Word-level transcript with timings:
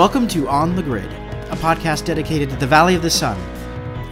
Welcome 0.00 0.28
to 0.28 0.48
On 0.48 0.74
the 0.74 0.82
Grid, 0.82 1.12
a 1.50 1.56
podcast 1.56 2.06
dedicated 2.06 2.48
to 2.48 2.56
the 2.56 2.66
Valley 2.66 2.94
of 2.94 3.02
the 3.02 3.10
Sun. 3.10 3.38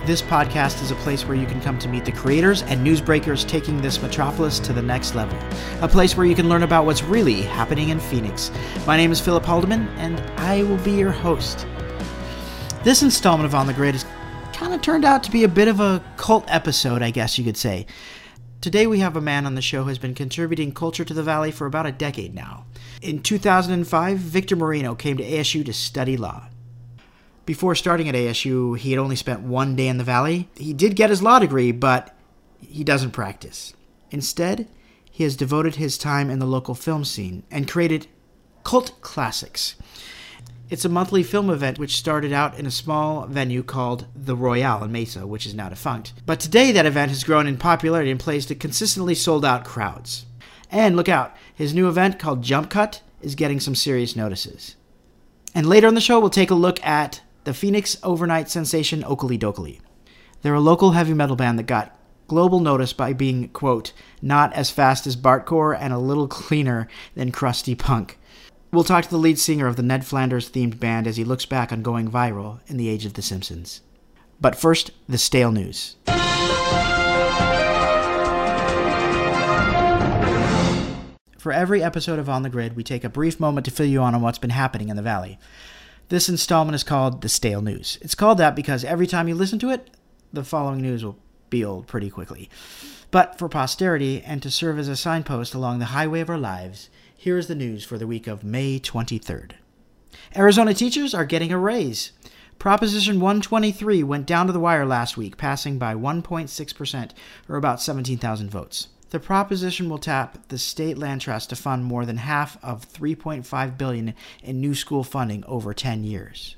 This 0.04 0.20
podcast 0.20 0.82
is 0.82 0.90
a 0.90 0.96
place 0.96 1.24
where 1.24 1.34
you 1.34 1.46
can 1.46 1.62
come 1.62 1.78
to 1.78 1.88
meet 1.88 2.04
the 2.04 2.12
creators 2.12 2.60
and 2.64 2.86
newsbreakers 2.86 3.48
taking 3.48 3.80
this 3.80 4.02
metropolis 4.02 4.58
to 4.58 4.74
the 4.74 4.82
next 4.82 5.14
level. 5.14 5.38
A 5.80 5.88
place 5.88 6.14
where 6.14 6.26
you 6.26 6.34
can 6.34 6.46
learn 6.46 6.62
about 6.62 6.84
what's 6.84 7.02
really 7.02 7.40
happening 7.40 7.88
in 7.88 8.00
Phoenix. 8.00 8.50
My 8.86 8.98
name 8.98 9.10
is 9.10 9.18
Philip 9.18 9.44
Haldeman, 9.44 9.88
and 9.96 10.20
I 10.38 10.62
will 10.64 10.76
be 10.84 10.92
your 10.92 11.10
host. 11.10 11.66
This 12.84 13.02
installment 13.02 13.46
of 13.46 13.54
On 13.54 13.66
the 13.66 13.72
Grid 13.72 13.94
has 13.94 14.04
kind 14.52 14.74
of 14.74 14.82
turned 14.82 15.06
out 15.06 15.22
to 15.22 15.30
be 15.30 15.44
a 15.44 15.48
bit 15.48 15.68
of 15.68 15.80
a 15.80 16.04
cult 16.18 16.44
episode, 16.48 17.00
I 17.00 17.12
guess 17.12 17.38
you 17.38 17.44
could 17.46 17.56
say. 17.56 17.86
Today 18.60 18.86
we 18.86 18.98
have 18.98 19.16
a 19.16 19.22
man 19.22 19.46
on 19.46 19.54
the 19.54 19.62
show 19.62 19.84
who 19.84 19.88
has 19.88 19.98
been 19.98 20.14
contributing 20.14 20.72
culture 20.72 21.04
to 21.06 21.14
the 21.14 21.22
Valley 21.22 21.50
for 21.50 21.64
about 21.64 21.86
a 21.86 21.92
decade 21.92 22.34
now. 22.34 22.66
In 23.00 23.22
2005, 23.22 24.18
Victor 24.18 24.56
Moreno 24.56 24.96
came 24.96 25.16
to 25.18 25.24
ASU 25.24 25.64
to 25.64 25.72
study 25.72 26.16
law. 26.16 26.48
Before 27.46 27.76
starting 27.76 28.08
at 28.08 28.14
ASU, 28.16 28.76
he 28.76 28.90
had 28.90 28.98
only 28.98 29.14
spent 29.14 29.40
one 29.40 29.76
day 29.76 29.86
in 29.86 29.98
the 29.98 30.04
Valley. 30.04 30.48
He 30.56 30.72
did 30.72 30.96
get 30.96 31.10
his 31.10 31.22
law 31.22 31.38
degree, 31.38 31.70
but 31.70 32.16
he 32.60 32.82
doesn't 32.82 33.12
practice. 33.12 33.72
Instead, 34.10 34.66
he 35.10 35.22
has 35.22 35.36
devoted 35.36 35.76
his 35.76 35.96
time 35.96 36.28
in 36.28 36.40
the 36.40 36.46
local 36.46 36.74
film 36.74 37.04
scene 37.04 37.44
and 37.50 37.70
created 37.70 38.08
Cult 38.64 39.00
Classics. 39.00 39.76
It's 40.68 40.84
a 40.84 40.90
monthly 40.90 41.22
film 41.22 41.50
event 41.50 41.78
which 41.78 41.96
started 41.96 42.32
out 42.32 42.58
in 42.58 42.66
a 42.66 42.70
small 42.70 43.26
venue 43.26 43.62
called 43.62 44.06
the 44.14 44.36
Royale 44.36 44.84
in 44.84 44.92
Mesa, 44.92 45.26
which 45.26 45.46
is 45.46 45.54
now 45.54 45.68
defunct. 45.68 46.12
But 46.26 46.40
today 46.40 46.72
that 46.72 46.84
event 46.84 47.10
has 47.10 47.24
grown 47.24 47.46
in 47.46 47.56
popularity 47.58 48.10
and 48.10 48.20
plays 48.20 48.44
to 48.46 48.54
consistently 48.54 49.14
sold 49.14 49.44
out 49.44 49.64
crowds. 49.64 50.26
And 50.70 50.96
look 50.96 51.08
out, 51.08 51.36
his 51.54 51.74
new 51.74 51.88
event 51.88 52.18
called 52.18 52.42
Jump 52.42 52.70
Cut 52.70 53.02
is 53.20 53.34
getting 53.34 53.60
some 53.60 53.74
serious 53.74 54.14
notices. 54.14 54.76
And 55.54 55.66
later 55.66 55.88
in 55.88 55.94
the 55.94 56.00
show, 56.00 56.20
we'll 56.20 56.30
take 56.30 56.50
a 56.50 56.54
look 56.54 56.84
at 56.84 57.22
the 57.44 57.54
Phoenix 57.54 57.96
overnight 58.02 58.50
sensation 58.50 59.02
Okilly 59.02 59.38
Dokilly. 59.38 59.80
They're 60.42 60.54
a 60.54 60.60
local 60.60 60.92
heavy 60.92 61.14
metal 61.14 61.36
band 61.36 61.58
that 61.58 61.64
got 61.64 61.98
global 62.28 62.60
notice 62.60 62.92
by 62.92 63.12
being, 63.12 63.48
quote, 63.48 63.92
not 64.20 64.52
as 64.52 64.70
fast 64.70 65.06
as 65.06 65.16
Bartcore 65.16 65.76
and 65.78 65.92
a 65.92 65.98
little 65.98 66.28
cleaner 66.28 66.86
than 67.14 67.32
crusty 67.32 67.74
punk. 67.74 68.18
We'll 68.70 68.84
talk 68.84 69.04
to 69.04 69.10
the 69.10 69.16
lead 69.16 69.38
singer 69.38 69.66
of 69.66 69.76
the 69.76 69.82
Ned 69.82 70.04
Flanders 70.04 70.50
themed 70.50 70.78
band 70.78 71.06
as 71.06 71.16
he 71.16 71.24
looks 71.24 71.46
back 71.46 71.72
on 71.72 71.82
going 71.82 72.10
viral 72.10 72.60
in 72.66 72.76
the 72.76 72.88
age 72.90 73.06
of 73.06 73.14
The 73.14 73.22
Simpsons. 73.22 73.80
But 74.40 74.54
first, 74.54 74.90
the 75.08 75.18
stale 75.18 75.50
news. 75.50 75.96
For 81.48 81.52
every 81.54 81.82
episode 81.82 82.18
of 82.18 82.28
On 82.28 82.42
the 82.42 82.50
Grid, 82.50 82.76
we 82.76 82.84
take 82.84 83.04
a 83.04 83.08
brief 83.08 83.40
moment 83.40 83.64
to 83.64 83.70
fill 83.70 83.86
you 83.86 84.02
on 84.02 84.14
on 84.14 84.20
what's 84.20 84.36
been 84.36 84.50
happening 84.50 84.90
in 84.90 84.96
the 84.96 85.02
Valley. 85.02 85.38
This 86.10 86.28
installment 86.28 86.74
is 86.74 86.84
called 86.84 87.22
The 87.22 87.30
Stale 87.30 87.62
News. 87.62 87.96
It's 88.02 88.14
called 88.14 88.36
that 88.36 88.54
because 88.54 88.84
every 88.84 89.06
time 89.06 89.28
you 89.28 89.34
listen 89.34 89.58
to 89.60 89.70
it, 89.70 89.88
the 90.30 90.44
following 90.44 90.82
news 90.82 91.02
will 91.02 91.16
be 91.48 91.64
old 91.64 91.86
pretty 91.86 92.10
quickly. 92.10 92.50
But 93.10 93.38
for 93.38 93.48
posterity 93.48 94.20
and 94.20 94.42
to 94.42 94.50
serve 94.50 94.78
as 94.78 94.88
a 94.88 94.94
signpost 94.94 95.54
along 95.54 95.78
the 95.78 95.86
highway 95.86 96.20
of 96.20 96.28
our 96.28 96.36
lives, 96.36 96.90
here 97.16 97.38
is 97.38 97.46
the 97.46 97.54
news 97.54 97.82
for 97.82 97.96
the 97.96 98.06
week 98.06 98.26
of 98.26 98.44
May 98.44 98.78
23rd. 98.78 99.52
Arizona 100.36 100.74
teachers 100.74 101.14
are 101.14 101.24
getting 101.24 101.50
a 101.50 101.56
raise. 101.56 102.12
Proposition 102.58 103.20
123 103.20 104.02
went 104.02 104.26
down 104.26 104.48
to 104.48 104.52
the 104.52 104.60
wire 104.60 104.84
last 104.84 105.16
week, 105.16 105.38
passing 105.38 105.78
by 105.78 105.94
1.6%, 105.94 107.12
or 107.48 107.56
about 107.56 107.80
17,000 107.80 108.50
votes. 108.50 108.88
The 109.10 109.20
proposition 109.20 109.88
will 109.88 109.98
tap 109.98 110.48
the 110.48 110.58
state 110.58 110.98
land 110.98 111.22
trust 111.22 111.48
to 111.50 111.56
fund 111.56 111.84
more 111.84 112.04
than 112.04 112.18
half 112.18 112.62
of 112.62 112.86
3.5 112.92 113.78
billion 113.78 114.14
in 114.42 114.60
new 114.60 114.74
school 114.74 115.02
funding 115.02 115.44
over 115.46 115.72
10 115.72 116.04
years. 116.04 116.56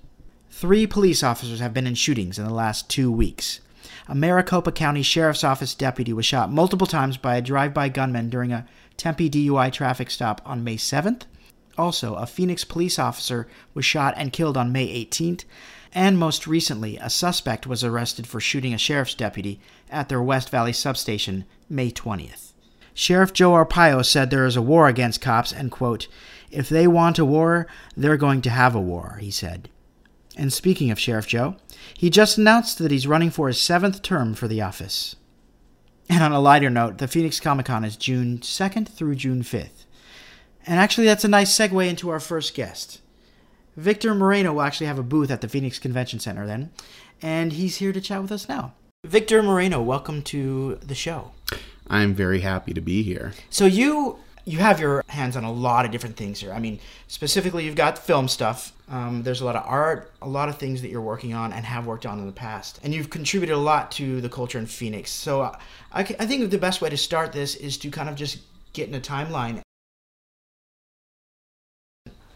Three 0.50 0.86
police 0.86 1.22
officers 1.22 1.60
have 1.60 1.72
been 1.72 1.86
in 1.86 1.94
shootings 1.94 2.38
in 2.38 2.44
the 2.44 2.52
last 2.52 2.90
2 2.90 3.10
weeks. 3.12 3.60
A 4.08 4.14
Maricopa 4.16 4.72
County 4.72 5.02
Sheriff's 5.02 5.44
Office 5.44 5.74
deputy 5.74 6.12
was 6.12 6.26
shot 6.26 6.50
multiple 6.50 6.88
times 6.88 7.16
by 7.16 7.36
a 7.36 7.42
drive-by 7.42 7.88
gunman 7.88 8.28
during 8.28 8.52
a 8.52 8.66
Tempe 8.96 9.30
DUI 9.30 9.72
traffic 9.72 10.10
stop 10.10 10.42
on 10.44 10.64
May 10.64 10.76
7th. 10.76 11.22
Also, 11.78 12.16
a 12.16 12.26
Phoenix 12.26 12.64
police 12.64 12.98
officer 12.98 13.46
was 13.74 13.84
shot 13.84 14.12
and 14.16 14.32
killed 14.32 14.56
on 14.56 14.72
May 14.72 14.88
18th. 15.06 15.44
And 15.92 16.18
most 16.18 16.46
recently, 16.46 16.96
a 16.98 17.10
suspect 17.10 17.66
was 17.66 17.82
arrested 17.82 18.26
for 18.26 18.40
shooting 18.40 18.72
a 18.72 18.78
sheriff's 18.78 19.14
deputy 19.14 19.60
at 19.90 20.08
their 20.08 20.22
West 20.22 20.50
Valley 20.50 20.72
substation 20.72 21.44
May 21.68 21.90
20th. 21.90 22.52
Sheriff 22.94 23.32
Joe 23.32 23.52
Arpaio 23.52 24.04
said 24.04 24.30
there 24.30 24.46
is 24.46 24.56
a 24.56 24.62
war 24.62 24.86
against 24.86 25.20
cops 25.20 25.52
and, 25.52 25.70
quote, 25.70 26.06
if 26.50 26.68
they 26.68 26.86
want 26.86 27.18
a 27.18 27.24
war, 27.24 27.66
they're 27.96 28.16
going 28.16 28.42
to 28.42 28.50
have 28.50 28.74
a 28.74 28.80
war, 28.80 29.18
he 29.20 29.30
said. 29.30 29.68
And 30.36 30.52
speaking 30.52 30.90
of 30.90 30.98
Sheriff 30.98 31.26
Joe, 31.26 31.56
he 31.96 32.10
just 32.10 32.38
announced 32.38 32.78
that 32.78 32.90
he's 32.90 33.06
running 33.06 33.30
for 33.30 33.48
his 33.48 33.60
seventh 33.60 34.02
term 34.02 34.34
for 34.34 34.48
the 34.48 34.62
office. 34.62 35.16
And 36.08 36.22
on 36.22 36.32
a 36.32 36.40
lighter 36.40 36.70
note, 36.70 36.98
the 36.98 37.08
Phoenix 37.08 37.38
Comic 37.40 37.66
Con 37.66 37.84
is 37.84 37.96
June 37.96 38.38
2nd 38.38 38.88
through 38.88 39.14
June 39.14 39.42
5th. 39.42 39.86
And 40.66 40.78
actually, 40.78 41.06
that's 41.06 41.24
a 41.24 41.28
nice 41.28 41.56
segue 41.56 41.88
into 41.88 42.10
our 42.10 42.20
first 42.20 42.54
guest. 42.54 42.99
Victor 43.80 44.14
Moreno 44.14 44.52
will 44.52 44.60
actually 44.60 44.88
have 44.88 44.98
a 44.98 45.02
booth 45.02 45.30
at 45.30 45.40
the 45.40 45.48
Phoenix 45.48 45.78
Convention 45.78 46.20
Center 46.20 46.46
then, 46.46 46.70
and 47.22 47.54
he's 47.54 47.76
here 47.76 47.94
to 47.94 48.00
chat 48.00 48.20
with 48.20 48.30
us 48.30 48.46
now. 48.46 48.74
Victor 49.06 49.42
Moreno, 49.42 49.80
welcome 49.80 50.20
to 50.24 50.74
the 50.82 50.94
show. 50.94 51.30
I'm 51.88 52.12
very 52.14 52.40
happy 52.40 52.74
to 52.74 52.82
be 52.82 53.02
here. 53.02 53.32
So 53.48 53.64
you 53.64 54.18
you 54.44 54.58
have 54.58 54.80
your 54.80 55.02
hands 55.08 55.34
on 55.34 55.44
a 55.44 55.50
lot 55.50 55.86
of 55.86 55.92
different 55.92 56.16
things 56.16 56.40
here. 56.40 56.52
I 56.52 56.58
mean, 56.58 56.78
specifically, 57.08 57.64
you've 57.64 57.74
got 57.74 57.96
film 57.96 58.28
stuff. 58.28 58.74
Um, 58.90 59.22
there's 59.22 59.40
a 59.40 59.46
lot 59.46 59.56
of 59.56 59.64
art, 59.64 60.12
a 60.20 60.28
lot 60.28 60.50
of 60.50 60.58
things 60.58 60.82
that 60.82 60.90
you're 60.90 61.00
working 61.00 61.32
on 61.32 61.54
and 61.54 61.64
have 61.64 61.86
worked 61.86 62.04
on 62.04 62.18
in 62.18 62.26
the 62.26 62.32
past, 62.32 62.80
and 62.82 62.92
you've 62.92 63.08
contributed 63.08 63.56
a 63.56 63.58
lot 63.58 63.90
to 63.92 64.20
the 64.20 64.28
culture 64.28 64.58
in 64.58 64.66
Phoenix. 64.66 65.10
So 65.10 65.40
uh, 65.40 65.58
I, 65.90 66.00
I 66.00 66.26
think 66.26 66.50
the 66.50 66.58
best 66.58 66.82
way 66.82 66.90
to 66.90 66.98
start 66.98 67.32
this 67.32 67.54
is 67.54 67.78
to 67.78 67.90
kind 67.90 68.10
of 68.10 68.14
just 68.14 68.40
get 68.74 68.88
in 68.88 68.94
a 68.94 69.00
timeline 69.00 69.62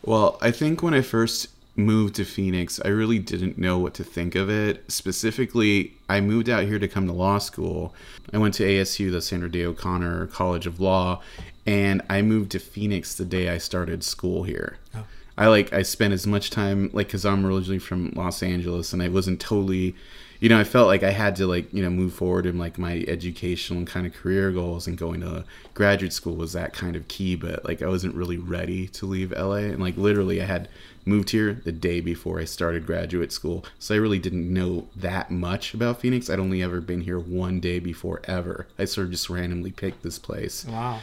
Well, 0.07 0.39
I 0.43 0.51
think 0.51 0.83
when 0.83 0.95
I 0.95 1.01
first 1.01 1.49
moved 1.77 2.15
to 2.17 2.25
Phoenix, 2.25 2.81
I 2.85 2.89
really 2.89 3.19
didn't 3.19 3.59
know 3.59 3.79
what 3.79 3.95
to 3.95 4.05
think 4.05 4.35
of 4.35 4.49
it. 4.51 4.85
Specifically, 4.91 5.95
I 6.09 6.21
moved 6.21 6.49
out 6.49 6.65
here 6.65 6.79
to 6.79 6.89
come 6.89 7.07
to 7.07 7.13
law 7.13 7.39
school. 7.39 7.95
I 8.33 8.39
went 8.39 8.55
to 8.55 8.65
ASU, 8.65 9.11
the 9.11 9.23
Sandra 9.23 9.51
Day 9.51 9.65
O'Connor 9.65 10.27
College 10.29 10.67
of 10.67 10.79
Law, 10.79 11.21
and 11.67 12.03
I 12.09 12.23
moved 12.23 12.53
to 12.53 12.59
Phoenix 12.59 13.15
the 13.15 13.25
day 13.25 13.49
I 13.49 13.59
started 13.59 14.05
school 14.05 14.45
here. 14.45 14.79
Oh. 14.95 15.05
I 15.37 15.49
like 15.49 15.73
I 15.73 15.83
spent 15.83 16.15
as 16.15 16.27
much 16.27 16.51
time 16.51 16.91
like 16.93 17.09
cuz 17.09 17.25
I'm 17.25 17.45
originally 17.45 17.81
from 17.81 18.13
Los 18.15 18.41
Angeles 18.41 18.93
and 18.93 19.03
I 19.03 19.09
wasn't 19.09 19.41
totally 19.41 19.97
you 20.41 20.49
know, 20.49 20.59
I 20.59 20.65
felt 20.65 20.89
like 20.89 21.03
I 21.03 21.11
had 21.11 21.37
to 21.37 21.47
like, 21.47 21.73
you 21.73 21.83
know, 21.83 21.91
move 21.91 22.15
forward 22.15 22.47
in 22.47 22.59
like 22.59 22.79
my 22.79 23.05
educational 23.09 23.79
and 23.79 23.87
kind 23.87 24.07
of 24.07 24.13
career 24.13 24.51
goals 24.51 24.87
and 24.87 24.97
going 24.99 25.21
to 25.21 25.45
graduate 25.75 26.13
school 26.13 26.37
was 26.37 26.53
that 26.53 26.73
kind 26.73 26.97
of 26.97 27.09
key, 27.09 27.37
but 27.37 27.65
like 27.65 27.83
I 27.83 27.89
wasn't 27.89 28.15
really 28.15 28.39
ready 28.39 28.89
to 28.89 29.07
leave 29.07 29.33
LA 29.33 29.57
and 29.57 29.81
like 29.81 29.97
literally 29.97 30.43
I 30.43 30.47
had 30.47 30.69
moved 31.07 31.31
here 31.31 31.53
the 31.53 31.73
day 31.73 32.01
before 32.01 32.41
I 32.41 32.45
started 32.45 32.87
graduate 32.87 33.33
school. 33.33 33.65
So 33.79 33.95
I 33.95 33.99
really 33.99 34.19
didn't 34.19 34.53
know 34.53 34.89
that 34.97 35.31
much 35.31 35.75
about 35.75 36.01
Phoenix. 36.01 36.31
I'd 36.31 36.39
only 36.39 36.63
ever 36.63 36.81
been 36.81 37.03
here 37.03 37.19
one 37.19 37.61
day 37.61 37.79
before 37.79 38.21
ever. 38.25 38.67
I 38.79 38.87
sort 38.87 39.07
of 39.07 39.11
just 39.13 39.31
randomly 39.31 39.73
picked 39.73 40.03
this 40.03 40.19
place. 40.19 40.65
Wow. 40.65 41.01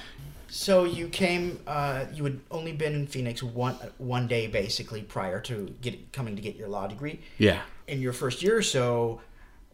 So 0.52 0.84
you 0.84 1.08
came. 1.08 1.62
Uh, 1.66 2.06
you 2.14 2.26
had 2.26 2.42
only 2.52 2.74
been 2.74 2.94
in 2.94 3.08
Phoenix 3.08 3.42
one 3.42 3.76
one 4.00 4.28
day, 4.28 4.48
basically, 4.48 5.02
prior 5.02 5.40
to 5.42 5.74
get 5.82 6.12
coming 6.12 6.36
to 6.36 6.42
get 6.42 6.58
your 6.58 6.68
law 6.68 6.88
degree. 6.88 7.22
Yeah. 7.38 7.62
In 7.92 8.02
your 8.02 8.14
first 8.14 8.42
year 8.42 8.58
or 8.58 8.62
so, 8.62 9.22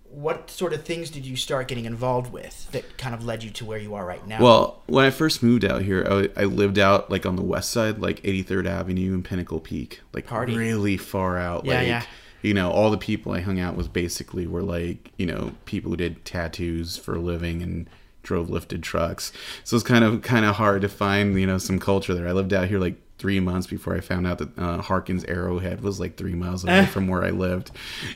what 0.09 0.49
sort 0.49 0.73
of 0.73 0.83
things 0.83 1.09
did 1.09 1.25
you 1.25 1.35
start 1.35 1.67
getting 1.67 1.85
involved 1.85 2.31
with 2.31 2.71
that 2.71 2.97
kind 2.97 3.13
of 3.13 3.25
led 3.25 3.43
you 3.43 3.49
to 3.51 3.65
where 3.65 3.77
you 3.77 3.93
are 3.93 4.05
right 4.05 4.25
now? 4.25 4.41
Well, 4.41 4.81
when 4.87 5.05
I 5.05 5.09
first 5.09 5.43
moved 5.43 5.65
out 5.65 5.81
here, 5.81 6.05
I, 6.09 6.41
I 6.41 6.45
lived 6.45 6.79
out 6.79 7.11
like 7.11 7.25
on 7.25 7.35
the 7.35 7.43
west 7.43 7.71
side, 7.71 7.99
like 7.99 8.21
83rd 8.23 8.67
Avenue 8.67 9.13
and 9.13 9.23
Pinnacle 9.23 9.59
Peak, 9.59 10.01
like 10.13 10.27
Party. 10.27 10.55
really 10.55 10.97
far 10.97 11.37
out. 11.37 11.65
Yeah, 11.65 11.77
like, 11.77 11.87
yeah. 11.87 12.03
You 12.41 12.53
know, 12.53 12.71
all 12.71 12.91
the 12.91 12.97
people 12.97 13.33
I 13.33 13.41
hung 13.41 13.59
out 13.59 13.75
with 13.75 13.91
basically 13.91 14.47
were 14.47 14.61
like, 14.61 15.11
you 15.17 15.25
know, 15.25 15.53
people 15.65 15.91
who 15.91 15.97
did 15.97 16.23
tattoos 16.23 16.95
for 16.95 17.15
a 17.15 17.19
living 17.19 17.61
and 17.61 17.89
drove 18.23 18.49
lifted 18.49 18.83
trucks. 18.83 19.31
So 19.63 19.75
it's 19.75 19.85
kind 19.85 20.03
of 20.03 20.21
kind 20.21 20.45
of 20.45 20.55
hard 20.55 20.81
to 20.81 20.89
find, 20.89 21.39
you 21.39 21.47
know, 21.47 21.57
some 21.57 21.79
culture 21.79 22.13
there. 22.13 22.27
I 22.27 22.31
lived 22.31 22.53
out 22.53 22.67
here 22.67 22.79
like 22.79 22.95
three 23.17 23.39
months 23.39 23.67
before 23.67 23.95
I 23.95 23.99
found 23.99 24.27
out 24.27 24.37
that 24.39 24.57
uh, 24.57 24.81
Harkins 24.81 25.23
Arrowhead 25.25 25.81
was 25.81 25.99
like 25.99 26.17
three 26.17 26.35
miles 26.35 26.63
away 26.63 26.85
from 26.91 27.07
where 27.07 27.23
I 27.23 27.31
lived, 27.31 27.71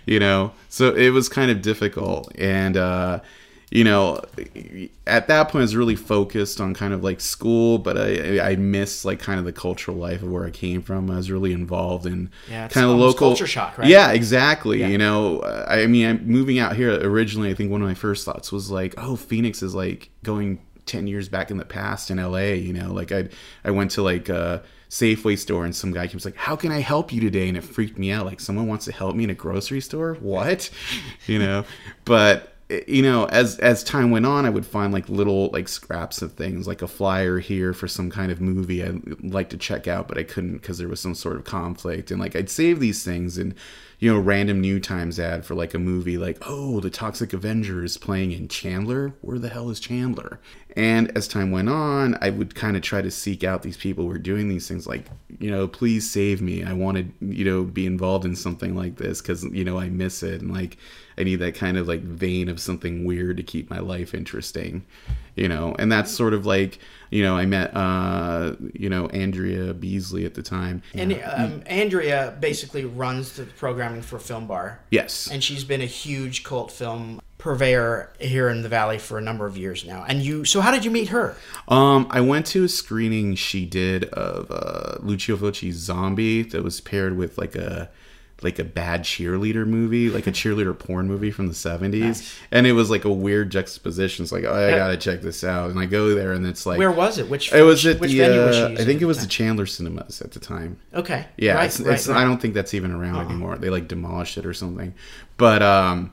you 0.06 0.19
know. 0.19 0.53
So 0.69 0.94
it 0.94 1.09
was 1.09 1.30
kind 1.30 1.51
of 1.51 1.62
difficult, 1.62 2.31
and 2.38 2.77
uh, 2.77 3.19
you 3.71 3.86
know, 3.86 4.21
at 5.07 5.27
that 5.27 5.45
point 5.45 5.62
I 5.62 5.62
was 5.62 5.75
really 5.77 5.95
focused 5.95 6.59
on 6.59 6.74
kind 6.74 6.94
of 6.94 7.03
like 7.03 7.21
school, 7.21 7.77
but 7.77 7.98
I 7.98 8.51
I 8.51 8.56
missed 8.57 9.06
like 9.06 9.19
kind 9.19 9.39
of 9.39 9.45
the 9.45 9.53
cultural 9.53 9.98
life 9.98 10.21
of 10.21 10.30
where 10.30 10.45
I 10.45 10.51
came 10.51 10.81
from. 10.81 11.09
I 11.09 11.15
was 11.15 11.31
really 11.31 11.54
involved 11.54 12.06
in 12.06 12.30
yeah, 12.50 12.68
kind 12.68 12.86
of 12.86 12.97
local 12.97 13.30
culture 13.30 13.47
shock, 13.47 13.77
right? 13.77 13.88
Yeah, 13.88 14.12
exactly. 14.12 14.81
Yeah. 14.81 14.88
You 14.88 14.97
know, 14.97 15.42
I 15.68 15.88
mean, 15.88 16.06
I'm 16.06 16.27
moving 16.27 16.59
out 16.59 16.75
here 16.75 16.94
originally. 16.94 17.50
I 17.50 17.54
think 17.54 17.71
one 17.71 17.81
of 17.81 17.88
my 17.88 17.94
first 17.94 18.25
thoughts 18.25 18.51
was 18.51 18.69
like, 18.69 18.94
oh, 18.97 19.15
Phoenix 19.15 19.63
is 19.63 19.74
like 19.74 20.09
going 20.21 20.59
10 20.86 21.07
years 21.07 21.30
back 21.30 21.51
in 21.51 21.57
the 21.57 21.63
past 21.63 22.09
in 22.09 22.18
la 22.18 22.39
you 22.39 22.74
know 22.74 22.92
like 22.92 23.12
i 23.12 23.30
i 23.63 23.69
went 23.69 23.92
to 23.92 24.01
like 24.01 24.30
a 24.30 24.63
safeway 24.91 25.39
store 25.39 25.63
and 25.63 25.73
some 25.73 25.93
guy 25.93 26.05
comes 26.05 26.25
like 26.25 26.35
how 26.35 26.53
can 26.53 26.69
i 26.69 26.81
help 26.81 27.13
you 27.13 27.21
today? 27.21 27.47
And 27.47 27.57
it 27.57 27.63
freaked 27.63 27.97
me 27.97 28.11
out. 28.11 28.25
Like 28.25 28.41
someone 28.41 28.67
wants 28.67 28.85
to 28.85 28.91
help 28.91 29.15
me 29.15 29.23
in 29.23 29.29
a 29.29 29.33
grocery 29.33 29.81
store? 29.81 30.15
What? 30.15 30.69
You 31.27 31.39
know? 31.39 31.65
But 32.03 32.53
eh, 32.69 32.81
you 32.88 33.01
know 33.01 33.25
as 33.25 33.57
as 33.59 33.83
time 33.83 34.11
went 34.11 34.25
on 34.25 34.45
i 34.45 34.49
would 34.49 34.65
find 34.65 34.91
like 34.91 35.07
little 35.07 35.49
like 35.49 35.67
scraps 35.69 36.21
of 36.21 36.33
things 36.33 36.67
like 36.67 36.81
a 36.81 36.88
flyer 36.88 37.39
here 37.39 37.73
for 37.73 37.88
some 37.88 38.09
kind 38.09 38.31
of 38.31 38.41
movie 38.41 38.83
i'd 38.83 39.23
like 39.23 39.49
to 39.49 39.57
check 39.57 39.88
out 39.88 40.07
but 40.07 40.17
i 40.17 40.23
couldn't 40.23 40.53
because 40.53 40.77
there 40.77 40.88
was 40.89 40.99
some 40.99 41.15
sort 41.15 41.37
of 41.37 41.45
conflict. 41.45 42.11
And 42.11 42.19
like 42.19 42.35
i'd 42.35 42.49
save 42.49 42.79
these 42.79 43.03
things 43.03 43.37
and 43.37 43.53
you 43.99 44.11
know 44.11 44.19
random 44.19 44.59
new 44.59 44.79
times 44.79 45.19
ad 45.19 45.45
for 45.45 45.55
like 45.55 45.73
a 45.73 45.79
movie 45.79 46.17
like 46.17 46.37
oh 46.41 46.79
the 46.81 46.89
toxic 46.89 47.31
avenger 47.33 47.83
is 47.83 47.97
playing 47.97 48.31
in 48.31 48.47
chandler? 48.49 49.13
Where 49.21 49.39
the 49.39 49.49
hell 49.49 49.69
is 49.69 49.79
chandler 49.79 50.39
and 50.75 51.15
as 51.18 51.27
time 51.27 51.51
went 51.51 51.69
on 51.69 52.18
i 52.21 52.29
would 52.29 52.56
kind 52.56 52.75
of 52.75 52.81
try 52.81 53.01
to 53.01 53.12
seek 53.12 53.44
out 53.44 53.62
these 53.62 53.77
people 53.77 54.03
who 54.03 54.09
were 54.09 54.18
doing 54.18 54.47
these 54.47 54.68
things 54.68 54.88
like 54.88 55.06
you 55.39 55.50
know 55.50 55.68
please 55.68 56.09
save 56.09 56.41
me 56.41 56.63
i 56.63 56.73
want 56.73 56.97
to 56.97 57.06
you 57.25 57.45
know 57.45 57.63
be 57.63 57.85
involved 57.85 58.25
in 58.25 58.35
something 58.35 58.75
like 58.75 58.97
this 58.97 59.21
because 59.21 59.44
you 59.45 59.63
know 59.63 59.79
i 59.79 59.89
miss 59.89 60.23
it 60.23 60.41
and 60.41 60.53
like 60.53 60.77
I 61.21 61.23
need 61.23 61.38
that 61.38 61.53
kind 61.53 61.77
of 61.77 61.88
like 61.88 62.01
vein 62.01 62.50
of 62.50 62.59
something 62.59 63.06
weird 63.06 63.38
to 63.38 63.44
keep 63.44 63.69
my 63.69 63.79
life 63.79 64.15
interesting, 64.15 64.83
you 65.35 65.47
know. 65.47 65.75
And 65.77 65.91
that's 65.91 66.12
sort 66.12 66.33
of 66.33 66.47
like, 66.47 66.79
you 67.12 67.21
know, 67.21 67.38
I 67.38 67.45
met, 67.45 67.75
uh, 67.75 68.56
you 68.73 68.89
know, 68.89 69.07
Andrea 69.07 69.73
Beasley 69.75 70.25
at 70.25 70.33
the 70.33 70.41
time. 70.41 70.81
And 70.95 71.21
um, 71.23 71.63
Andrea 71.68 72.35
basically 72.39 72.85
runs 72.85 73.33
the 73.33 73.44
programming 73.44 74.01
for 74.01 74.18
Film 74.18 74.47
Bar. 74.47 74.79
Yes. 74.89 75.29
And 75.29 75.44
she's 75.44 75.63
been 75.63 75.81
a 75.81 75.85
huge 75.85 76.44
cult 76.44 76.71
film 76.71 77.21
purveyor 77.41 78.11
here 78.19 78.49
in 78.49 78.61
the 78.61 78.69
valley 78.69 78.99
for 78.99 79.17
a 79.17 79.21
number 79.21 79.47
of 79.47 79.57
years 79.57 79.83
now. 79.83 80.05
And 80.07 80.21
you, 80.21 80.45
so 80.45 80.61
how 80.61 80.71
did 80.71 80.85
you 80.85 80.91
meet 80.91 81.09
her? 81.09 81.35
Um, 81.67 82.07
I 82.11 82.21
went 82.21 82.45
to 82.47 82.63
a 82.63 82.69
screening 82.69 83.35
she 83.35 83.65
did 83.65 84.05
of 84.05 84.51
uh, 84.51 84.97
Lucio 85.01 85.35
Fulci's 85.35 85.77
Zombie 85.77 86.43
that 86.43 86.63
was 86.63 86.79
paired 86.81 87.17
with 87.17 87.38
like 87.38 87.55
a 87.55 87.89
like 88.43 88.57
a 88.57 88.63
bad 88.63 89.03
cheerleader 89.03 89.67
movie, 89.67 90.09
like 90.09 90.25
a 90.25 90.31
cheerleader 90.31 90.77
porn 90.79 91.07
movie 91.07 91.29
from 91.29 91.47
the 91.47 91.53
70s. 91.53 91.99
Nice. 91.99 92.39
And 92.51 92.65
it 92.65 92.73
was 92.73 92.89
like 92.89 93.05
a 93.05 93.11
weird 93.11 93.51
juxtaposition. 93.51 94.23
It's 94.23 94.31
like, 94.31 94.45
oh, 94.45 94.53
I 94.53 94.71
gotta 94.71 94.97
check 94.97 95.21
this 95.21 95.44
out. 95.44 95.69
And 95.69 95.79
I 95.79 95.85
go 95.85 96.15
there 96.15 96.33
and 96.33 96.45
it's 96.45 96.65
like. 96.65 96.79
Where 96.79 96.91
was 96.91 97.17
it? 97.17 97.29
Which 97.29 97.53
It 97.53 97.61
was 97.61 97.85
at 97.85 97.99
which 97.99 98.11
the, 98.11 98.21
was 98.21 98.57
uh, 98.57 98.75
I 98.79 98.83
think 98.83 99.01
it 99.01 99.05
was 99.05 99.21
the 99.21 99.27
Chandler 99.27 99.65
Cinemas 99.65 100.21
at 100.21 100.31
the 100.31 100.39
time. 100.39 100.79
Okay. 100.94 101.27
Yeah. 101.37 101.55
Right, 101.55 101.65
it's, 101.65 101.79
right, 101.79 101.94
it's, 101.94 102.07
right. 102.07 102.17
I 102.17 102.23
don't 102.23 102.41
think 102.41 102.53
that's 102.53 102.73
even 102.73 102.91
around 102.91 103.15
uh-huh. 103.15 103.29
anymore. 103.29 103.57
They 103.57 103.69
like 103.69 103.87
demolished 103.87 104.37
it 104.37 104.45
or 104.45 104.53
something. 104.53 104.94
But, 105.37 105.61
um, 105.61 106.11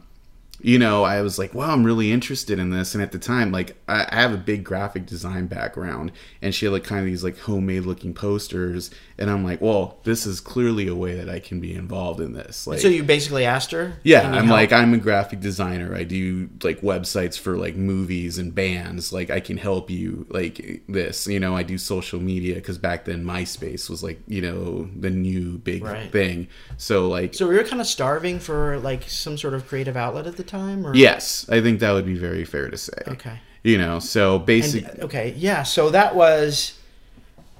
you 0.60 0.78
know, 0.78 1.04
I 1.04 1.22
was 1.22 1.38
like, 1.38 1.54
wow, 1.54 1.72
I'm 1.72 1.84
really 1.84 2.10
interested 2.10 2.58
in 2.58 2.70
this. 2.70 2.94
And 2.94 3.02
at 3.02 3.12
the 3.12 3.18
time, 3.18 3.52
like, 3.52 3.76
I, 3.86 4.06
have 4.10 4.32
a 4.32 4.38
big 4.38 4.64
graphic 4.64 5.06
design 5.06 5.46
background, 5.46 6.10
and 6.42 6.54
she 6.54 6.66
had 6.66 6.72
like 6.72 6.84
kind 6.84 7.00
of 7.00 7.06
these 7.06 7.22
like 7.22 7.38
homemade 7.38 7.84
looking 7.84 8.12
posters, 8.12 8.90
and 9.18 9.28
I'm 9.28 9.42
like, 9.42 9.60
well, 9.60 9.98
this 10.04 10.26
is 10.26 10.40
clearly 10.40 10.86
a 10.86 10.94
way 10.94 11.16
that 11.16 11.28
I 11.28 11.40
can 11.40 11.58
be 11.58 11.74
involved 11.74 12.20
in 12.20 12.34
this. 12.34 12.66
Like, 12.66 12.78
so 12.78 12.86
you 12.86 13.02
basically 13.02 13.44
asked 13.44 13.72
her? 13.72 13.94
Yeah, 14.04 14.22
I'm 14.22 14.44
help? 14.44 14.50
like, 14.50 14.72
I'm 14.72 14.94
a 14.94 14.98
graphic 14.98 15.40
designer. 15.40 15.94
I 15.94 16.04
do 16.04 16.48
like 16.62 16.80
websites 16.82 17.36
for 17.36 17.56
like 17.56 17.74
movies 17.74 18.38
and 18.38 18.54
bands. 18.54 19.12
Like, 19.12 19.30
I 19.30 19.40
can 19.40 19.56
help 19.56 19.90
you 19.90 20.26
like 20.30 20.82
this. 20.88 21.26
You 21.26 21.40
know, 21.40 21.56
I 21.56 21.64
do 21.64 21.78
social 21.78 22.20
media 22.20 22.54
because 22.54 22.78
back 22.78 23.06
then 23.06 23.24
MySpace 23.24 23.90
was 23.90 24.04
like, 24.04 24.20
you 24.28 24.40
know, 24.40 24.88
the 24.96 25.10
new 25.10 25.58
big 25.58 25.84
right. 25.84 26.12
thing. 26.12 26.46
So 26.76 27.08
like, 27.08 27.34
so 27.34 27.48
we 27.48 27.56
were 27.56 27.64
kind 27.64 27.80
of 27.80 27.88
starving 27.88 28.38
for 28.38 28.78
like 28.78 29.02
some 29.08 29.36
sort 29.36 29.54
of 29.54 29.66
creative 29.66 29.96
outlet 29.96 30.28
at 30.28 30.36
the 30.36 30.44
time? 30.44 30.86
Or? 30.86 30.94
Yes, 30.94 31.44
I 31.48 31.60
think 31.60 31.80
that 31.80 31.90
would 31.90 32.06
be 32.06 32.16
very 32.16 32.44
fair 32.44 32.70
to 32.70 32.76
say. 32.76 33.02
Okay. 33.08 33.40
You 33.64 33.78
know, 33.78 33.98
so 33.98 34.38
basically. 34.38 35.02
Okay, 35.02 35.34
yeah. 35.36 35.64
So 35.64 35.90
that 35.90 36.14
was 36.14 36.77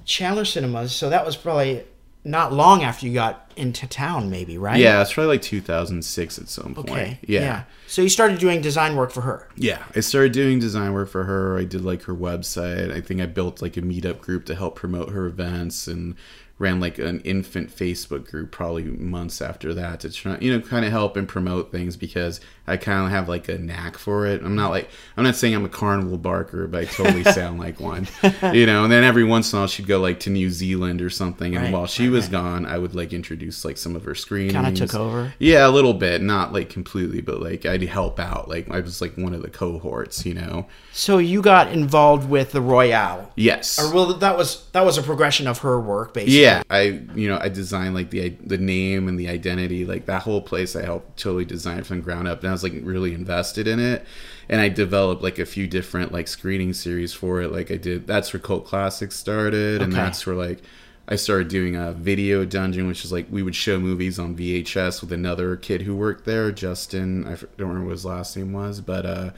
Chandler 0.09 0.43
Cinemas. 0.43 0.91
So 0.91 1.09
that 1.11 1.23
was 1.23 1.37
probably 1.37 1.83
not 2.23 2.51
long 2.51 2.83
after 2.83 3.05
you 3.05 3.13
got 3.13 3.51
into 3.55 3.85
town, 3.87 4.29
maybe, 4.31 4.57
right? 4.57 4.79
Yeah, 4.79 5.01
it's 5.01 5.13
probably 5.13 5.35
like 5.35 5.43
2006 5.43 6.39
at 6.39 6.49
some 6.49 6.73
point. 6.73 6.89
Okay. 6.89 7.19
Yeah. 7.27 7.41
yeah. 7.41 7.63
So 7.85 8.01
you 8.01 8.09
started 8.09 8.39
doing 8.39 8.59
design 8.59 8.95
work 8.95 9.11
for 9.11 9.21
her. 9.21 9.47
Yeah, 9.55 9.83
I 9.95 9.99
started 9.99 10.31
doing 10.31 10.59
design 10.59 10.93
work 10.93 11.09
for 11.09 11.25
her. 11.25 11.59
I 11.59 11.63
did 11.63 11.85
like 11.85 12.03
her 12.03 12.15
website. 12.15 12.91
I 12.91 13.01
think 13.01 13.21
I 13.21 13.27
built 13.27 13.61
like 13.61 13.77
a 13.77 13.81
meetup 13.81 14.19
group 14.19 14.45
to 14.45 14.55
help 14.55 14.75
promote 14.75 15.11
her 15.11 15.27
events 15.27 15.87
and 15.87 16.15
ran 16.57 16.79
like 16.79 16.97
an 16.97 17.21
infant 17.21 17.69
Facebook 17.69 18.29
group 18.29 18.51
probably 18.51 18.83
months 18.83 19.41
after 19.41 19.75
that 19.75 19.99
to 19.99 20.11
try, 20.11 20.37
you 20.39 20.51
know, 20.51 20.59
kind 20.59 20.85
of 20.85 20.91
help 20.91 21.15
and 21.15 21.27
promote 21.27 21.71
things 21.71 21.95
because 21.95 22.41
I 22.69 22.77
kind 22.77 23.05
of 23.05 23.11
have 23.11 23.27
like 23.27 23.49
a 23.49 23.57
knack 23.57 23.97
for 23.97 24.27
it. 24.27 24.43
I'm 24.43 24.55
not 24.55 24.69
like, 24.69 24.89
I'm 25.17 25.23
not 25.23 25.35
saying 25.35 25.55
I'm 25.55 25.65
a 25.65 25.69
carnival 25.69 26.17
barker, 26.17 26.67
but 26.67 26.81
I 26.81 26.85
totally 26.85 27.23
sound 27.23 27.59
like 27.59 27.79
one, 27.79 28.07
you 28.53 28.65
know. 28.65 28.83
And 28.83 28.91
then 28.91 29.03
every 29.03 29.23
once 29.23 29.51
in 29.51 29.57
a 29.57 29.61
while 29.61 29.67
she'd 29.67 29.87
go 29.87 29.99
like 29.99 30.19
to 30.21 30.29
New 30.29 30.49
Zealand 30.49 31.01
or 31.01 31.09
something, 31.09 31.55
and 31.55 31.65
right, 31.65 31.73
while 31.73 31.87
she 31.87 32.03
right, 32.03 32.13
was 32.13 32.25
right. 32.25 32.31
gone, 32.31 32.65
I 32.65 32.77
would 32.77 32.93
like 32.93 33.11
introduce 33.11 33.65
like 33.65 33.77
some 33.77 33.95
of 33.95 34.03
her 34.05 34.15
screens. 34.15 34.53
Kind 34.53 34.67
of 34.67 34.75
took 34.75 34.99
over. 34.99 35.33
Yeah, 35.39 35.67
a 35.67 35.71
little 35.71 35.93
bit, 35.93 36.21
not 36.21 36.53
like 36.53 36.69
completely, 36.69 37.21
but 37.21 37.41
like 37.41 37.65
I'd 37.65 37.81
help 37.83 38.19
out. 38.19 38.47
Like 38.47 38.69
I 38.69 38.79
was 38.79 39.01
like 39.01 39.17
one 39.17 39.33
of 39.33 39.41
the 39.41 39.49
cohorts, 39.49 40.25
you 40.25 40.33
know. 40.35 40.67
So 40.91 41.17
you 41.17 41.41
got 41.41 41.71
involved 41.71 42.29
with 42.29 42.51
the 42.51 42.61
Royale. 42.61 43.31
Yes. 43.35 43.79
Or 43.79 43.93
well, 43.93 44.13
that 44.13 44.37
was 44.37 44.67
that 44.71 44.85
was 44.85 44.97
a 44.97 45.03
progression 45.03 45.47
of 45.47 45.59
her 45.59 45.79
work, 45.79 46.13
basically. 46.13 46.41
Yeah, 46.41 46.63
I 46.69 47.01
you 47.15 47.27
know 47.27 47.39
I 47.41 47.49
designed 47.49 47.95
like 47.95 48.11
the 48.11 48.29
the 48.43 48.57
name 48.57 49.07
and 49.07 49.19
the 49.19 49.29
identity, 49.29 49.85
like 49.85 50.05
that 50.05 50.21
whole 50.21 50.41
place. 50.41 50.75
I 50.75 50.83
helped 50.83 51.17
totally 51.17 51.45
design 51.45 51.83
from 51.83 51.97
the 51.97 52.03
ground 52.03 52.27
up, 52.27 52.39
and 52.39 52.49
I 52.49 52.51
was 52.61 52.71
like 52.71 52.81
really 52.83 53.13
invested 53.13 53.67
in 53.67 53.79
it. 53.79 54.05
And 54.47 54.59
I 54.59 54.69
developed 54.69 55.21
like 55.21 55.39
a 55.39 55.45
few 55.45 55.67
different 55.67 56.11
like 56.11 56.27
screening 56.27 56.73
series 56.73 57.13
for 57.13 57.41
it. 57.41 57.51
Like 57.51 57.71
I 57.71 57.77
did. 57.77 58.07
That's 58.07 58.33
where 58.33 58.39
Cult 58.39 58.65
Classics 58.65 59.15
started, 59.15 59.75
okay. 59.75 59.83
and 59.83 59.93
that's 59.93 60.25
where 60.25 60.35
like 60.35 60.61
I 61.07 61.15
started 61.15 61.47
doing 61.47 61.75
a 61.75 61.91
video 61.91 62.45
dungeon, 62.45 62.87
which 62.87 63.03
is 63.03 63.11
like 63.11 63.27
we 63.29 63.41
would 63.41 63.55
show 63.55 63.79
movies 63.79 64.19
on 64.19 64.35
VHS 64.35 65.01
with 65.01 65.11
another 65.11 65.55
kid 65.55 65.81
who 65.83 65.95
worked 65.95 66.25
there, 66.25 66.51
Justin. 66.51 67.25
I 67.25 67.35
don't 67.57 67.69
remember 67.69 67.85
what 67.85 67.91
his 67.91 68.05
last 68.05 68.37
name 68.37 68.53
was, 68.53 68.81
but 68.81 69.05
uh, 69.05 69.31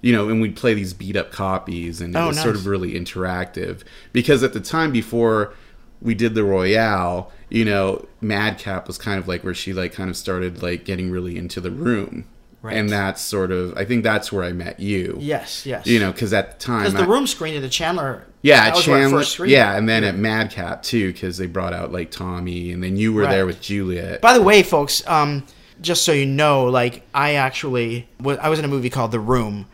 you 0.00 0.12
know, 0.12 0.28
and 0.28 0.40
we'd 0.40 0.56
play 0.56 0.74
these 0.74 0.94
beat 0.94 1.16
up 1.16 1.30
copies, 1.30 2.00
and 2.00 2.14
it 2.14 2.18
oh, 2.18 2.28
was 2.28 2.36
nice. 2.36 2.44
sort 2.44 2.56
of 2.56 2.66
really 2.66 2.92
interactive 2.92 3.82
because 4.12 4.42
at 4.42 4.52
the 4.52 4.60
time 4.60 4.92
before 4.92 5.54
we 6.00 6.14
did 6.14 6.34
the 6.34 6.44
Royale, 6.44 7.32
you 7.50 7.64
know, 7.64 8.06
Madcap 8.20 8.86
was 8.86 8.98
kind 8.98 9.18
of 9.18 9.28
like 9.28 9.44
where 9.44 9.54
she 9.54 9.72
like 9.72 9.92
kind 9.92 10.08
of 10.08 10.16
started 10.16 10.62
like 10.62 10.84
getting 10.84 11.10
really 11.10 11.36
into 11.36 11.60
the 11.60 11.70
room. 11.70 12.26
Right. 12.60 12.76
And 12.76 12.90
that's 12.90 13.20
sort 13.20 13.52
of, 13.52 13.76
I 13.78 13.84
think 13.84 14.02
that's 14.02 14.32
where 14.32 14.42
I 14.42 14.52
met 14.52 14.80
you. 14.80 15.16
Yes, 15.20 15.64
yes. 15.64 15.86
You 15.86 16.00
know, 16.00 16.10
because 16.10 16.32
at 16.32 16.58
the 16.58 16.64
time, 16.64 16.80
because 16.80 16.94
the 16.94 17.06
room 17.06 17.26
screened 17.28 17.56
at 17.56 17.62
the 17.62 17.68
Chandler. 17.68 18.24
Yeah, 18.42 18.72
Chandler. 18.72 19.22
Yeah, 19.46 19.76
and 19.76 19.88
then 19.88 20.02
yeah. 20.02 20.08
at 20.08 20.16
Madcap 20.16 20.82
too, 20.82 21.12
because 21.12 21.38
they 21.38 21.46
brought 21.46 21.72
out 21.72 21.92
like 21.92 22.10
Tommy, 22.10 22.72
and 22.72 22.82
then 22.82 22.96
you 22.96 23.12
were 23.12 23.22
right. 23.22 23.30
there 23.30 23.46
with 23.46 23.60
Juliet. 23.60 24.20
By 24.20 24.34
the 24.34 24.42
way, 24.42 24.64
folks, 24.64 25.06
um, 25.06 25.46
just 25.80 26.04
so 26.04 26.12
you 26.12 26.26
know, 26.26 26.64
like 26.64 27.02
I 27.14 27.34
actually 27.34 28.08
was, 28.20 28.38
I 28.38 28.48
was 28.48 28.58
in 28.58 28.64
a 28.64 28.68
movie 28.68 28.90
called 28.90 29.12
The 29.12 29.20
Room, 29.20 29.66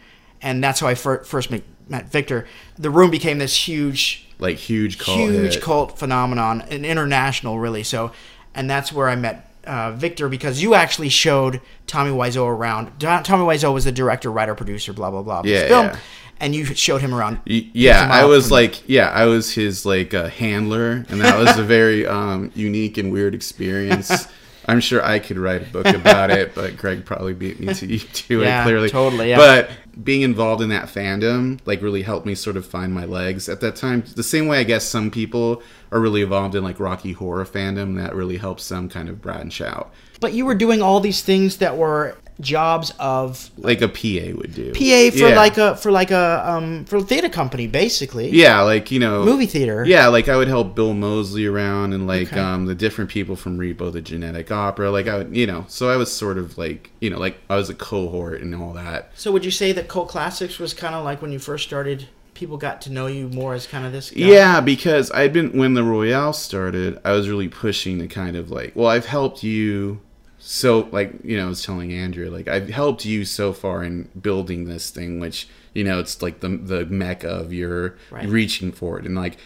and 0.43 0.63
that's 0.63 0.81
how 0.81 0.87
I 0.87 0.95
fir- 0.95 1.25
first 1.25 1.51
met, 1.51 1.63
met 1.89 2.11
Victor. 2.11 2.47
The 2.77 2.91
Room 2.91 3.11
became 3.11 3.39
this 3.39 3.67
huge, 3.67 4.29
like 4.39 4.59
huge, 4.59 4.99
cult 4.99 5.19
huge 5.19 5.55
hit. 5.55 5.63
cult 5.63 5.99
phenomenon, 5.99 6.61
an 6.63 6.85
international 6.85 7.59
really. 7.59 7.83
So, 7.83 8.13
and 8.55 8.69
that's 8.69 8.93
where 8.93 9.09
I 9.09 9.17
met 9.17 9.51
uh, 9.67 9.93
Victor 9.93 10.29
because 10.29 10.63
you 10.63 10.75
actually 10.75 11.09
showed 11.09 11.61
Tommy 11.87 12.11
Wiseau 12.11 12.47
around. 12.47 12.99
Tommy 13.01 13.45
Wiseau 13.45 13.73
was 13.73 13.85
the 13.85 13.93
director, 13.93 14.31
writer, 14.31 14.55
producer, 14.55 14.93
blah 14.93 15.11
blah 15.11 15.23
blah. 15.23 15.41
Of 15.41 15.47
yeah, 15.47 15.69
film, 15.69 15.87
yeah. 15.87 15.99
And 16.41 16.55
you 16.55 16.65
showed 16.65 17.01
him 17.01 17.15
around. 17.15 17.41
Yeah, 17.47 18.09
I 18.11 18.25
was 18.25 18.51
like, 18.51 18.89
yeah, 18.89 19.09
I 19.11 19.27
was 19.27 19.53
his 19.53 19.87
like 19.87 20.15
uh, 20.15 20.29
handler, 20.29 21.05
and 21.09 21.21
that 21.21 21.39
was 21.39 21.57
a 21.59 21.63
very 21.63 22.07
um, 22.07 22.51
unique 22.55 22.99
and 22.99 23.13
weird 23.13 23.35
experience. 23.35 24.29
I'm 24.67 24.81
sure 24.81 25.05
I 25.05 25.19
could 25.19 25.39
write 25.39 25.63
a 25.63 25.71
book 25.71 25.87
about 25.87 26.31
it, 26.31 26.55
but 26.55 26.77
Greg 26.77 27.05
probably 27.05 27.35
beat 27.35 27.61
me 27.61 27.75
to, 27.75 27.99
to 27.99 28.41
yeah, 28.41 28.61
it 28.61 28.65
clearly. 28.65 28.89
Totally. 28.89 29.29
Yeah. 29.31 29.37
But 29.37 29.71
being 30.03 30.23
involved 30.23 30.63
in 30.63 30.71
that 30.71 30.87
fandom 30.89 31.61
like 31.67 31.81
really 31.81 32.03
helped 32.03 32.27
me 32.27 32.35
sort 32.35 32.57
of 32.57 32.67
find 32.67 32.93
my 32.93 33.05
legs 33.05 33.49
at 33.49 33.61
that 33.61 33.77
time. 33.77 34.03
The 34.17 34.23
same 34.23 34.47
way 34.47 34.59
I 34.59 34.65
guess 34.65 34.85
some 34.85 35.11
people 35.11 35.63
are 35.95 36.01
really 36.01 36.23
involved 36.23 36.57
in 36.57 36.65
like 36.65 36.81
Rocky 36.81 37.13
Horror 37.13 37.45
fandom 37.45 37.97
that 37.97 38.17
really 38.17 38.37
helps 38.37 38.69
them 38.69 38.89
kind 38.89 39.09
of 39.09 39.23
branch 39.23 39.61
out. 39.61 39.95
But 40.21 40.33
you 40.33 40.45
were 40.45 40.57
doing 40.57 40.83
all 40.83 40.99
these 40.99 41.23
things 41.23 41.59
that 41.59 41.77
were 41.77 42.17
jobs 42.41 42.93
of 42.99 43.49
like 43.59 43.81
a 43.81 43.87
PA 43.87 44.37
would 44.37 44.53
do. 44.55 44.73
PA 44.73 45.17
for 45.17 45.29
yeah. 45.29 45.37
like 45.37 45.57
a 45.57 45.77
for 45.77 45.93
like 45.93 46.11
a 46.11 46.43
um 46.45 46.85
for 46.85 46.97
a 46.97 47.03
theater 47.03 47.29
company 47.29 47.69
basically. 47.69 48.31
Yeah, 48.31 48.61
like 48.63 48.91
you 48.91 48.99
know 48.99 49.25
movie 49.25 49.47
theater. 49.47 49.85
Yeah, 49.87 50.09
like 50.09 50.29
I 50.29 50.37
would 50.37 50.49
help 50.49 50.75
Bill 50.75 50.95
Moseley 50.95 51.47
around 51.47 51.93
and 51.93 52.09
like 52.09 52.33
okay. 52.33 52.41
um 52.41 52.67
the 52.67 52.75
different 52.75 53.09
people 53.09 53.37
from 53.37 53.57
Repo 53.57 53.93
the 53.93 54.01
Genetic 54.01 54.51
Opera. 54.51 54.91
Like 54.91 55.07
I 55.07 55.19
would 55.19 55.37
you 55.37 55.47
know 55.47 55.65
so 55.69 55.91
I 55.91 55.97
was 55.97 56.13
sort 56.13 56.39
of 56.39 56.59
like 56.59 56.91
you 56.99 57.09
know 57.09 57.21
like 57.21 57.39
I 57.49 57.55
was 57.55 57.71
a 57.71 57.75
cohort 57.75 58.41
and 58.41 58.53
all 58.53 58.73
that. 58.73 59.13
So 59.15 59.31
would 59.31 59.45
you 59.45 59.53
say 59.53 59.71
that 59.71 59.87
Cult 59.87 60.09
Classics 60.09 60.59
was 60.59 60.75
kind 60.75 60.97
of 60.97 61.05
like 61.05 61.23
when 61.23 61.31
you 61.31 61.39
first 61.39 61.65
started? 61.65 62.09
People 62.35 62.57
got 62.57 62.81
to 62.83 62.91
know 62.93 63.07
you 63.07 63.29
more 63.29 63.55
as 63.55 63.67
kind 63.67 63.87
of 63.87 63.93
this 63.93 64.11
guy. 64.11 64.17
Yeah, 64.27 64.61
because 64.61 65.11
I'd 65.13 65.33
been 65.33 65.57
when 65.57 65.75
the 65.75 65.85
Royale 65.85 66.33
started, 66.33 67.01
I 67.05 67.13
was 67.13 67.29
really 67.29 67.49
pushing 67.49 67.99
to 68.01 68.07
kind 68.09 68.37
of 68.37 68.51
like, 68.51 68.75
well, 68.75 68.89
I've 68.89 69.07
helped 69.07 69.43
you 69.43 70.01
so 70.47 70.81
like 70.93 71.11
you 71.25 71.39
know 71.39 71.47
i 71.47 71.49
was 71.49 71.65
telling 71.65 71.91
andrea 71.95 72.31
like 72.31 72.49
i've 72.49 72.69
helped 72.69 73.07
you 73.07 73.25
so 73.25 73.51
far 73.51 73.83
in 73.83 74.07
building 74.21 74.67
this 74.67 74.91
thing 74.91 75.19
which 75.19 75.49
you 75.73 75.83
know 75.83 75.99
it's 75.99 76.21
like 76.21 76.41
the 76.41 76.49
the 76.51 76.85
mecca 76.85 77.27
of 77.27 77.51
your 77.51 77.97
Right. 78.11 78.29
reaching 78.29 78.71
for 78.71 78.99
it 78.99 79.07
and 79.07 79.15
like 79.15 79.39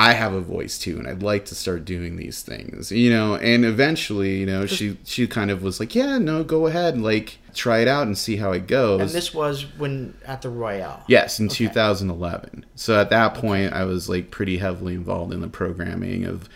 I 0.00 0.12
have 0.12 0.32
a 0.32 0.40
voice 0.40 0.78
too, 0.78 0.96
and 0.96 1.08
I'd 1.08 1.24
like 1.24 1.44
to 1.46 1.56
start 1.56 1.84
doing 1.84 2.14
these 2.16 2.40
things, 2.42 2.92
you 2.92 3.10
know. 3.10 3.34
And 3.34 3.64
eventually, 3.64 4.38
you 4.38 4.46
know, 4.46 4.64
she 4.64 4.96
she 5.04 5.26
kind 5.26 5.50
of 5.50 5.60
was 5.64 5.80
like, 5.80 5.94
"Yeah, 5.96 6.18
no, 6.18 6.44
go 6.44 6.68
ahead, 6.68 6.94
and 6.94 7.02
like 7.02 7.38
try 7.52 7.80
it 7.80 7.88
out 7.88 8.06
and 8.06 8.16
see 8.16 8.36
how 8.36 8.52
it 8.52 8.68
goes." 8.68 9.00
And 9.00 9.10
this 9.10 9.34
was 9.34 9.62
when 9.76 10.14
at 10.24 10.42
the 10.42 10.50
Royale. 10.50 11.02
Yes, 11.08 11.40
in 11.40 11.46
Okay. 11.46 11.66
2011. 11.66 12.64
So 12.76 13.00
at 13.00 13.10
that 13.10 13.34
point, 13.34 13.72
I 13.72 13.84
was 13.84 14.08
like 14.08 14.30
pretty 14.30 14.58
heavily 14.58 14.94
involved 14.94 15.32
in 15.32 15.40
the 15.40 15.48
programming 15.48 16.24
of, 16.26 16.48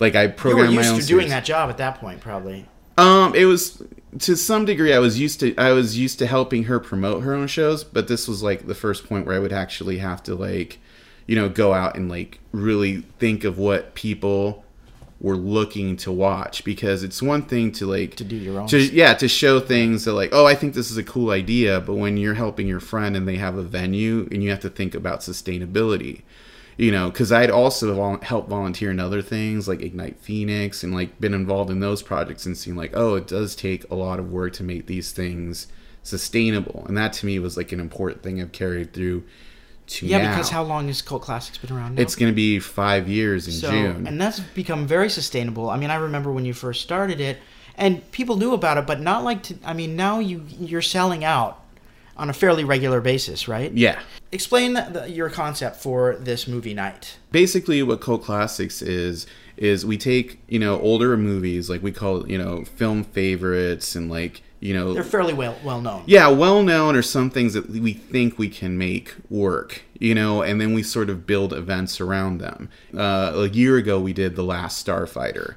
like 0.00 0.16
I 0.16 0.22
You 0.22 0.28
were 0.30 0.34
programmed 0.34 0.74
used 0.74 0.88
to 1.00 1.06
doing 1.06 1.20
series. 1.28 1.30
that 1.30 1.44
job 1.44 1.70
at 1.70 1.78
that 1.78 2.00
point, 2.00 2.20
probably. 2.20 2.66
Um, 2.96 3.32
it 3.36 3.44
was 3.44 3.80
to 4.18 4.34
some 4.34 4.64
degree 4.64 4.92
I 4.92 4.98
was 4.98 5.20
used 5.20 5.38
to 5.38 5.54
I 5.56 5.70
was 5.70 5.96
used 5.96 6.18
to 6.18 6.26
helping 6.26 6.64
her 6.64 6.80
promote 6.80 7.22
her 7.22 7.32
own 7.32 7.46
shows, 7.46 7.84
but 7.84 8.08
this 8.08 8.26
was 8.26 8.42
like 8.42 8.66
the 8.66 8.74
first 8.74 9.08
point 9.08 9.24
where 9.24 9.36
I 9.36 9.38
would 9.38 9.52
actually 9.52 9.98
have 9.98 10.20
to 10.24 10.34
like, 10.34 10.80
you 11.28 11.36
know, 11.36 11.48
go 11.48 11.72
out 11.72 11.94
and 11.94 12.08
like 12.08 12.40
really 12.50 13.02
think 13.20 13.44
of 13.44 13.56
what 13.58 13.94
people 13.94 14.64
were 15.20 15.36
looking 15.36 15.96
to 15.96 16.10
watch 16.10 16.64
because 16.64 17.02
it's 17.02 17.20
one 17.20 17.42
thing 17.42 17.70
to 17.72 17.86
like 17.86 18.16
To 18.16 18.24
do 18.24 18.36
your 18.36 18.60
own 18.60 18.68
to 18.68 18.78
yeah 18.78 19.14
to 19.14 19.28
show 19.28 19.58
things 19.60 20.04
that 20.04 20.14
like 20.14 20.30
oh 20.32 20.46
I 20.46 20.54
think 20.54 20.74
this 20.74 20.90
is 20.90 20.96
a 20.96 21.02
cool 21.02 21.30
idea, 21.30 21.80
but 21.80 21.94
when 21.94 22.16
you're 22.16 22.34
helping 22.34 22.66
your 22.66 22.80
friend 22.80 23.16
and 23.16 23.28
they 23.28 23.36
have 23.36 23.56
a 23.56 23.62
venue 23.62 24.28
and 24.32 24.42
you 24.42 24.50
have 24.50 24.60
to 24.60 24.70
think 24.70 24.94
about 24.94 25.20
sustainability 25.20 26.22
you 26.78 26.92
know 26.92 27.10
because 27.10 27.32
i'd 27.32 27.50
also 27.50 27.92
vol- 27.92 28.20
helped 28.22 28.48
volunteer 28.48 28.90
in 28.90 29.00
other 29.00 29.20
things 29.20 29.66
like 29.66 29.82
ignite 29.82 30.16
phoenix 30.20 30.84
and 30.84 30.94
like 30.94 31.20
been 31.20 31.34
involved 31.34 31.70
in 31.70 31.80
those 31.80 32.04
projects 32.04 32.46
and 32.46 32.56
seen 32.56 32.76
like 32.76 32.92
oh 32.94 33.16
it 33.16 33.26
does 33.26 33.56
take 33.56 33.90
a 33.90 33.96
lot 33.96 34.20
of 34.20 34.30
work 34.32 34.52
to 34.52 34.62
make 34.62 34.86
these 34.86 35.10
things 35.10 35.66
sustainable. 36.04 36.84
And 36.88 36.96
that 36.96 37.12
to 37.14 37.26
me 37.26 37.38
was 37.38 37.56
like 37.56 37.72
an 37.72 37.80
important 37.80 38.22
thing 38.22 38.40
i've 38.40 38.52
carried 38.52 38.92
through 38.94 39.24
to 39.88 40.06
Yeah, 40.06 40.18
now. 40.18 40.30
because 40.30 40.50
how 40.50 40.62
long 40.62 40.86
has 40.88 41.02
Cult 41.02 41.22
Classics 41.22 41.58
been 41.58 41.74
around 41.76 41.94
now? 41.96 42.02
it's 42.02 42.14
going 42.16 42.30
to 42.32 42.36
be 42.36 42.58
five 42.58 43.08
years 43.08 43.46
in 43.46 43.52
so, 43.54 43.70
june 43.70 44.06
and 44.06 44.20
that's 44.20 44.40
become 44.40 44.86
very 44.86 45.10
sustainable. 45.10 45.70
I 45.70 45.76
mean, 45.76 45.90
I 45.90 45.96
remember 45.96 46.30
when 46.32 46.44
you 46.44 46.54
first 46.54 46.82
started 46.82 47.20
it, 47.20 47.38
and 47.76 48.08
people 48.12 48.36
knew 48.36 48.52
about 48.54 48.76
it, 48.78 48.86
but 48.86 49.00
not 49.00 49.24
like 49.24 49.42
to. 49.44 49.56
I 49.64 49.72
mean, 49.72 49.96
now 49.96 50.18
you 50.18 50.44
you're 50.48 50.82
selling 50.82 51.24
out 51.24 51.60
on 52.16 52.28
a 52.28 52.32
fairly 52.32 52.64
regular 52.64 53.00
basis, 53.00 53.46
right? 53.46 53.72
yeah 53.72 54.00
Explain 54.32 54.74
the, 54.74 55.06
your 55.08 55.30
concept 55.30 55.76
for 55.76 56.16
this 56.16 56.46
movie 56.48 56.74
night. 56.74 57.16
basically 57.30 57.82
what 57.82 58.00
cult 58.00 58.22
classics 58.24 58.82
is 58.82 59.26
is 59.56 59.86
we 59.86 59.96
take 59.96 60.38
you 60.48 60.58
know 60.58 60.80
older 60.80 61.16
movies 61.16 61.70
like 61.70 61.82
we 61.82 61.92
call 61.92 62.22
it 62.22 62.28
you 62.28 62.36
know 62.36 62.64
film 62.64 63.04
favorites 63.04 63.94
and 63.94 64.10
like 64.10 64.42
you 64.60 64.74
know 64.74 64.92
They're 64.94 65.04
fairly 65.04 65.34
well 65.34 65.56
well 65.64 65.80
known. 65.80 66.02
yeah, 66.06 66.28
well 66.28 66.62
known 66.62 66.96
are 66.96 67.02
some 67.02 67.30
things 67.30 67.54
that 67.54 67.70
we 67.70 67.92
think 67.92 68.38
we 68.38 68.48
can 68.48 68.76
make 68.78 69.14
work, 69.30 69.82
you 69.98 70.14
know, 70.14 70.42
and 70.42 70.60
then 70.60 70.72
we 70.74 70.82
sort 70.82 71.10
of 71.10 71.26
build 71.26 71.52
events 71.52 72.00
around 72.00 72.38
them. 72.38 72.68
Uh, 72.96 73.32
a 73.34 73.48
year 73.48 73.76
ago, 73.76 74.00
we 74.00 74.12
did 74.12 74.34
The 74.36 74.42
Last 74.44 74.84
Starfighter, 74.86 75.54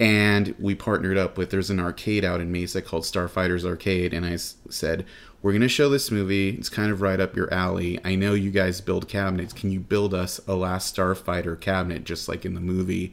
and 0.00 0.54
we 0.58 0.74
partnered 0.74 1.16
up 1.18 1.38
with, 1.38 1.50
there's 1.50 1.70
an 1.70 1.78
arcade 1.80 2.24
out 2.24 2.40
in 2.40 2.50
Mesa 2.52 2.82
called 2.82 3.04
Starfighters 3.04 3.64
Arcade, 3.64 4.12
and 4.12 4.26
I 4.26 4.32
s- 4.32 4.56
said, 4.68 5.06
we're 5.42 5.52
going 5.52 5.62
to 5.62 5.68
show 5.68 5.88
this 5.88 6.10
movie. 6.10 6.50
It's 6.50 6.68
kind 6.68 6.92
of 6.92 7.02
right 7.02 7.18
up 7.20 7.34
your 7.34 7.52
alley. 7.52 7.98
I 8.04 8.14
know 8.14 8.32
you 8.34 8.50
guys 8.52 8.80
build 8.80 9.08
cabinets. 9.08 9.52
Can 9.52 9.72
you 9.72 9.80
build 9.80 10.14
us 10.14 10.40
a 10.46 10.54
Last 10.54 10.94
Starfighter 10.94 11.58
cabinet 11.60 12.04
just 12.04 12.28
like 12.28 12.44
in 12.44 12.54
the 12.54 12.60
movie? 12.60 13.12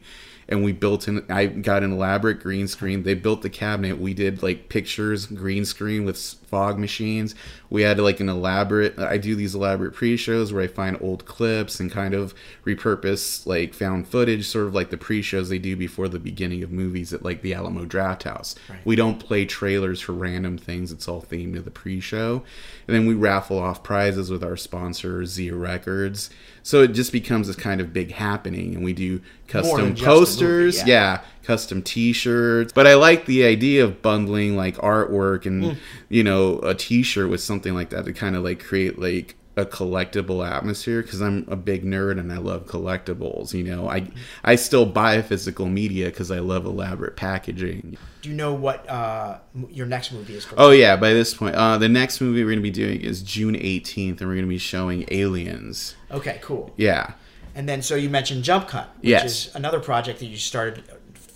And 0.50 0.64
we 0.64 0.72
built 0.72 1.06
in 1.08 1.24
i 1.30 1.46
got 1.46 1.82
an 1.82 1.92
elaborate 1.92 2.40
green 2.40 2.68
screen. 2.68 3.02
They 3.02 3.14
built 3.14 3.42
the 3.42 3.50
cabinet. 3.50 3.98
We 3.98 4.14
did 4.14 4.42
like 4.42 4.68
pictures 4.68 5.26
green 5.26 5.64
screen 5.64 6.04
with 6.04 6.18
fog 6.18 6.78
machines. 6.78 7.34
We 7.70 7.82
had 7.82 7.98
like 8.00 8.20
an 8.20 8.28
elaborate 8.28 8.98
i 8.98 9.16
do 9.16 9.34
these 9.34 9.54
elaborate 9.54 9.94
pre-shows 9.94 10.52
where 10.52 10.62
i 10.62 10.66
find 10.66 10.96
old 11.00 11.24
clips 11.24 11.78
and 11.80 11.90
kind 11.90 12.14
of 12.14 12.34
repurpose 12.66 13.46
like 13.46 13.74
found 13.74 14.08
footage 14.08 14.46
sort 14.46 14.66
of 14.66 14.74
like 14.74 14.90
the 14.90 14.96
pre-shows 14.96 15.48
they 15.48 15.58
do 15.58 15.76
before 15.76 16.08
the 16.08 16.18
beginning 16.18 16.62
of 16.62 16.72
movies 16.72 17.12
at 17.12 17.22
like 17.22 17.42
the 17.42 17.54
alamo 17.54 17.84
draft 17.84 18.24
house. 18.24 18.54
Right. 18.68 18.80
we 18.84 18.96
don't 18.96 19.18
play 19.18 19.44
trailers 19.44 20.00
for 20.00 20.12
random 20.12 20.58
things. 20.58 20.92
It's 20.92 21.08
all 21.08 21.22
themed 21.22 21.54
to 21.54 21.62
the 21.62 21.70
pre-show. 21.70 22.42
And 22.86 22.96
then 22.96 23.06
we 23.06 23.14
raffle 23.14 23.58
off 23.58 23.82
prizes 23.82 24.30
with 24.30 24.42
our 24.42 24.56
sponsor 24.56 25.24
zia 25.24 25.54
records 25.54 26.30
so 26.62 26.82
it 26.82 26.88
just 26.88 27.12
becomes 27.12 27.46
this 27.46 27.56
kind 27.56 27.80
of 27.80 27.92
big 27.92 28.12
happening 28.12 28.74
and 28.74 28.84
we 28.84 28.92
do 28.92 29.20
custom 29.48 29.80
a 29.80 29.82
movie, 29.88 30.04
posters 30.04 30.78
yeah. 30.78 30.86
yeah. 30.86 31.20
custom 31.42 31.82
t-shirts 31.82 32.72
but 32.72 32.86
i 32.86 32.94
like 32.94 33.26
the 33.26 33.44
idea 33.44 33.84
of 33.84 34.02
bundling 34.02 34.56
like 34.56 34.76
artwork 34.76 35.46
and 35.46 35.60
Mm. 35.62 35.76
you 36.08 36.22
know 36.24 36.58
a 36.60 36.74
t-shirt 36.74 37.28
with 37.30 37.40
something 37.40 37.74
like 37.74 37.90
that 37.90 38.04
to 38.04 38.12
kind 38.12 38.36
of 38.36 38.42
like 38.44 38.62
create 38.62 38.98
like 38.98 39.36
a 39.60 39.66
collectible 39.66 40.46
atmosphere 40.48 41.02
because 41.02 41.20
i'm 41.20 41.44
a 41.48 41.56
big 41.56 41.84
nerd 41.84 42.18
and 42.18 42.32
i 42.32 42.38
love 42.38 42.66
collectibles 42.66 43.52
you 43.54 43.62
know 43.62 43.88
i 43.88 44.06
i 44.44 44.56
still 44.56 44.86
buy 44.86 45.20
physical 45.22 45.66
media 45.66 46.06
because 46.06 46.30
i 46.30 46.38
love 46.38 46.64
elaborate 46.64 47.16
packaging 47.16 47.96
Do 48.22 48.28
you 48.30 48.34
know 48.34 48.54
what 48.54 48.88
uh, 48.88 49.38
your 49.70 49.86
next 49.86 50.12
movie 50.12 50.34
is? 50.34 50.46
oh 50.56 50.70
yeah 50.70 50.96
by 50.96 51.12
this 51.12 51.34
point 51.34 51.54
uh 51.54 51.78
the 51.78 51.88
next 51.88 52.20
movie 52.20 52.42
we're 52.44 52.50
gonna 52.52 52.60
be 52.62 52.70
doing 52.70 53.00
is 53.00 53.22
june 53.22 53.54
18th 53.54 54.20
and 54.20 54.28
we're 54.28 54.36
gonna 54.36 54.46
be 54.46 54.58
showing 54.58 55.04
aliens 55.10 55.94
Okay, 56.10 56.38
cool. 56.42 56.72
yeah 56.76 57.12
And 57.54 57.68
then, 57.68 57.82
so 57.82 57.94
you 57.96 58.08
mentioned 58.08 58.44
Jump 58.44 58.68
Cut, 58.68 58.88
which 59.00 59.08
Yes. 59.10 59.24
is 59.48 59.54
another 59.56 59.80
project 59.80 60.20
that 60.20 60.26
you 60.26 60.36
started 60.36 60.84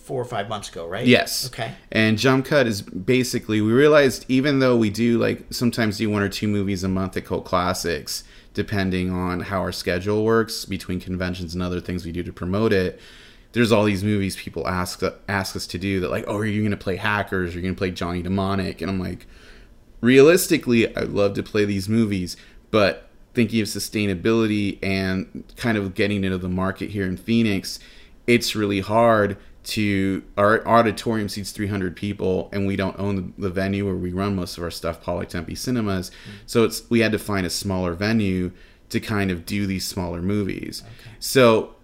four 0.05 0.21
or 0.21 0.25
five 0.27 0.51
months 0.51 0.69
ago, 0.69 0.87
right? 0.87 1.07
Yes. 1.07 1.47
Okay. 1.47 1.73
And 1.91 2.19
Jump 2.19 2.45
Cut 2.45 2.67
is 2.67 2.83
basically 2.83 3.63
we 3.63 3.73
realized 3.73 4.27
even 4.29 4.59
though 4.59 4.77
we 4.77 4.91
do 4.91 5.19
like 5.19 5.47
sometimes 5.51 5.97
do 5.97 6.11
one 6.11 6.23
or 6.23 6.29
two 6.29 6.47
movies 6.47 6.85
a 6.85 6.89
month 6.89 7.17
at 7.17 7.25
Cult 7.25 7.47
Classics, 7.47 8.23
depending 8.53 9.11
on 9.11 9.41
how 9.41 9.61
our 9.61 9.73
schedule 9.73 10.23
works 10.23 10.67
between 10.67 11.01
conventions 11.01 11.55
and 11.55 11.63
other 11.63 11.81
things 11.81 12.05
we 12.05 12.13
do 12.13 12.23
to 12.23 12.33
promote 12.35 12.73
it. 12.73 13.01
There's 13.53 13.73
all 13.73 13.85
these 13.85 14.05
movies 14.05 14.37
people 14.37 14.69
ask 14.69 15.03
ask 15.27 15.57
us 15.57 15.67
to 15.69 15.79
do 15.79 16.01
that 16.01 16.11
like, 16.11 16.25
oh, 16.29 16.37
are 16.37 16.45
you 16.45 16.61
going 16.61 16.71
to 16.73 16.77
play 16.77 16.97
Hackers? 16.97 17.55
Are 17.55 17.57
you 17.57 17.63
going 17.63 17.75
to 17.75 17.79
play 17.79 17.91
Johnny 17.91 18.23
Mnemonic? 18.23 18.83
And 18.83 18.91
I'm 18.91 19.01
like, 19.01 19.27
realistically, 20.03 20.95
I'd 20.95 21.09
love 21.09 21.33
to 21.35 21.43
play 21.43 21.65
these 21.65 21.89
movies, 21.89 22.37
but 22.71 23.09
thinking 23.33 23.63
of 23.63 23.69
sustainability 23.69 24.79
and 24.83 25.45
kind 25.57 25.79
of 25.79 25.95
getting 25.95 26.25
into 26.25 26.37
the 26.37 26.49
market 26.49 26.91
here 26.91 27.07
in 27.07 27.17
Phoenix, 27.17 27.79
it's 28.27 28.55
really 28.55 28.81
hard 28.81 29.39
to 29.65 30.23
our 30.37 30.67
auditorium 30.67 31.29
seats 31.29 31.51
300 31.51 31.97
people 31.97 32.51
and 32.53 32.67
we 32.67 32.77
don't 32.77 32.99
own 32.99 33.17
the, 33.17 33.49
the 33.49 33.51
venue 33.51 33.87
where 33.87 33.95
we 33.95 34.13
run 34.13 34.37
most 34.37 34.59
of 34.59 34.63
our 34.63 34.71
stuff 34.71 35.03
Pollack 35.03 35.31
Tempe 35.31 35.55
Cinemas. 35.55 36.11
So 36.47 36.65
it's 36.65 36.89
we 36.91 37.01
had 37.01 37.13
to 37.13 37.19
find 37.19 37.47
a 37.47 37.51
smaller 37.51 37.95
venue 37.95 38.53
to 38.91 39.01
kind 39.01 39.31
of 39.31 39.47
do 39.47 39.67
these 39.67 39.87
smaller 39.87 40.23
movies. 40.23 40.83
So 41.19 41.75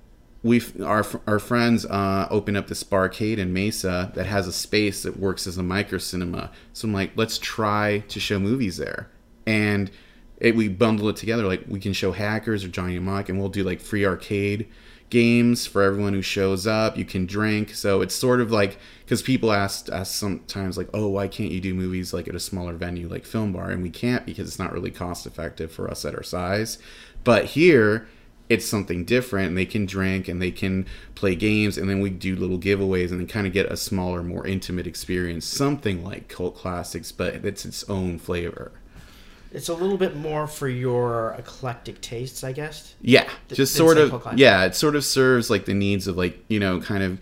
we've 0.43 0.81
our 0.83 1.05
our 1.27 1.39
friends 1.39 1.85
uh, 1.87 2.29
opened 2.31 2.57
up 2.57 2.69
this 2.69 2.85
barcade 2.85 3.39
in 3.39 3.53
Mesa 3.53 4.13
that 4.15 4.27
has 4.27 4.47
a 4.47 4.53
space 4.53 5.03
that 5.03 5.19
works 5.19 5.47
as 5.47 5.59
a 5.59 5.63
micro 5.63 5.99
cinema. 5.99 6.51
So 6.73 6.87
I'm 6.87 6.95
like, 6.95 7.13
let's 7.17 7.39
try 7.39 8.05
to 8.09 8.21
show 8.21 8.39
movies 8.39 8.77
there, 8.77 9.09
and 9.47 9.91
it, 10.39 10.57
we 10.57 10.69
bundle 10.69 11.09
it 11.09 11.17
together. 11.17 11.45
Like 11.47 11.65
we 11.69 11.81
can 11.81 11.93
show 11.93 12.13
Hackers 12.13 12.65
or 12.65 12.69
Johnny 12.69 12.95
Mnemonic, 12.95 13.29
and 13.29 13.39
we'll 13.39 13.49
do 13.49 13.65
like 13.65 13.81
free 13.81 14.05
arcade 14.05 14.69
games 15.11 15.67
for 15.67 15.83
everyone 15.83 16.13
who 16.15 16.23
shows 16.23 16.67
up. 16.67 16.97
You 16.97 17.05
can 17.05 17.27
drink, 17.27 17.75
so 17.75 18.01
it's 18.01 18.15
sort 18.15 18.41
of 18.41 18.51
like 18.51 18.79
because 19.05 19.23
people 19.23 19.53
ask 19.53 19.91
us 19.91 20.15
sometimes 20.15 20.79
like, 20.79 20.89
oh, 20.95 21.09
why 21.09 21.29
can't 21.29 21.51
you 21.51 21.61
do 21.61 21.75
movies 21.75 22.13
like 22.15 22.29
at 22.29 22.35
a 22.35 22.41
smaller 22.41 22.75
venue 22.75 23.09
like 23.09 23.25
Film 23.25 23.53
Bar? 23.53 23.71
And 23.71 23.83
we 23.83 23.91
can't 23.91 24.25
because 24.25 24.49
it's 24.49 24.59
not 24.59 24.73
really 24.73 24.91
cost 24.91 25.27
effective 25.27 25.73
for 25.73 25.91
us 25.91 26.05
at 26.05 26.15
our 26.15 26.23
size. 26.23 26.79
But 27.25 27.47
here 27.47 28.09
it's 28.51 28.67
something 28.67 29.05
different 29.05 29.49
and 29.49 29.57
they 29.57 29.65
can 29.65 29.87
drink 29.87 30.27
and 30.27 30.43
they 30.43 30.51
can 30.51 30.85
play 31.15 31.37
games 31.37 31.79
and 31.79 31.89
then 31.89 32.01
we 32.01 32.11
do 32.11 32.35
little 32.35 32.59
giveaways 32.59 33.11
and 33.11 33.21
then 33.21 33.27
kind 33.27 33.47
of 33.47 33.53
get 33.53 33.67
a 33.67 33.77
smaller 33.77 34.25
more 34.25 34.45
intimate 34.45 34.89
experience 34.89 35.45
something 35.45 36.05
like 36.05 36.27
cult 36.29 36.57
classics 36.57 37.13
but 37.13 37.33
it's 37.45 37.65
its 37.65 37.89
own 37.89 38.19
flavor 38.19 38.73
It's 39.53 39.69
a 39.69 39.75
little 39.75 39.97
bit 39.99 40.17
more 40.17 40.47
for 40.47 40.69
your 40.69 41.35
eclectic 41.39 42.01
tastes, 42.01 42.45
I 42.45 42.53
guess. 42.53 42.95
yeah 43.01 43.29
just 43.49 43.75
sort 43.75 43.99
of 43.99 44.11
Classics. 44.11 44.39
yeah 44.41 44.65
it 44.65 44.75
sort 44.75 44.95
of 44.97 45.05
serves 45.05 45.51
like 45.51 45.65
the 45.65 45.75
needs 45.75 46.07
of 46.07 46.17
like 46.17 46.45
you 46.49 46.61
know 46.61 46.81
kind 46.81 47.03
of 47.03 47.21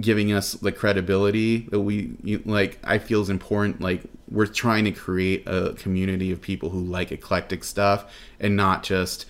giving 0.00 0.32
us 0.32 0.52
the 0.52 0.70
credibility 0.70 1.66
that 1.70 1.80
we 1.80 2.12
you, 2.22 2.40
like 2.44 2.78
i 2.84 2.96
feel 2.98 3.20
is 3.22 3.28
important 3.28 3.80
like 3.80 4.02
we're 4.30 4.46
trying 4.46 4.84
to 4.84 4.92
create 4.92 5.42
a 5.48 5.74
community 5.74 6.30
of 6.30 6.40
people 6.40 6.70
who 6.70 6.78
like 6.84 7.10
eclectic 7.10 7.64
stuff 7.64 8.04
and 8.38 8.54
not 8.56 8.84
just 8.84 9.26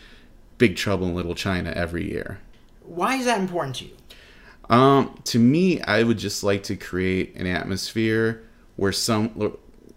big 0.58 0.76
trouble 0.76 1.06
in 1.06 1.14
little 1.14 1.34
china 1.34 1.70
every 1.74 2.10
year 2.10 2.38
Why 2.84 3.14
is 3.16 3.24
that 3.24 3.40
important 3.40 3.76
to 3.76 3.84
you? 3.86 3.96
Um, 4.68 5.18
to 5.24 5.38
me, 5.38 5.80
I 5.80 6.02
would 6.02 6.18
just 6.18 6.44
like 6.44 6.62
to 6.64 6.76
create 6.76 7.34
an 7.36 7.46
atmosphere 7.46 8.42
where 8.76 8.92
some 8.92 9.30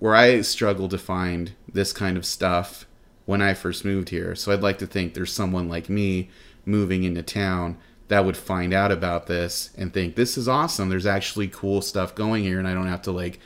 where 0.03 0.15
I 0.15 0.41
struggle 0.41 0.89
to 0.89 0.97
find 0.97 1.53
this 1.71 1.93
kind 1.93 2.17
of 2.17 2.25
stuff 2.25 2.85
when 3.23 3.41
I 3.41 3.53
first 3.53 3.85
moved 3.85 4.09
here. 4.09 4.35
So 4.35 4.51
I'd 4.51 4.59
like 4.59 4.77
to 4.79 4.85
think 4.85 5.13
there's 5.13 5.31
someone 5.31 5.69
like 5.69 5.87
me 5.87 6.29
moving 6.65 7.05
into 7.05 7.23
town 7.23 7.77
that 8.09 8.25
would 8.25 8.35
find 8.35 8.73
out 8.73 8.91
about 8.91 9.27
this 9.27 9.69
and 9.77 9.93
think 9.93 10.17
this 10.17 10.37
is 10.37 10.45
awesome. 10.49 10.89
There's 10.89 11.05
actually 11.05 11.47
cool 11.47 11.81
stuff 11.81 12.15
going 12.15 12.43
here, 12.43 12.59
and 12.59 12.67
I 12.67 12.73
don't 12.73 12.89
have 12.89 13.03
to 13.03 13.13
like 13.13 13.39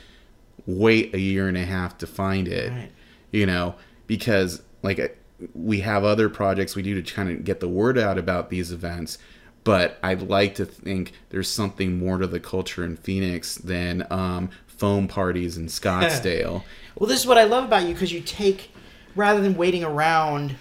wait 0.66 1.14
a 1.14 1.20
year 1.20 1.46
and 1.46 1.56
a 1.56 1.64
half 1.64 1.96
to 1.98 2.08
find 2.08 2.48
it 2.48 2.72
Right. 2.72 2.90
you 3.30 3.46
know 3.46 3.76
because 4.08 4.60
like 4.82 5.16
we 5.54 5.78
have 5.82 6.02
other 6.02 6.28
projects 6.28 6.74
we 6.74 6.82
do 6.82 7.00
to 7.00 7.14
kind 7.14 7.30
of 7.30 7.44
get 7.44 7.60
the 7.60 7.68
word 7.68 7.96
out 7.96 8.18
about 8.18 8.50
these 8.50 8.72
events. 8.72 9.16
But 9.62 9.96
I'd 10.02 10.22
like 10.22 10.56
to 10.56 10.64
think 10.64 11.12
there's 11.28 11.48
something 11.48 12.00
more 12.00 12.18
to 12.18 12.26
the 12.26 12.40
culture 12.40 12.84
in 12.84 12.96
Phoenix 12.96 13.54
than 13.54 14.04
um, 14.10 14.50
foam 14.78 15.08
parties 15.08 15.56
in 15.56 15.66
Scottsdale. 15.66 16.62
Well, 16.98 17.08
this 17.08 17.20
is 17.20 17.28
what 17.28 17.38
I 17.38 17.44
love 17.44 17.62
about 17.62 17.86
you 17.86 17.92
because 17.94 18.12
you 18.12 18.20
take 18.20 18.72
rather 19.14 19.40
than 19.40 19.56
waiting 19.56 19.84
around 19.84 20.56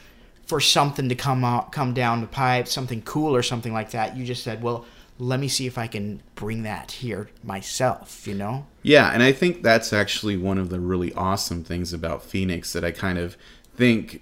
for 0.45 0.59
something 0.59 1.09
to 1.09 1.15
come 1.15 1.43
out, 1.43 1.71
come 1.71 1.95
down 1.95 2.21
the 2.21 2.27
pipe, 2.27 2.67
something 2.67 3.01
cool 3.01 3.35
or 3.35 3.41
something 3.41 3.73
like 3.73 3.89
that. 3.91 4.15
You 4.15 4.23
just 4.23 4.43
said, 4.43 4.61
"Well, 4.61 4.85
let 5.17 5.39
me 5.39 5.47
see 5.47 5.65
if 5.65 5.79
I 5.79 5.87
can 5.87 6.21
bring 6.35 6.61
that 6.61 6.91
here 6.91 7.31
myself." 7.43 8.27
You 8.27 8.35
know? 8.35 8.67
Yeah, 8.83 9.09
and 9.11 9.23
I 9.23 9.31
think 9.31 9.63
that's 9.63 9.91
actually 9.91 10.37
one 10.37 10.59
of 10.59 10.69
the 10.69 10.79
really 10.79 11.11
awesome 11.13 11.63
things 11.63 11.91
about 11.91 12.21
Phoenix 12.21 12.71
that 12.73 12.85
I 12.85 12.91
kind 12.91 13.17
of 13.17 13.35
think 13.75 14.21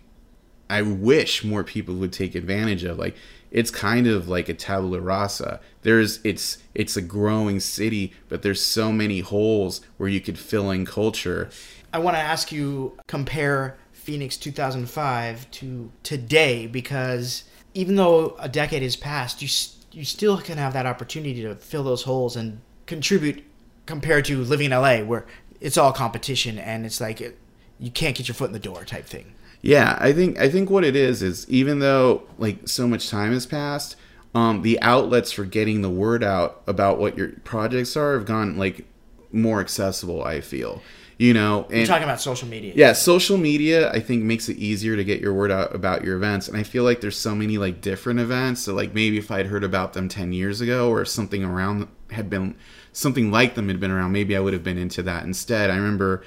I 0.69 0.81
wish 0.83 1.43
more 1.43 1.65
people 1.65 1.95
would 1.95 2.13
take 2.13 2.33
advantage 2.33 2.85
of. 2.85 2.97
Like 2.97 3.15
it's 3.51 3.71
kind 3.71 4.07
of 4.07 4.27
like 4.27 4.49
a 4.49 4.53
tabula 4.53 4.99
rasa. 4.99 5.59
There's 5.81 6.19
it's 6.23 6.57
it's 6.73 6.97
a 6.97 7.01
growing 7.01 7.59
city, 7.59 8.13
but 8.29 8.41
there's 8.41 8.63
so 8.63 8.91
many 8.91 9.19
holes 9.19 9.81
where 9.97 10.09
you 10.09 10.21
could 10.21 10.37
fill 10.37 10.71
in 10.71 10.85
culture. 10.85 11.49
I 11.93 11.99
want 11.99 12.17
to 12.17 12.21
ask 12.21 12.51
you 12.51 12.97
compare 13.07 13.77
Phoenix 13.93 14.37
2005 14.37 15.49
to 15.51 15.91
today 16.03 16.67
because 16.67 17.43
even 17.73 17.95
though 17.95 18.35
a 18.39 18.49
decade 18.49 18.83
has 18.83 18.95
passed, 18.95 19.41
you 19.41 19.47
you 19.91 20.03
still 20.03 20.37
can 20.39 20.57
have 20.57 20.73
that 20.73 20.85
opportunity 20.85 21.41
to 21.41 21.55
fill 21.55 21.83
those 21.83 22.03
holes 22.03 22.35
and 22.35 22.59
contribute 22.85 23.43
compared 23.85 24.25
to 24.25 24.43
living 24.43 24.65
in 24.65 24.71
LA 24.71 24.97
where 24.97 25.25
it's 25.61 25.77
all 25.77 25.93
competition 25.93 26.59
and 26.59 26.85
it's 26.85 26.99
like 26.99 27.21
it, 27.21 27.37
you 27.79 27.89
can't 27.89 28.15
get 28.15 28.27
your 28.27 28.35
foot 28.35 28.47
in 28.47 28.53
the 28.53 28.59
door 28.59 28.83
type 28.83 29.05
thing. 29.05 29.33
Yeah, 29.65 29.97
I 29.99 30.13
think 30.13 30.39
I 30.39 30.47
think 30.47 30.69
what 30.69 30.83
it 30.85 30.95
is 30.95 31.23
is 31.23 31.49
even 31.49 31.79
though 31.79 32.21
like 32.37 32.67
so 32.67 32.87
much 32.87 33.09
time 33.09 33.33
has 33.33 33.47
passed, 33.47 33.95
um, 34.35 34.61
the 34.61 34.79
outlets 34.81 35.31
for 35.31 35.43
getting 35.43 35.81
the 35.81 35.89
word 35.89 36.23
out 36.23 36.61
about 36.67 36.99
what 36.99 37.17
your 37.17 37.29
projects 37.43 37.97
are 37.97 38.13
have 38.13 38.25
gone 38.27 38.57
like 38.57 38.85
more 39.31 39.59
accessible. 39.59 40.23
I 40.23 40.41
feel, 40.41 40.83
you 41.17 41.33
know, 41.33 41.63
and 41.69 41.77
You're 41.79 41.87
talking 41.87 42.03
about 42.03 42.21
social 42.21 42.47
media. 42.47 42.73
yeah, 42.75 42.93
social 42.93 43.37
media 43.37 43.91
I 43.91 44.01
think 44.01 44.21
makes 44.23 44.49
it 44.49 44.57
easier 44.57 44.95
to 44.95 45.03
get 45.03 45.19
your 45.19 45.33
word 45.33 45.49
out 45.49 45.73
about 45.73 46.03
your 46.03 46.15
events, 46.15 46.47
and 46.47 46.55
I 46.57 46.61
feel 46.61 46.83
like 46.83 47.01
there's 47.01 47.17
so 47.17 47.33
many 47.33 47.57
like 47.57 47.81
different 47.81 48.19
events. 48.19 48.61
So 48.61 48.75
like 48.75 48.93
maybe 48.93 49.17
if 49.17 49.31
I'd 49.31 49.47
heard 49.47 49.63
about 49.63 49.93
them 49.93 50.07
ten 50.09 50.31
years 50.31 50.61
ago 50.61 50.91
or 50.91 51.05
something 51.05 51.43
around 51.43 51.87
had 52.11 52.29
been 52.29 52.55
something 52.93 53.31
like 53.31 53.55
them 53.55 53.67
had 53.69 53.79
been 53.79 53.89
around, 53.89 54.11
maybe 54.11 54.37
I 54.37 54.39
would 54.41 54.53
have 54.53 54.63
been 54.63 54.77
into 54.77 55.01
that 55.01 55.23
instead. 55.23 55.71
I 55.71 55.75
remember 55.75 56.21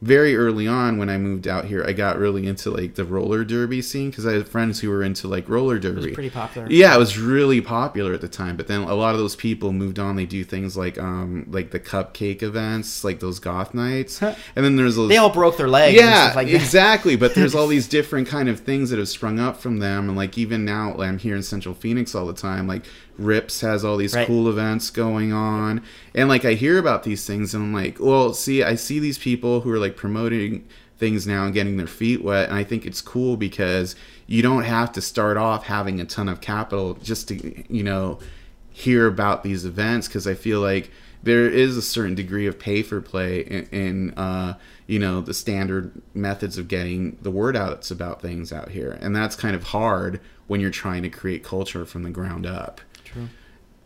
very 0.00 0.36
early 0.36 0.68
on 0.68 0.96
when 0.96 1.08
I 1.10 1.18
moved 1.18 1.48
out 1.48 1.64
here, 1.64 1.84
I 1.84 1.92
got 1.92 2.18
really 2.18 2.46
into 2.46 2.70
like 2.70 2.94
the 2.94 3.04
roller 3.04 3.42
derby 3.44 3.82
scene 3.82 4.10
because 4.10 4.26
I 4.26 4.32
had 4.34 4.46
friends 4.46 4.78
who 4.78 4.90
were 4.90 5.02
into 5.02 5.26
like 5.26 5.48
roller 5.48 5.78
derby. 5.80 5.98
It 6.02 6.04
was 6.06 6.14
pretty 6.14 6.30
popular. 6.30 6.68
Yeah, 6.70 6.94
it 6.94 6.98
was 6.98 7.18
really 7.18 7.60
popular 7.60 8.12
at 8.12 8.20
the 8.20 8.28
time. 8.28 8.56
But 8.56 8.68
then 8.68 8.82
a 8.82 8.94
lot 8.94 9.14
of 9.14 9.20
those 9.20 9.34
people 9.34 9.72
moved 9.72 9.98
on. 9.98 10.14
They 10.14 10.24
do 10.26 10.44
things 10.44 10.76
like 10.76 10.98
um 10.98 11.46
like 11.50 11.72
the 11.72 11.80
cupcake 11.80 12.44
events, 12.44 13.02
like 13.02 13.18
those 13.18 13.40
goth 13.40 13.74
nights, 13.74 14.22
and 14.22 14.36
then 14.54 14.76
there's 14.76 14.94
those 14.94 15.08
They 15.08 15.16
all 15.16 15.30
broke 15.30 15.56
their 15.56 15.66
legs 15.68 15.98
and 15.98 16.06
yeah, 16.08 16.24
stuff 16.26 16.36
like 16.36 16.46
that. 16.46 16.54
exactly. 16.54 17.16
But 17.16 17.34
there's 17.34 17.56
all 17.56 17.66
these 17.66 17.88
different 17.98 18.28
kind 18.28 18.48
of 18.48 18.60
things 18.60 18.90
that 18.90 19.00
have 19.00 19.08
sprung 19.08 19.40
up 19.40 19.56
from 19.56 19.80
them, 19.80 20.08
and 20.08 20.16
like 20.16 20.38
even 20.38 20.64
now, 20.64 20.94
I'm 20.98 21.18
here 21.18 21.34
in 21.34 21.42
Central 21.42 21.74
Phoenix 21.74 22.14
all 22.14 22.26
the 22.26 22.34
time. 22.34 22.68
Like 22.68 22.84
Rips 23.18 23.62
has 23.62 23.84
all 23.84 23.96
these 23.96 24.14
Right. 24.14 24.28
cool 24.28 24.48
events 24.48 24.90
going 24.90 25.32
on, 25.32 25.82
and 26.14 26.28
like 26.28 26.44
I 26.44 26.52
hear 26.54 26.78
about 26.78 27.02
these 27.02 27.26
things, 27.26 27.52
and 27.52 27.64
I'm 27.64 27.72
like, 27.74 27.98
well, 27.98 28.32
see, 28.32 28.62
I 28.62 28.76
see 28.76 29.00
these 29.00 29.18
people 29.18 29.62
who 29.62 29.72
are 29.72 29.78
like 29.78 29.87
promoting 29.96 30.68
things 30.98 31.26
now 31.26 31.44
and 31.44 31.54
getting 31.54 31.76
their 31.76 31.86
feet 31.86 32.22
wet, 32.22 32.48
and 32.48 32.58
I 32.58 32.64
think 32.64 32.84
it's 32.84 33.00
cool 33.00 33.36
because 33.36 33.94
you 34.26 34.42
don't 34.42 34.64
have 34.64 34.92
to 34.92 35.00
start 35.00 35.36
off 35.36 35.64
having 35.64 36.00
a 36.00 36.04
ton 36.04 36.28
of 36.28 36.40
capital 36.40 36.94
just 36.94 37.28
to 37.28 37.72
you 37.72 37.82
know 37.82 38.18
hear 38.70 39.06
about 39.06 39.42
these 39.42 39.64
events 39.64 40.06
because 40.08 40.26
I 40.26 40.34
feel 40.34 40.60
like 40.60 40.90
there 41.22 41.48
is 41.48 41.76
a 41.76 41.82
certain 41.82 42.14
degree 42.14 42.46
of 42.46 42.58
pay 42.58 42.82
for 42.82 43.00
play 43.00 43.40
in, 43.40 43.66
in 43.66 44.10
uh, 44.14 44.54
you 44.86 44.98
know 44.98 45.20
the 45.20 45.34
standard 45.34 45.92
methods 46.14 46.58
of 46.58 46.68
getting 46.68 47.16
the 47.22 47.30
word 47.30 47.56
out 47.56 47.90
about 47.90 48.20
things 48.20 48.52
out 48.52 48.70
here, 48.70 48.98
and 49.00 49.14
that's 49.14 49.36
kind 49.36 49.54
of 49.54 49.64
hard 49.64 50.20
when 50.48 50.60
you're 50.60 50.70
trying 50.70 51.02
to 51.02 51.10
create 51.10 51.44
culture 51.44 51.84
from 51.84 52.02
the 52.02 52.10
ground 52.10 52.46
up. 52.46 52.80
True. 53.04 53.28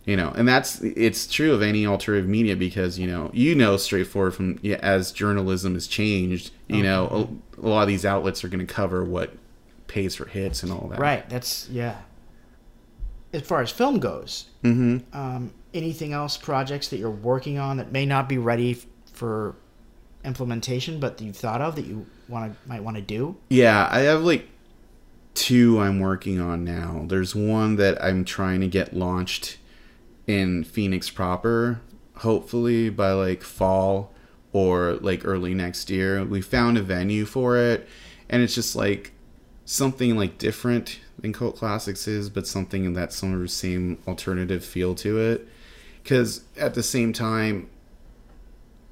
You 0.04 0.16
know, 0.16 0.32
and 0.34 0.48
that's 0.48 0.80
it's 0.82 1.28
true 1.28 1.54
of 1.54 1.62
any 1.62 1.86
alternative 1.86 2.28
media 2.28 2.56
because 2.56 2.98
you 2.98 3.06
know 3.06 3.30
you 3.32 3.54
know 3.54 3.76
straightforward 3.76 4.34
from 4.34 4.58
yeah, 4.60 4.78
as 4.82 5.12
journalism 5.12 5.74
has 5.74 5.86
changed, 5.86 6.50
you 6.66 6.82
know 6.82 7.38
a, 7.60 7.64
a 7.64 7.68
lot 7.68 7.82
of 7.82 7.88
these 7.88 8.04
outlets 8.04 8.42
are 8.42 8.48
going 8.48 8.66
to 8.66 8.72
cover 8.74 9.04
what 9.04 9.32
pays 9.86 10.16
for 10.16 10.24
hits 10.24 10.64
and 10.64 10.72
all 10.72 10.88
that. 10.88 10.98
Right. 10.98 11.28
That's 11.30 11.68
yeah. 11.68 11.98
As 13.32 13.42
far 13.42 13.62
as 13.62 13.70
film 13.70 13.98
goes, 14.00 14.46
Mm-hmm. 14.64 15.16
um, 15.16 15.52
anything 15.72 16.12
else 16.12 16.36
projects 16.36 16.88
that 16.88 16.98
you're 16.98 17.08
working 17.10 17.58
on 17.58 17.76
that 17.78 17.92
may 17.92 18.04
not 18.04 18.28
be 18.28 18.38
ready 18.38 18.72
f- 18.72 18.86
for 19.12 19.54
implementation, 20.24 21.00
but 21.00 21.16
that 21.18 21.24
you've 21.24 21.36
thought 21.36 21.60
of 21.60 21.76
that 21.76 21.86
you 21.86 22.06
want 22.28 22.52
to 22.52 22.68
might 22.68 22.82
want 22.82 22.96
to 22.96 23.02
do? 23.02 23.36
Yeah, 23.48 23.88
I 23.90 24.00
have 24.00 24.22
like 24.22 24.48
two 25.34 25.80
I'm 25.80 26.00
working 26.00 26.40
on 26.40 26.64
now. 26.64 27.04
There's 27.06 27.34
one 27.34 27.76
that 27.76 28.02
I'm 28.02 28.24
trying 28.24 28.60
to 28.60 28.66
get 28.68 28.94
launched 28.94 29.58
in 30.32 30.64
Phoenix 30.64 31.10
proper, 31.10 31.80
hopefully 32.16 32.90
by 32.90 33.12
like 33.12 33.42
fall 33.42 34.12
or 34.52 34.94
like 34.94 35.24
early 35.24 35.54
next 35.54 35.90
year. 35.90 36.24
We 36.24 36.40
found 36.40 36.78
a 36.78 36.82
venue 36.82 37.24
for 37.24 37.56
it, 37.56 37.88
and 38.28 38.42
it's 38.42 38.54
just 38.54 38.74
like 38.74 39.12
something 39.64 40.16
like 40.16 40.38
different 40.38 41.00
than 41.18 41.32
Cult 41.32 41.56
Classics 41.56 42.08
is, 42.08 42.28
but 42.28 42.46
something 42.46 42.94
that 42.94 43.12
some 43.12 43.32
of 43.32 43.40
the 43.40 43.48
same 43.48 43.98
alternative 44.08 44.64
feel 44.64 44.94
to 44.96 45.18
it. 45.18 45.48
Because 46.02 46.42
at 46.56 46.74
the 46.74 46.82
same 46.82 47.12
time, 47.12 47.68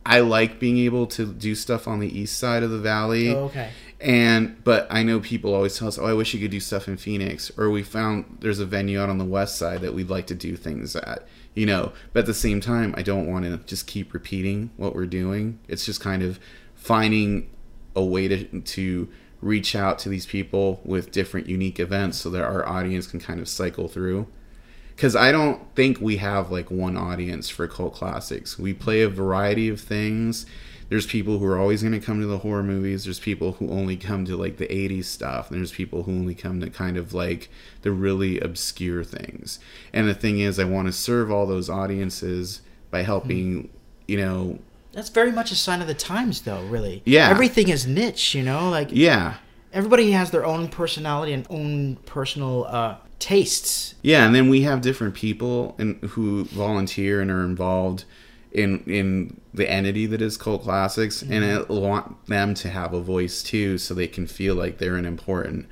I 0.06 0.20
like 0.20 0.60
being 0.60 0.78
able 0.78 1.06
to 1.08 1.26
do 1.26 1.54
stuff 1.54 1.88
on 1.88 1.98
the 2.00 2.18
east 2.18 2.38
side 2.38 2.62
of 2.62 2.70
the 2.70 2.78
valley. 2.78 3.34
Oh, 3.34 3.44
okay. 3.44 3.70
And 4.00 4.62
but 4.64 4.86
I 4.90 5.02
know 5.02 5.20
people 5.20 5.54
always 5.54 5.76
tell 5.76 5.88
us, 5.88 5.98
"Oh, 5.98 6.06
I 6.06 6.14
wish 6.14 6.32
you 6.32 6.40
could 6.40 6.50
do 6.50 6.60
stuff 6.60 6.88
in 6.88 6.96
Phoenix," 6.96 7.50
or 7.58 7.70
we 7.70 7.82
found 7.82 8.38
there's 8.40 8.58
a 8.58 8.66
venue 8.66 8.98
out 8.98 9.10
on 9.10 9.18
the 9.18 9.24
west 9.24 9.56
side 9.56 9.82
that 9.82 9.94
we'd 9.94 10.08
like 10.08 10.26
to 10.28 10.34
do 10.34 10.56
things 10.56 10.96
at. 10.96 11.26
You 11.54 11.66
know, 11.66 11.92
but 12.12 12.20
at 12.20 12.26
the 12.26 12.34
same 12.34 12.60
time, 12.60 12.94
I 12.96 13.02
don't 13.02 13.26
want 13.26 13.44
to 13.44 13.58
just 13.66 13.86
keep 13.86 14.14
repeating 14.14 14.70
what 14.76 14.94
we're 14.94 15.06
doing. 15.06 15.58
It's 15.68 15.84
just 15.84 16.00
kind 16.00 16.22
of 16.22 16.40
finding 16.74 17.50
a 17.94 18.04
way 18.04 18.28
to 18.28 18.60
to 18.60 19.08
reach 19.42 19.74
out 19.74 19.98
to 19.98 20.08
these 20.08 20.26
people 20.26 20.80
with 20.84 21.10
different 21.12 21.48
unique 21.48 21.80
events 21.80 22.18
so 22.18 22.30
that 22.30 22.42
our 22.42 22.66
audience 22.66 23.06
can 23.06 23.20
kind 23.20 23.40
of 23.40 23.48
cycle 23.48 23.88
through 23.88 24.26
because 25.00 25.16
I 25.16 25.32
don't 25.32 25.74
think 25.74 25.98
we 25.98 26.18
have 26.18 26.50
like 26.50 26.70
one 26.70 26.94
audience 26.94 27.48
for 27.48 27.66
cult 27.66 27.94
classics. 27.94 28.58
We 28.58 28.74
play 28.74 29.00
a 29.00 29.08
variety 29.08 29.70
of 29.70 29.80
things. 29.80 30.44
There's 30.90 31.06
people 31.06 31.38
who 31.38 31.46
are 31.46 31.56
always 31.56 31.82
going 31.82 31.98
to 31.98 32.04
come 32.04 32.20
to 32.20 32.26
the 32.26 32.38
horror 32.38 32.64
movies. 32.64 33.04
There's 33.04 33.20
people 33.20 33.52
who 33.52 33.70
only 33.70 33.96
come 33.96 34.24
to 34.24 34.36
like 34.36 34.56
the 34.56 34.66
80s 34.66 35.04
stuff. 35.04 35.48
And 35.48 35.60
there's 35.60 35.70
people 35.70 36.02
who 36.02 36.10
only 36.10 36.34
come 36.34 36.60
to 36.60 36.68
kind 36.68 36.96
of 36.96 37.14
like 37.14 37.48
the 37.82 37.92
really 37.92 38.40
obscure 38.40 39.04
things. 39.04 39.60
And 39.92 40.08
the 40.08 40.14
thing 40.14 40.40
is, 40.40 40.58
I 40.58 40.64
want 40.64 40.88
to 40.88 40.92
serve 40.92 41.30
all 41.30 41.46
those 41.46 41.70
audiences 41.70 42.62
by 42.90 43.02
helping, 43.02 43.70
you 44.08 44.16
know, 44.16 44.58
That's 44.92 45.10
very 45.10 45.30
much 45.30 45.52
a 45.52 45.54
sign 45.54 45.80
of 45.80 45.86
the 45.86 45.94
times, 45.94 46.42
though. 46.42 46.64
Really. 46.64 47.02
Yeah. 47.04 47.30
Everything 47.30 47.68
is 47.68 47.86
niche, 47.86 48.34
you 48.34 48.42
know. 48.42 48.68
Like 48.68 48.88
yeah. 48.90 49.34
everybody 49.72 50.10
has 50.10 50.32
their 50.32 50.44
own 50.44 50.66
personality 50.66 51.32
and 51.32 51.46
own 51.50 51.96
personal 52.04 52.64
uh, 52.64 52.96
tastes. 53.20 53.94
Yeah, 54.02 54.26
and 54.26 54.34
then 54.34 54.48
we 54.48 54.62
have 54.62 54.80
different 54.80 55.14
people 55.14 55.76
and 55.78 56.02
who 56.02 56.46
volunteer 56.46 57.20
and 57.20 57.30
are 57.30 57.44
involved 57.44 58.04
in 58.52 58.82
in 58.86 59.40
the 59.54 59.68
entity 59.68 60.06
that 60.06 60.22
is 60.22 60.36
Cult 60.36 60.62
Classics, 60.62 61.22
and 61.22 61.44
mm-hmm. 61.44 61.72
I 61.72 61.78
want 61.78 62.26
them 62.26 62.54
to 62.54 62.68
have 62.68 62.92
a 62.92 63.00
voice 63.00 63.42
too, 63.42 63.78
so 63.78 63.94
they 63.94 64.08
can 64.08 64.26
feel 64.26 64.54
like 64.54 64.78
they're 64.78 64.96
an 64.96 65.06
important 65.06 65.66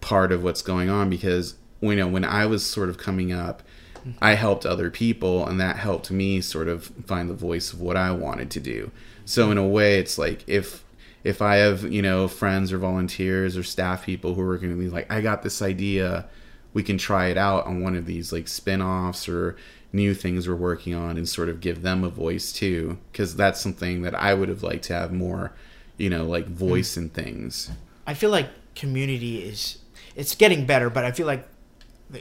part 0.00 0.32
of 0.32 0.42
what's 0.42 0.62
going 0.62 0.88
on. 0.88 1.08
Because 1.10 1.54
you 1.80 1.94
know, 1.94 2.08
when 2.08 2.24
I 2.24 2.46
was 2.46 2.64
sort 2.64 2.88
of 2.88 2.98
coming 2.98 3.32
up, 3.32 3.62
mm-hmm. 3.94 4.12
I 4.20 4.34
helped 4.34 4.66
other 4.66 4.90
people, 4.90 5.46
and 5.46 5.60
that 5.60 5.76
helped 5.76 6.10
me 6.10 6.40
sort 6.40 6.68
of 6.68 6.86
find 7.06 7.30
the 7.30 7.34
voice 7.34 7.72
of 7.72 7.80
what 7.80 7.96
I 7.96 8.10
wanted 8.10 8.50
to 8.52 8.60
do. 8.60 8.90
So 9.24 9.50
in 9.50 9.58
a 9.58 9.66
way, 9.66 9.98
it's 9.98 10.18
like 10.18 10.44
if 10.48 10.84
if 11.22 11.42
I 11.42 11.56
have 11.56 11.82
you 11.92 12.02
know 12.02 12.28
friends 12.28 12.72
or 12.72 12.78
volunteers 12.78 13.56
or 13.56 13.62
staff 13.62 14.04
people 14.04 14.34
who 14.34 14.42
are 14.42 14.58
going 14.58 14.72
to 14.72 14.78
be 14.78 14.88
like, 14.88 15.10
I 15.10 15.20
got 15.20 15.42
this 15.42 15.62
idea, 15.62 16.26
we 16.72 16.82
can 16.82 16.98
try 16.98 17.28
it 17.28 17.38
out 17.38 17.66
on 17.66 17.82
one 17.82 17.96
of 17.96 18.06
these 18.06 18.32
like 18.32 18.48
spin-offs 18.48 19.28
or 19.28 19.56
new 19.96 20.12
things 20.14 20.46
we're 20.48 20.54
working 20.70 20.94
on 20.94 21.16
and 21.16 21.26
sort 21.28 21.48
of 21.48 21.60
give 21.60 21.78
them 21.82 22.04
a 22.04 22.08
voice 22.10 22.52
too 22.52 22.98
because 23.10 23.30
that's 23.42 23.60
something 23.60 24.02
that 24.02 24.14
I 24.14 24.34
would 24.38 24.48
have 24.48 24.62
liked 24.62 24.84
to 24.84 24.94
have 24.94 25.12
more 25.12 25.52
you 25.96 26.10
know 26.10 26.24
like 26.24 26.46
voice 26.46 26.96
in 26.96 27.08
things 27.10 27.70
I 28.06 28.14
feel 28.14 28.30
like 28.30 28.48
community 28.76 29.34
is 29.42 29.78
it's 30.14 30.34
getting 30.34 30.64
better, 30.66 30.88
but 30.90 31.04
I 31.04 31.12
feel 31.12 31.26
like 31.26 31.46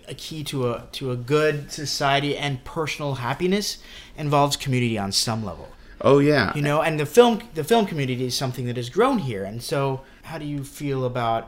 a 0.08 0.16
key 0.16 0.44
to 0.46 0.72
a 0.72 0.88
to 0.94 1.12
a 1.12 1.16
good 1.16 1.72
society 1.72 2.36
and 2.36 2.64
personal 2.64 3.16
happiness 3.16 3.78
involves 4.18 4.58
community 4.58 4.98
on 4.98 5.12
some 5.12 5.46
level. 5.46 5.68
oh 6.02 6.20
yeah 6.20 6.52
You 6.56 6.64
know, 6.70 6.82
and 6.82 7.00
the 7.00 7.06
film 7.06 7.42
the 7.54 7.64
film 7.64 7.86
community 7.86 8.26
is 8.26 8.36
something 8.36 8.66
that 8.66 8.78
has 8.78 8.90
grown 8.90 9.20
here. 9.20 9.44
And 9.44 9.62
so, 9.62 10.02
how 10.24 10.38
do 10.40 10.46
you 10.46 10.64
feel 10.64 11.06
about 11.06 11.44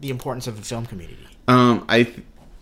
the 0.00 0.10
importance 0.10 0.46
of 0.50 0.56
the 0.56 0.62
film 0.62 0.86
community? 0.86 1.28
Um, 1.46 1.84
I, 1.88 1.98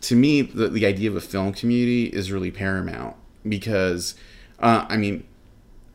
to 0.03 0.17
me, 0.17 0.43
the, 0.43 0.69
the 0.69 0.85
idea 0.85 1.09
of 1.09 1.17
a 1.17 1.21
film 1.21 1.53
community 1.53 2.07
is 2.07 2.31
really 2.31 2.51
paramount 2.51 3.17
because, 3.49 4.15
uh, 4.59 4.85
I 4.89 4.97
mean, 4.97 5.25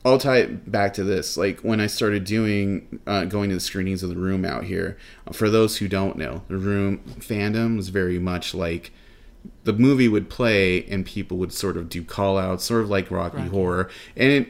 I'll 0.06 0.18
tie 0.18 0.38
it 0.38 0.72
back 0.72 0.94
to 0.94 1.04
this. 1.04 1.36
Like 1.38 1.60
when 1.60 1.82
I 1.82 1.88
started 1.88 2.24
doing, 2.24 3.02
uh, 3.06 3.26
going 3.26 3.50
to 3.50 3.56
the 3.56 3.62
screenings 3.62 4.04
of 4.04 4.10
the 4.10 4.16
room 4.16 4.46
out 4.46 4.64
here. 4.64 4.98
For 5.34 5.50
those 5.50 5.78
who 5.78 5.88
don't 5.90 6.18
know, 6.18 6.44
the 6.48 6.58
room 6.58 7.00
fandom 7.20 7.76
was 7.76 7.90
very 7.90 8.18
much 8.18 8.54
like 8.54 8.92
the 9.66 9.74
movie 9.74 10.08
would 10.08 10.30
play 10.30 10.86
and 10.86 11.06
people 11.06 11.38
would 11.38 11.52
sort 11.52 11.76
of 11.76 11.90
do 11.90 12.04
call 12.04 12.38
outs, 12.38 12.64
sort 12.64 12.82
of 12.82 12.90
like 12.90 13.12
Rocky 13.12 13.38
Rocky. 13.38 13.50
Horror, 13.50 13.90
and 14.16 14.32
it, 14.32 14.48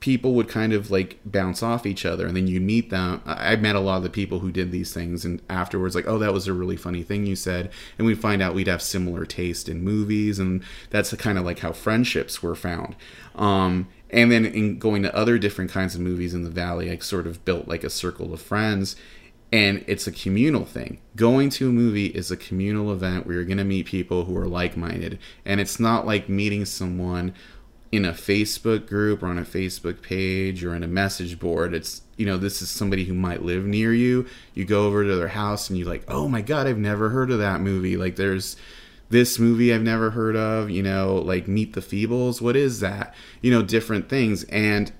people 0.00 0.32
would 0.32 0.48
kind 0.48 0.72
of 0.72 0.90
like 0.90 1.18
bounce 1.24 1.62
off 1.62 1.86
each 1.86 2.04
other, 2.04 2.26
and 2.26 2.36
then 2.36 2.46
you 2.46 2.60
meet 2.60 2.90
them. 2.90 3.22
I 3.26 3.56
met 3.56 3.76
a 3.76 3.80
lot 3.80 3.98
of 3.98 4.02
the 4.02 4.10
people 4.10 4.40
who 4.40 4.50
did 4.50 4.72
these 4.72 4.92
things, 4.92 5.24
and 5.24 5.40
afterwards, 5.48 5.94
like, 5.94 6.08
oh, 6.08 6.18
that 6.18 6.32
was 6.32 6.48
a 6.48 6.52
really 6.52 6.76
funny 6.76 7.02
thing 7.02 7.26
you 7.26 7.36
said, 7.36 7.70
and 7.98 8.06
we'd 8.06 8.20
find 8.20 8.42
out 8.42 8.54
we'd 8.54 8.66
have 8.66 8.82
similar 8.82 9.24
taste 9.26 9.68
in 9.68 9.84
movies, 9.84 10.38
and 10.38 10.62
that's 10.88 11.14
kind 11.14 11.38
of 11.38 11.44
like 11.44 11.60
how 11.60 11.72
friendships 11.72 12.42
were 12.42 12.56
found. 12.56 12.96
Um, 13.34 13.88
and 14.08 14.32
then 14.32 14.44
in 14.44 14.78
going 14.78 15.02
to 15.02 15.14
other 15.14 15.38
different 15.38 15.70
kinds 15.70 15.94
of 15.94 16.00
movies 16.00 16.34
in 16.34 16.42
the 16.42 16.50
valley, 16.50 16.90
I 16.90 16.96
sort 16.98 17.26
of 17.26 17.44
built 17.44 17.68
like 17.68 17.84
a 17.84 17.90
circle 17.90 18.32
of 18.32 18.42
friends 18.42 18.96
and 19.52 19.84
it's 19.86 20.06
a 20.06 20.12
communal 20.12 20.64
thing. 20.64 20.98
Going 21.16 21.50
to 21.50 21.68
a 21.68 21.72
movie 21.72 22.06
is 22.06 22.30
a 22.30 22.36
communal 22.36 22.92
event 22.92 23.26
where 23.26 23.36
you're 23.36 23.44
going 23.44 23.58
to 23.58 23.64
meet 23.64 23.86
people 23.86 24.24
who 24.24 24.36
are 24.36 24.46
like-minded, 24.46 25.18
and 25.44 25.60
it's 25.60 25.80
not 25.80 26.06
like 26.06 26.28
meeting 26.28 26.64
someone 26.64 27.34
in 27.92 28.04
a 28.04 28.12
Facebook 28.12 28.86
group 28.86 29.22
or 29.22 29.26
on 29.26 29.38
a 29.38 29.42
Facebook 29.42 30.00
page 30.00 30.64
or 30.64 30.74
in 30.74 30.82
a 30.82 30.88
message 30.88 31.38
board. 31.38 31.74
It's 31.74 32.02
you 32.16 32.26
know 32.26 32.36
this 32.36 32.62
is 32.62 32.70
somebody 32.70 33.04
who 33.04 33.14
might 33.14 33.42
live 33.42 33.64
near 33.64 33.92
you. 33.92 34.26
You 34.54 34.64
go 34.64 34.86
over 34.86 35.04
to 35.04 35.16
their 35.16 35.28
house 35.28 35.68
and 35.68 35.78
you're 35.78 35.88
like, 35.88 36.04
oh 36.08 36.28
my 36.28 36.42
god, 36.42 36.66
I've 36.66 36.78
never 36.78 37.10
heard 37.10 37.30
of 37.30 37.38
that 37.38 37.60
movie. 37.60 37.96
Like 37.96 38.16
there's 38.16 38.56
this 39.08 39.38
movie 39.38 39.74
I've 39.74 39.82
never 39.82 40.10
heard 40.10 40.36
of. 40.36 40.70
You 40.70 40.82
know, 40.82 41.16
like 41.16 41.48
Meet 41.48 41.72
the 41.72 41.80
Feebles. 41.80 42.40
What 42.40 42.56
is 42.56 42.80
that? 42.80 43.14
You 43.40 43.50
know, 43.50 43.62
different 43.62 44.08
things 44.08 44.44
and 44.44 44.92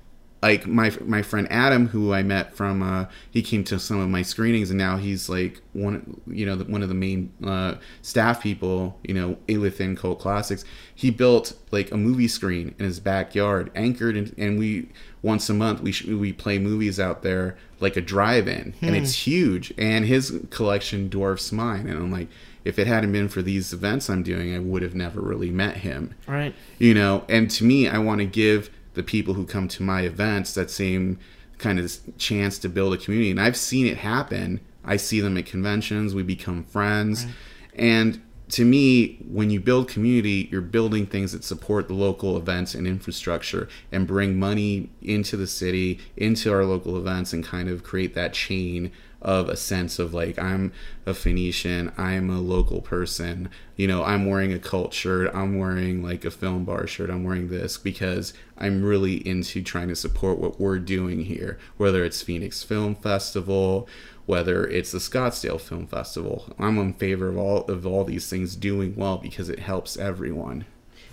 like 0.42 0.66
my 0.66 0.90
my 1.04 1.20
friend 1.22 1.46
Adam, 1.50 1.88
who 1.88 2.14
I 2.14 2.22
met 2.22 2.54
from, 2.56 2.82
uh, 2.82 3.06
he 3.30 3.42
came 3.42 3.62
to 3.64 3.78
some 3.78 4.00
of 4.00 4.08
my 4.08 4.22
screenings, 4.22 4.70
and 4.70 4.78
now 4.78 4.96
he's 4.96 5.28
like 5.28 5.60
one, 5.74 6.20
you 6.26 6.46
know, 6.46 6.56
one 6.56 6.82
of 6.82 6.88
the 6.88 6.94
main 6.94 7.30
uh, 7.44 7.74
staff 8.02 8.42
people, 8.42 8.98
you 9.04 9.12
know, 9.14 9.36
within 9.58 9.96
Cult 9.96 10.18
Classics. 10.18 10.64
He 10.94 11.10
built 11.10 11.52
like 11.70 11.90
a 11.92 11.96
movie 11.96 12.28
screen 12.28 12.74
in 12.78 12.84
his 12.86 13.00
backyard, 13.00 13.70
anchored, 13.74 14.16
in, 14.16 14.34
and 14.38 14.58
we 14.58 14.88
once 15.22 15.50
a 15.50 15.54
month 15.54 15.82
we 15.82 15.92
sh- 15.92 16.06
we 16.06 16.32
play 16.32 16.58
movies 16.58 16.98
out 16.98 17.22
there 17.22 17.58
like 17.80 17.96
a 17.96 18.00
drive-in, 18.00 18.74
and 18.80 18.96
it's 18.96 19.26
huge, 19.26 19.74
and 19.76 20.06
his 20.06 20.40
collection 20.50 21.08
dwarfs 21.10 21.52
mine, 21.52 21.86
and 21.86 21.98
I'm 21.98 22.10
like. 22.10 22.28
If 22.62 22.78
it 22.78 22.86
hadn't 22.86 23.12
been 23.12 23.30
for 23.30 23.40
these 23.40 23.72
events 23.72 24.10
I'm 24.10 24.22
doing, 24.22 24.54
I 24.54 24.58
would 24.58 24.82
have 24.82 24.94
never 24.94 25.22
really 25.22 25.50
met 25.50 25.78
him 25.78 26.12
Right. 26.26 26.54
you 26.78 26.92
know 26.92 27.24
and 27.26 27.50
to 27.52 27.64
me 27.64 27.88
i 27.88 27.96
want 27.96 28.18
to 28.18 28.26
give 28.26 28.68
the 28.94 29.02
people 29.02 29.34
who 29.34 29.44
come 29.44 29.68
to 29.68 29.82
my 29.82 30.02
events 30.02 30.54
that 30.54 30.70
same 30.70 31.18
kind 31.58 31.78
of 31.78 31.92
chance 32.18 32.58
to 32.58 32.68
build 32.68 32.94
a 32.94 32.96
community. 32.96 33.30
And 33.30 33.40
i've 33.40 33.56
seen 33.56 33.86
it 33.86 33.98
happen. 33.98 34.60
I 34.84 34.96
see 34.96 35.20
them 35.20 35.36
at 35.36 35.46
conventions. 35.46 36.14
We 36.14 36.22
become 36.22 36.64
friends. 36.64 37.26
And 37.74 38.22
to 38.50 38.64
me 38.64 39.18
when 39.28 39.50
you 39.50 39.60
build 39.60 39.88
community 39.88 40.48
you're 40.50 40.60
building 40.60 41.06
things 41.06 41.32
that 41.32 41.44
support 41.44 41.86
the 41.86 41.94
local 41.94 42.36
events 42.36 42.74
and 42.74 42.86
infrastructure 42.86 43.68
and 43.92 44.06
bring 44.06 44.38
money 44.38 44.90
into 45.00 45.36
the 45.36 45.46
city 45.46 46.00
into 46.16 46.52
our 46.52 46.64
local 46.64 46.96
events 46.96 47.32
and 47.32 47.44
kind 47.44 47.68
of 47.68 47.84
create 47.84 48.14
that 48.14 48.32
chain 48.32 48.90
of 49.22 49.48
a 49.48 49.56
sense 49.56 49.98
of 49.98 50.14
like 50.14 50.38
I'm 50.38 50.72
a 51.06 51.14
Phoenician, 51.14 51.92
I'm 51.96 52.30
a 52.30 52.40
local 52.40 52.80
person, 52.80 53.50
you 53.76 53.86
know, 53.86 54.02
I'm 54.02 54.26
wearing 54.26 54.52
a 54.52 54.58
cult 54.58 54.94
shirt, 54.94 55.30
I'm 55.34 55.58
wearing 55.58 56.02
like 56.02 56.24
a 56.24 56.30
film 56.30 56.64
bar 56.64 56.86
shirt, 56.86 57.10
I'm 57.10 57.24
wearing 57.24 57.48
this 57.48 57.76
because 57.76 58.32
I'm 58.56 58.82
really 58.82 59.26
into 59.26 59.62
trying 59.62 59.88
to 59.88 59.96
support 59.96 60.38
what 60.38 60.60
we're 60.60 60.78
doing 60.78 61.24
here, 61.24 61.58
whether 61.76 62.04
it's 62.04 62.22
Phoenix 62.22 62.62
Film 62.62 62.94
Festival, 62.94 63.88
whether 64.26 64.66
it's 64.66 64.92
the 64.92 64.98
Scottsdale 64.98 65.60
Film 65.60 65.86
Festival. 65.86 66.54
I'm 66.58 66.78
in 66.78 66.94
favor 66.94 67.28
of 67.28 67.36
all 67.36 67.64
of 67.64 67.86
all 67.86 68.04
these 68.04 68.30
things 68.30 68.56
doing 68.56 68.94
well 68.96 69.18
because 69.18 69.48
it 69.48 69.58
helps 69.58 69.96
everyone. 69.96 70.64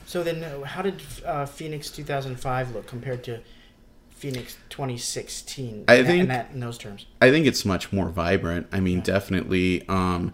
So 0.06 0.24
then, 0.24 0.42
uh, 0.42 0.64
how 0.64 0.84
did 0.84 1.02
uh, 1.26 1.46
Phoenix 1.46 1.90
2005 1.90 2.74
look 2.74 2.88
compared 2.88 3.24
to 3.26 3.42
Phoenix 4.18 4.58
2016? 4.70 5.86
I 5.88 6.04
think- 6.04 6.24
in, 6.24 6.28
that, 6.30 6.52
in 6.54 6.60
those 6.60 6.78
terms. 6.78 7.06
I 7.22 7.32
think 7.32 7.46
it's 7.46 7.64
much 7.66 7.94
more 7.94 8.10
vibrant. 8.10 8.68
I 8.72 8.80
mean, 8.80 9.02
definitely. 9.02 9.88
Um, 9.88 10.34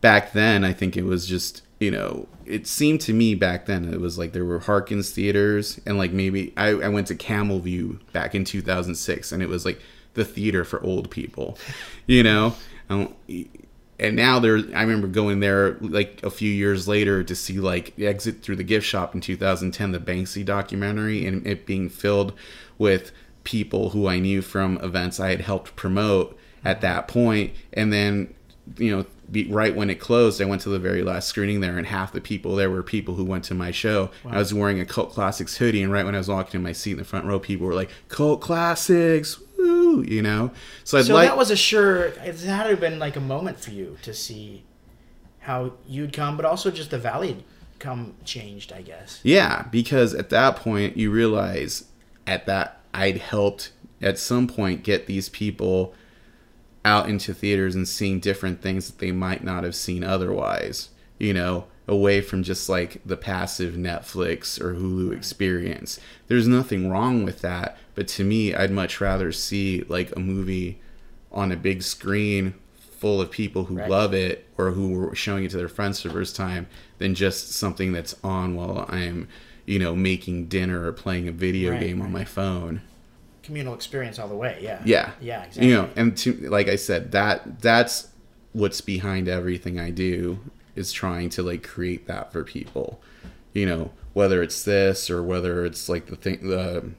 back 0.00 0.32
then, 0.32 0.64
I 0.64 0.72
think 0.72 0.96
it 0.96 1.04
was 1.04 1.26
just 1.26 1.62
you 1.80 1.90
know, 1.90 2.26
it 2.46 2.66
seemed 2.66 3.00
to 3.02 3.12
me 3.12 3.34
back 3.34 3.66
then 3.66 3.92
it 3.92 4.00
was 4.00 4.16
like 4.16 4.32
there 4.32 4.44
were 4.44 4.60
Harkins 4.60 5.10
theaters 5.10 5.80
and 5.84 5.98
like 5.98 6.12
maybe 6.12 6.52
I, 6.56 6.68
I 6.68 6.88
went 6.88 7.08
to 7.08 7.14
Camel 7.14 7.58
View 7.58 8.00
back 8.12 8.34
in 8.34 8.44
2006 8.44 9.32
and 9.32 9.42
it 9.42 9.48
was 9.48 9.64
like 9.64 9.80
the 10.14 10.24
theater 10.24 10.64
for 10.64 10.82
old 10.82 11.10
people, 11.10 11.58
you 12.06 12.22
know. 12.22 12.54
Um, 12.88 13.14
and 13.98 14.16
now 14.16 14.38
there, 14.38 14.56
I 14.74 14.82
remember 14.82 15.08
going 15.08 15.40
there 15.40 15.76
like 15.80 16.20
a 16.22 16.30
few 16.30 16.50
years 16.50 16.88
later 16.88 17.22
to 17.22 17.34
see 17.34 17.58
like 17.58 17.98
Exit 17.98 18.42
Through 18.42 18.56
the 18.56 18.64
Gift 18.64 18.86
Shop 18.86 19.14
in 19.14 19.20
2010, 19.20 19.92
the 19.92 19.98
Banksy 19.98 20.44
documentary, 20.44 21.26
and 21.26 21.46
it 21.46 21.66
being 21.66 21.88
filled 21.88 22.34
with 22.78 23.12
people 23.44 23.90
who 23.90 24.06
I 24.08 24.18
knew 24.18 24.42
from 24.42 24.78
events 24.78 25.20
I 25.20 25.30
had 25.30 25.42
helped 25.42 25.76
promote 25.76 26.36
at 26.64 26.80
that 26.80 27.08
point, 27.08 27.52
and 27.72 27.92
then 27.92 28.34
you 28.78 28.96
know, 28.96 29.04
be, 29.30 29.46
right 29.50 29.74
when 29.74 29.90
it 29.90 30.00
closed, 30.00 30.40
I 30.40 30.46
went 30.46 30.62
to 30.62 30.70
the 30.70 30.78
very 30.78 31.02
last 31.02 31.28
screening 31.28 31.60
there, 31.60 31.76
and 31.76 31.86
half 31.86 32.12
the 32.12 32.20
people 32.20 32.56
there 32.56 32.70
were 32.70 32.82
people 32.82 33.14
who 33.14 33.24
went 33.24 33.44
to 33.44 33.54
my 33.54 33.70
show. 33.70 34.10
I 34.26 34.38
was 34.38 34.52
wearing 34.54 34.80
a 34.80 34.86
Cult 34.86 35.12
Classics 35.12 35.56
hoodie, 35.58 35.82
and 35.82 35.92
right 35.92 36.04
when 36.04 36.14
I 36.14 36.18
was 36.18 36.28
walking 36.28 36.58
in 36.58 36.62
my 36.62 36.72
seat 36.72 36.92
in 36.92 36.98
the 36.98 37.04
front 37.04 37.26
row, 37.26 37.38
people 37.38 37.66
were 37.66 37.74
like, 37.74 37.90
"Cult 38.08 38.40
Classics!" 38.40 39.38
Woo! 39.58 40.02
You 40.02 40.22
know. 40.22 40.50
So 40.84 40.98
I'd 40.98 41.04
So 41.06 41.14
like. 41.14 41.28
that 41.28 41.36
was 41.36 41.50
a 41.50 41.56
sure. 41.56 42.04
It 42.06 42.40
had 42.40 42.64
to 42.64 42.70
have 42.70 42.80
been 42.80 42.98
like 42.98 43.16
a 43.16 43.20
moment 43.20 43.60
for 43.60 43.70
you 43.70 43.98
to 44.02 44.12
see 44.14 44.64
how 45.40 45.72
you'd 45.86 46.12
come, 46.12 46.36
but 46.36 46.46
also 46.46 46.70
just 46.70 46.90
the 46.90 46.98
valley 46.98 47.28
had 47.28 47.44
come 47.78 48.14
changed, 48.24 48.72
I 48.72 48.82
guess. 48.82 49.20
Yeah, 49.22 49.64
because 49.70 50.14
at 50.14 50.30
that 50.30 50.56
point 50.56 50.96
you 50.96 51.10
realize 51.10 51.84
at 52.26 52.46
that 52.46 52.80
I'd 52.94 53.18
helped 53.18 53.72
at 54.00 54.18
some 54.18 54.46
point 54.46 54.82
get 54.82 55.06
these 55.06 55.28
people 55.28 55.94
out 56.84 57.08
into 57.08 57.32
theaters 57.32 57.74
and 57.74 57.88
seeing 57.88 58.20
different 58.20 58.60
things 58.60 58.86
that 58.90 58.98
they 58.98 59.12
might 59.12 59.42
not 59.42 59.64
have 59.64 59.74
seen 59.74 60.04
otherwise. 60.04 60.90
You 61.18 61.32
know, 61.32 61.64
away 61.86 62.20
from 62.20 62.42
just 62.42 62.68
like 62.68 63.00
the 63.04 63.16
passive 63.16 63.74
Netflix 63.74 64.60
or 64.60 64.74
Hulu 64.74 65.14
experience. 65.16 66.00
There's 66.26 66.48
nothing 66.48 66.90
wrong 66.90 67.24
with 67.24 67.40
that, 67.40 67.76
but 67.94 68.08
to 68.08 68.24
me 68.24 68.54
I'd 68.54 68.70
much 68.70 69.00
rather 69.00 69.32
see 69.32 69.84
like 69.88 70.14
a 70.16 70.20
movie 70.20 70.80
on 71.32 71.52
a 71.52 71.56
big 71.56 71.82
screen 71.82 72.54
full 72.98 73.20
of 73.20 73.30
people 73.30 73.64
who 73.64 73.76
Right. 73.76 73.90
love 73.90 74.14
it 74.14 74.46
or 74.56 74.70
who 74.70 74.92
were 74.92 75.14
showing 75.14 75.44
it 75.44 75.50
to 75.50 75.56
their 75.56 75.68
friends 75.68 76.00
for 76.00 76.08
the 76.08 76.14
first 76.14 76.36
time 76.36 76.66
than 76.98 77.14
just 77.14 77.52
something 77.52 77.92
that's 77.92 78.14
on 78.24 78.54
while 78.54 78.86
I'm, 78.88 79.28
you 79.66 79.78
know, 79.78 79.94
making 79.94 80.46
dinner 80.46 80.86
or 80.86 80.92
playing 80.92 81.28
a 81.28 81.32
video 81.32 81.72
Right, 81.72 81.80
game 81.80 82.02
on 82.02 82.12
my 82.12 82.24
phone. 82.24 82.82
Communal 83.42 83.74
experience 83.74 84.18
all 84.18 84.28
the 84.28 84.36
way. 84.36 84.58
Yeah. 84.60 84.80
Yeah. 84.84 85.12
Yeah. 85.20 85.44
Exactly. 85.44 85.68
You 85.68 85.74
know, 85.74 85.90
and 85.96 86.16
to 86.18 86.32
like 86.48 86.68
I 86.68 86.76
said, 86.76 87.12
that 87.12 87.60
that's 87.60 88.08
what's 88.52 88.80
behind 88.80 89.28
everything 89.28 89.78
I 89.78 89.90
do 89.90 90.38
is 90.74 90.92
trying 90.92 91.28
to 91.30 91.42
like 91.42 91.62
create 91.62 92.06
that 92.06 92.32
for 92.32 92.44
people. 92.44 93.00
You 93.52 93.66
know, 93.66 93.90
whether 94.12 94.42
it's 94.42 94.62
this 94.62 95.10
or 95.10 95.22
whether 95.22 95.64
it's 95.64 95.88
like 95.88 96.06
the 96.06 96.16
thing 96.16 96.48
the 96.48 96.90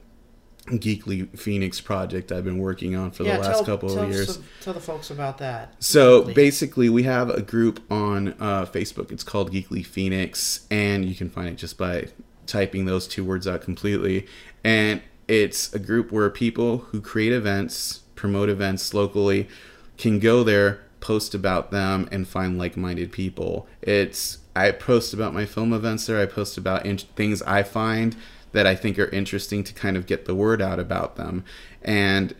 Geekly 0.66 1.38
Phoenix 1.38 1.80
project 1.80 2.32
I've 2.32 2.44
been 2.44 2.58
working 2.58 2.96
on 2.96 3.12
for 3.12 3.22
yeah. 3.22 3.36
the 3.36 3.42
last 3.42 3.56
tell, 3.58 3.64
couple 3.64 3.88
tell 3.88 4.04
of 4.04 4.10
years. 4.10 4.38
Tell 4.60 4.74
the 4.74 4.80
folks 4.80 5.10
about 5.10 5.38
that. 5.38 5.74
So 5.78 6.22
quickly. 6.22 6.34
basically, 6.34 6.88
we 6.88 7.04
have 7.04 7.30
a 7.30 7.42
group 7.42 7.80
on 7.90 8.34
uh, 8.40 8.66
Facebook. 8.66 9.12
It's 9.12 9.22
called 9.22 9.52
Geekly 9.52 9.86
Phoenix, 9.86 10.66
and 10.70 11.04
you 11.04 11.14
can 11.14 11.30
find 11.30 11.48
it 11.48 11.56
just 11.56 11.78
by 11.78 12.08
typing 12.46 12.84
those 12.84 13.06
two 13.06 13.24
words 13.24 13.46
out 13.46 13.62
completely. 13.62 14.26
And 14.64 15.02
it's 15.28 15.72
a 15.74 15.78
group 15.78 16.12
where 16.12 16.30
people 16.30 16.78
who 16.78 17.00
create 17.00 17.32
events, 17.32 18.00
promote 18.14 18.48
events 18.48 18.94
locally, 18.94 19.48
can 19.96 20.18
go 20.18 20.42
there, 20.42 20.82
post 21.00 21.34
about 21.34 21.70
them, 21.70 22.08
and 22.10 22.26
find 22.26 22.58
like-minded 22.58 23.12
people. 23.12 23.66
It's 23.82 24.38
I 24.54 24.70
post 24.70 25.12
about 25.12 25.34
my 25.34 25.44
film 25.44 25.72
events 25.72 26.06
there. 26.06 26.20
I 26.20 26.26
post 26.26 26.56
about 26.56 26.86
in- 26.86 26.98
things 26.98 27.42
I 27.42 27.62
find 27.62 28.16
that 28.52 28.66
I 28.66 28.74
think 28.74 28.98
are 28.98 29.08
interesting 29.08 29.62
to 29.64 29.74
kind 29.74 29.96
of 29.96 30.06
get 30.06 30.24
the 30.24 30.34
word 30.34 30.62
out 30.62 30.78
about 30.78 31.16
them, 31.16 31.44
and 31.82 32.34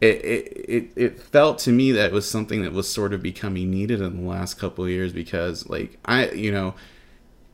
it, 0.00 0.24
it, 0.24 0.64
it, 0.68 0.92
it 0.96 1.20
felt 1.20 1.58
to 1.60 1.72
me 1.72 1.92
that 1.92 2.06
it 2.06 2.12
was 2.12 2.28
something 2.28 2.62
that 2.62 2.72
was 2.72 2.88
sort 2.88 3.12
of 3.12 3.22
becoming 3.22 3.70
needed 3.70 4.00
in 4.00 4.22
the 4.22 4.28
last 4.28 4.54
couple 4.54 4.84
of 4.84 4.90
years 4.90 5.12
because 5.12 5.68
like 5.68 5.98
I 6.06 6.30
you 6.30 6.50
know 6.50 6.74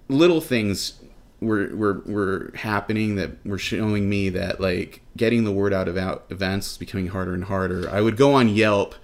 little 0.09 0.41
things 0.41 0.95
were 1.41 1.75
were 1.75 2.03
were 2.07 2.53
happening 2.55 3.17
that 3.17 3.45
were 3.45 3.59
showing 3.59 4.09
me 4.09 4.31
that 4.31 4.61
like 4.61 5.03
getting 5.17 5.45
the 5.45 5.53
word 5.53 5.73
out 5.73 5.89
about 5.89 6.25
events 6.31 6.69
was 6.69 6.79
becoming 6.79 7.09
harder 7.09 7.35
and 7.35 7.45
harder. 7.45 7.89
I 7.91 8.01
would 8.01 8.17
go 8.17 8.35
on 8.35 8.49
Yelp 8.49 8.95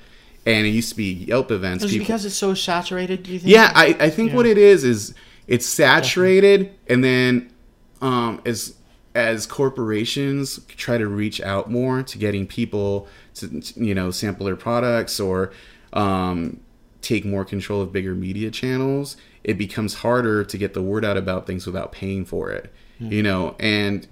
and 0.44 0.66
it 0.66 0.70
used 0.70 0.90
to 0.90 0.96
be 0.96 1.12
Yelp 1.12 1.50
events. 1.50 1.84
Is 1.84 1.92
people- 1.92 2.04
because 2.04 2.24
it's 2.24 2.34
so 2.34 2.54
saturated? 2.54 3.22
Do 3.22 3.32
you 3.32 3.38
think? 3.38 3.52
yeah, 3.52 3.72
I, 3.74 3.96
I 4.00 4.10
think 4.10 4.32
what 4.32 4.46
it 4.46 4.58
is 4.58 4.84
is 4.84 5.14
it's 5.46 5.66
saturated, 5.66 6.72
and 6.88 7.02
then 7.02 7.52
um, 8.00 8.40
as 8.44 8.74
as 9.14 9.46
corporations 9.46 10.58
try 10.68 10.96
to 10.96 11.06
reach 11.06 11.40
out 11.42 11.70
more 11.70 12.02
to 12.02 12.18
getting 12.18 12.46
people 12.46 13.06
to 13.34 13.62
you 13.76 13.94
know 13.94 14.10
sample 14.10 14.46
their 14.46 14.56
products 14.56 15.20
or 15.20 15.52
um, 15.92 16.60
take 17.02 17.24
more 17.24 17.44
control 17.44 17.82
of 17.82 17.92
bigger 17.92 18.14
media 18.14 18.50
channels, 18.50 19.16
it 19.44 19.58
becomes 19.58 19.94
harder 19.94 20.44
to 20.44 20.58
get 20.58 20.74
the 20.74 20.82
word 20.82 21.04
out 21.04 21.16
about 21.16 21.46
things 21.46 21.66
without 21.66 21.92
paying 21.92 22.24
for 22.24 22.50
it. 22.50 22.72
Hmm. 22.98 23.12
You 23.12 23.22
know, 23.22 23.56
and 23.58 24.06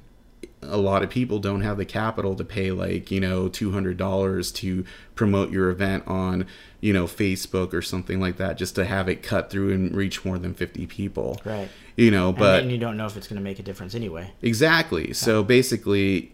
a 0.63 0.77
lot 0.77 1.03
of 1.03 1.11
people 1.11 1.39
don't 1.39 1.63
have 1.63 1.79
the 1.79 1.85
capital 1.85 2.35
to 2.35 2.45
pay 2.45 2.71
like 2.71 3.11
you 3.11 3.21
know 3.21 3.49
two 3.49 3.73
hundred 3.73 3.97
dollars 3.97 4.53
to 4.53 4.85
promote 5.15 5.51
your 5.51 5.71
event 5.71 6.07
on 6.07 6.47
you 6.81 6.93
know 6.93 7.05
Facebook 7.05 7.73
or 7.73 7.83
something 7.83 8.21
like 8.21 8.37
that 8.37 8.59
just 8.59 8.75
to 8.75 8.85
have 8.85 9.09
it 9.09 9.23
cut 9.23 9.51
through 9.51 9.73
and 9.73 9.95
reach 9.95 10.25
more 10.25 10.39
than 10.39 10.55
fifty 10.55 10.87
people. 10.87 11.41
Right. 11.45 11.69
You 11.97 12.11
know, 12.11 12.33
but 12.33 12.63
and 12.63 12.71
you 12.71 12.79
don't 12.79 12.97
know 12.97 13.07
if 13.07 13.17
it's 13.17 13.27
going 13.27 13.37
to 13.39 13.43
make 13.43 13.59
a 13.59 13.63
difference 13.63 13.95
anyway. 13.95 14.33
Exactly. 14.43 15.13
So 15.13 15.43
basically, 15.43 16.33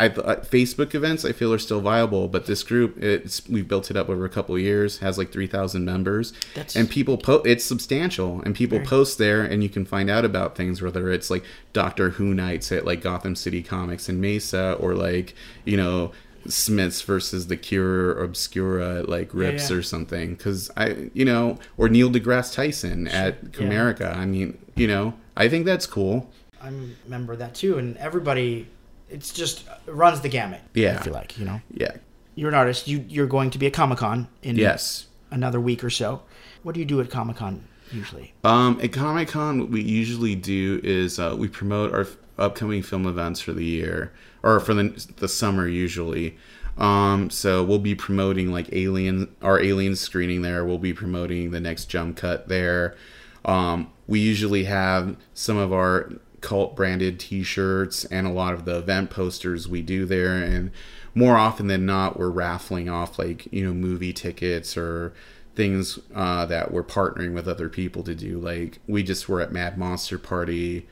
I, 0.00 0.08
uh, 0.08 0.42
Facebook 0.42 0.94
events 0.94 1.24
I 1.24 1.32
feel 1.32 1.52
are 1.52 1.58
still 1.58 1.80
viable, 1.80 2.26
but 2.26 2.46
this 2.46 2.64
group 2.64 3.00
it's 3.02 3.48
we've 3.48 3.68
built 3.68 3.90
it 3.90 3.96
up 3.96 4.08
over 4.08 4.24
a 4.24 4.28
couple 4.28 4.54
of 4.56 4.60
years, 4.60 4.98
has 4.98 5.18
like 5.18 5.30
three 5.30 5.46
thousand 5.46 5.84
members, 5.84 6.32
That's- 6.54 6.74
and 6.74 6.90
people 6.90 7.16
po- 7.16 7.42
it's 7.44 7.64
substantial, 7.64 8.42
and 8.42 8.54
people 8.56 8.80
post 8.80 9.18
there, 9.18 9.42
and 9.42 9.62
you 9.62 9.68
can 9.68 9.84
find 9.84 10.10
out 10.10 10.24
about 10.24 10.56
things 10.56 10.82
whether 10.82 11.10
it's 11.10 11.30
like 11.30 11.44
Doctor 11.72 12.10
Who 12.10 12.34
nights 12.34 12.72
at 12.72 12.84
like 12.84 13.02
Gotham 13.02 13.36
City 13.36 13.62
Comics 13.62 14.08
in 14.08 14.20
Mesa, 14.20 14.76
or 14.80 14.94
like 14.94 15.34
you 15.64 15.76
know. 15.76 16.12
Smiths 16.46 17.00
versus 17.00 17.46
the 17.46 17.56
Cure 17.56 18.10
or 18.10 18.22
Obscura 18.22 19.02
like 19.04 19.32
Rips 19.32 19.70
yeah. 19.70 19.76
or 19.78 19.82
something. 19.82 20.34
Because 20.34 20.70
I 20.76 21.08
you 21.14 21.24
know 21.24 21.58
or 21.78 21.88
Neil 21.88 22.10
deGrasse 22.10 22.52
Tyson 22.52 23.08
at 23.08 23.52
Comerica. 23.52 24.14
I 24.14 24.26
mean 24.26 24.58
you 24.74 24.86
know 24.86 25.14
I 25.38 25.48
think 25.48 25.64
that's 25.64 25.86
cool. 25.86 26.30
I 26.60 26.70
remember 27.04 27.36
that 27.36 27.54
too, 27.54 27.78
and 27.78 27.96
everybody, 27.98 28.68
it's 29.10 29.32
just 29.32 29.64
it 29.86 29.92
runs 29.92 30.20
the 30.20 30.28
gamut. 30.28 30.60
Yeah. 30.74 30.98
if 30.98 31.06
you 31.06 31.12
like 31.12 31.38
you 31.38 31.44
know, 31.44 31.60
yeah 31.72 31.96
you're 32.34 32.48
an 32.48 32.54
artist. 32.54 32.88
You 32.88 33.04
you're 33.08 33.26
going 33.26 33.50
to 33.50 33.58
be 33.58 33.66
at 33.66 33.72
Comic 33.72 33.98
Con 33.98 34.28
in 34.42 34.56
yes 34.56 35.06
another 35.30 35.60
week 35.60 35.82
or 35.84 35.90
so. 35.90 36.22
What 36.62 36.74
do 36.74 36.80
you 36.80 36.86
do 36.86 37.00
at 37.00 37.10
Comic 37.10 37.36
Con 37.36 37.64
usually? 37.92 38.32
Um, 38.44 38.80
at 38.82 38.92
Comic 38.92 39.28
Con, 39.28 39.60
what 39.60 39.70
we 39.70 39.82
usually 39.82 40.34
do 40.34 40.80
is 40.82 41.18
uh, 41.18 41.34
we 41.38 41.48
promote 41.48 41.92
our 41.92 42.02
f- 42.02 42.16
upcoming 42.38 42.82
film 42.82 43.06
events 43.06 43.40
for 43.40 43.52
the 43.52 43.64
year 43.64 44.12
or 44.42 44.58
for 44.60 44.74
the 44.74 45.06
the 45.16 45.28
summer 45.28 45.68
usually. 45.68 46.36
Um, 46.76 47.30
so 47.30 47.62
we'll 47.62 47.78
be 47.78 47.94
promoting 47.94 48.50
like 48.50 48.68
Alien, 48.72 49.34
our 49.42 49.60
Alien 49.60 49.94
screening 49.94 50.42
there. 50.42 50.64
We'll 50.64 50.78
be 50.78 50.92
promoting 50.92 51.52
the 51.52 51.60
next 51.60 51.84
Jump 51.84 52.16
Cut 52.16 52.48
there. 52.48 52.96
Um, 53.44 53.92
we 54.08 54.18
usually 54.18 54.64
have 54.64 55.16
some 55.34 55.56
of 55.56 55.72
our 55.72 56.10
cult 56.44 56.76
branded 56.76 57.18
T-shirts 57.18 58.04
and 58.04 58.26
a 58.26 58.30
lot 58.30 58.52
of 58.52 58.66
the 58.66 58.76
event 58.76 59.08
posters 59.08 59.66
we 59.66 59.80
do 59.80 60.04
there, 60.04 60.36
and 60.36 60.70
more 61.14 61.38
often 61.38 61.68
than 61.68 61.86
not, 61.86 62.18
we're 62.18 62.28
raffling 62.28 62.88
off 62.88 63.18
like 63.18 63.50
you 63.50 63.64
know 63.64 63.72
movie 63.72 64.12
tickets 64.12 64.76
or 64.76 65.14
things 65.54 65.98
uh, 66.14 66.44
that 66.44 66.70
we're 66.70 66.84
partnering 66.84 67.32
with 67.32 67.48
other 67.48 67.70
people 67.70 68.02
to 68.02 68.14
do. 68.14 68.38
Like 68.38 68.78
we 68.86 69.02
just 69.02 69.26
were 69.26 69.40
at 69.40 69.52
Mad 69.52 69.78
Monster 69.78 70.18
Party 70.18 70.86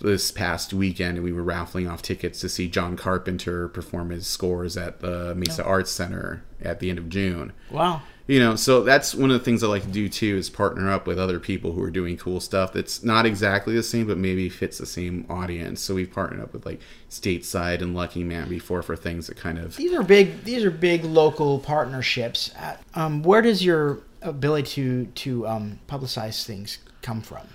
this 0.00 0.30
past 0.30 0.74
weekend, 0.74 1.16
and 1.16 1.24
we 1.24 1.32
were 1.32 1.42
raffling 1.42 1.88
off 1.88 2.02
tickets 2.02 2.40
to 2.40 2.50
see 2.50 2.68
John 2.68 2.96
Carpenter 2.96 3.68
perform 3.68 4.10
his 4.10 4.26
scores 4.26 4.76
at 4.76 5.00
the 5.00 5.34
Mesa 5.34 5.64
Arts 5.64 5.90
Center 5.90 6.44
at 6.60 6.80
the 6.80 6.90
end 6.90 6.98
of 6.98 7.08
June. 7.08 7.52
Wow. 7.70 8.02
You 8.30 8.38
know, 8.38 8.54
so 8.54 8.84
that's 8.84 9.12
one 9.12 9.32
of 9.32 9.40
the 9.40 9.44
things 9.44 9.64
I 9.64 9.66
like 9.66 9.82
to 9.82 9.88
do 9.88 10.08
too 10.08 10.36
is 10.36 10.48
partner 10.48 10.88
up 10.88 11.08
with 11.08 11.18
other 11.18 11.40
people 11.40 11.72
who 11.72 11.82
are 11.82 11.90
doing 11.90 12.16
cool 12.16 12.38
stuff 12.38 12.72
that's 12.72 13.02
not 13.02 13.26
exactly 13.26 13.74
the 13.74 13.82
same, 13.82 14.06
but 14.06 14.18
maybe 14.18 14.48
fits 14.48 14.78
the 14.78 14.86
same 14.86 15.26
audience. 15.28 15.80
So 15.80 15.96
we've 15.96 16.12
partnered 16.12 16.40
up 16.40 16.52
with 16.52 16.64
like 16.64 16.80
Stateside 17.10 17.82
and 17.82 17.92
Lucky 17.92 18.22
Man 18.22 18.48
before 18.48 18.82
for 18.82 18.94
things 18.94 19.26
that 19.26 19.36
kind 19.36 19.58
of 19.58 19.74
These 19.74 19.92
are 19.94 20.04
big. 20.04 20.44
These 20.44 20.62
are 20.64 20.70
big 20.70 21.04
local 21.04 21.58
partnerships. 21.58 22.52
Um, 22.94 23.24
where 23.24 23.42
does 23.42 23.64
your 23.64 23.98
ability 24.22 24.68
to 24.74 25.06
to 25.06 25.48
um, 25.48 25.80
publicize 25.88 26.46
things 26.46 26.78
come 27.02 27.22
from? 27.22 27.48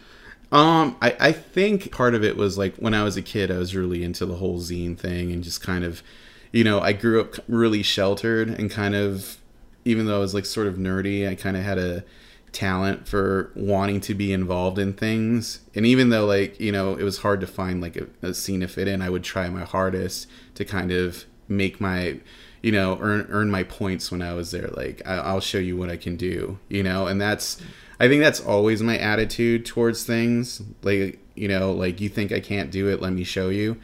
Um, 0.51 0.97
I, 1.01 1.15
I 1.21 1.31
think 1.31 1.93
part 1.93 2.15
of 2.15 2.23
it 2.25 2.35
was 2.35 2.57
like 2.57 2.75
when 2.75 2.93
I 2.93 3.05
was 3.05 3.15
a 3.15 3.21
kid, 3.21 3.49
I 3.49 3.59
was 3.59 3.77
really 3.77 4.03
into 4.03 4.25
the 4.25 4.35
whole 4.35 4.59
zine 4.59 4.97
thing 4.97 5.31
and 5.31 5.41
just 5.41 5.61
kind 5.61 5.85
of, 5.85 6.03
you 6.51 6.65
know, 6.65 6.81
I 6.81 6.91
grew 6.91 7.21
up 7.21 7.35
really 7.47 7.81
sheltered 7.81 8.49
and 8.49 8.69
kind 8.69 8.93
of, 8.93 9.38
even 9.85 10.07
though 10.07 10.17
I 10.17 10.19
was 10.19 10.33
like 10.33 10.45
sort 10.45 10.67
of 10.67 10.75
nerdy, 10.75 11.29
I 11.29 11.35
kind 11.35 11.55
of 11.55 11.63
had 11.63 11.77
a 11.77 12.03
talent 12.51 13.05
for 13.07 13.51
wanting 13.53 13.99
to 13.99 14.15
be 14.15 14.33
involved 14.33 14.79
in 14.79 14.93
things. 14.93 15.59
And 15.75 15.85
even 15.85 16.09
though 16.09 16.25
like, 16.25 16.59
you 16.59 16.71
know, 16.71 16.95
it 16.95 17.03
was 17.03 17.19
hard 17.19 17.41
to 17.41 17.47
find 17.47 17.81
like 17.81 17.95
a, 17.97 18.07
a 18.21 18.33
scene 18.33 18.61
to 18.61 18.67
fit 18.67 18.87
in, 18.87 19.01
I 19.01 19.09
would 19.09 19.23
try 19.23 19.49
my 19.49 19.63
hardest 19.63 20.27
to 20.55 20.65
kind 20.65 20.91
of 20.91 21.25
make 21.47 21.79
my, 21.79 22.19
you 22.63 22.71
know, 22.71 22.97
earn 22.99 23.27
earn 23.29 23.51
my 23.51 23.63
points 23.63 24.09
when 24.11 24.21
I 24.21 24.33
was 24.33 24.51
there. 24.51 24.69
Like 24.69 25.01
I, 25.05 25.15
I'll 25.15 25.41
show 25.41 25.59
you 25.59 25.77
what 25.77 25.89
I 25.89 25.97
can 25.97 26.15
do, 26.15 26.57
you 26.67 26.81
know, 26.81 27.07
and 27.07 27.21
that's 27.21 27.61
I 27.99 28.07
think 28.07 28.23
that's 28.23 28.39
always 28.39 28.81
my 28.81 28.97
attitude 28.97 29.65
towards 29.65 30.03
things. 30.03 30.61
Like 30.81 31.19
you 31.35 31.47
know, 31.47 31.73
like 31.73 31.99
you 31.99 32.09
think 32.09 32.31
I 32.31 32.39
can't 32.39 32.71
do 32.71 32.87
it, 32.87 33.01
let 33.01 33.13
me 33.13 33.25
show 33.25 33.49
you, 33.49 33.77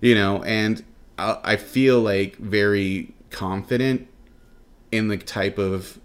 you 0.00 0.14
know, 0.14 0.42
and 0.42 0.82
I, 1.18 1.38
I 1.44 1.56
feel 1.56 2.00
like 2.00 2.36
very 2.36 3.14
confident 3.30 4.08
in 4.96 5.08
the 5.08 5.18
type 5.18 5.58
of 5.58 6.00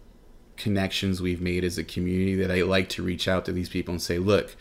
connections 0.57 1.21
we've 1.21 1.41
made 1.41 1.63
as 1.63 1.77
a 1.77 1.83
community 1.83 2.35
that 2.35 2.51
I 2.51 2.61
like 2.61 2.89
to 2.89 3.03
reach 3.03 3.27
out 3.27 3.45
to 3.45 3.51
these 3.51 3.69
people 3.69 3.93
and 3.93 4.01
say, 4.01 4.17
look. 4.19 4.55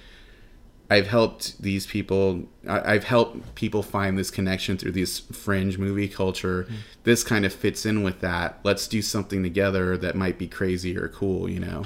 I've 0.92 1.06
helped 1.06 1.62
these 1.62 1.86
people. 1.86 2.48
I've 2.66 3.04
helped 3.04 3.54
people 3.54 3.84
find 3.84 4.18
this 4.18 4.28
connection 4.28 4.76
through 4.76 4.90
this 4.90 5.20
fringe 5.20 5.78
movie 5.78 6.08
culture. 6.08 6.64
Mm-hmm. 6.64 6.74
This 7.04 7.22
kind 7.22 7.44
of 7.44 7.52
fits 7.54 7.86
in 7.86 8.02
with 8.02 8.20
that. 8.22 8.58
Let's 8.64 8.88
do 8.88 9.00
something 9.00 9.44
together 9.44 9.96
that 9.98 10.16
might 10.16 10.36
be 10.36 10.48
crazy 10.48 10.96
or 10.98 11.06
cool. 11.06 11.48
You 11.48 11.60
know. 11.60 11.84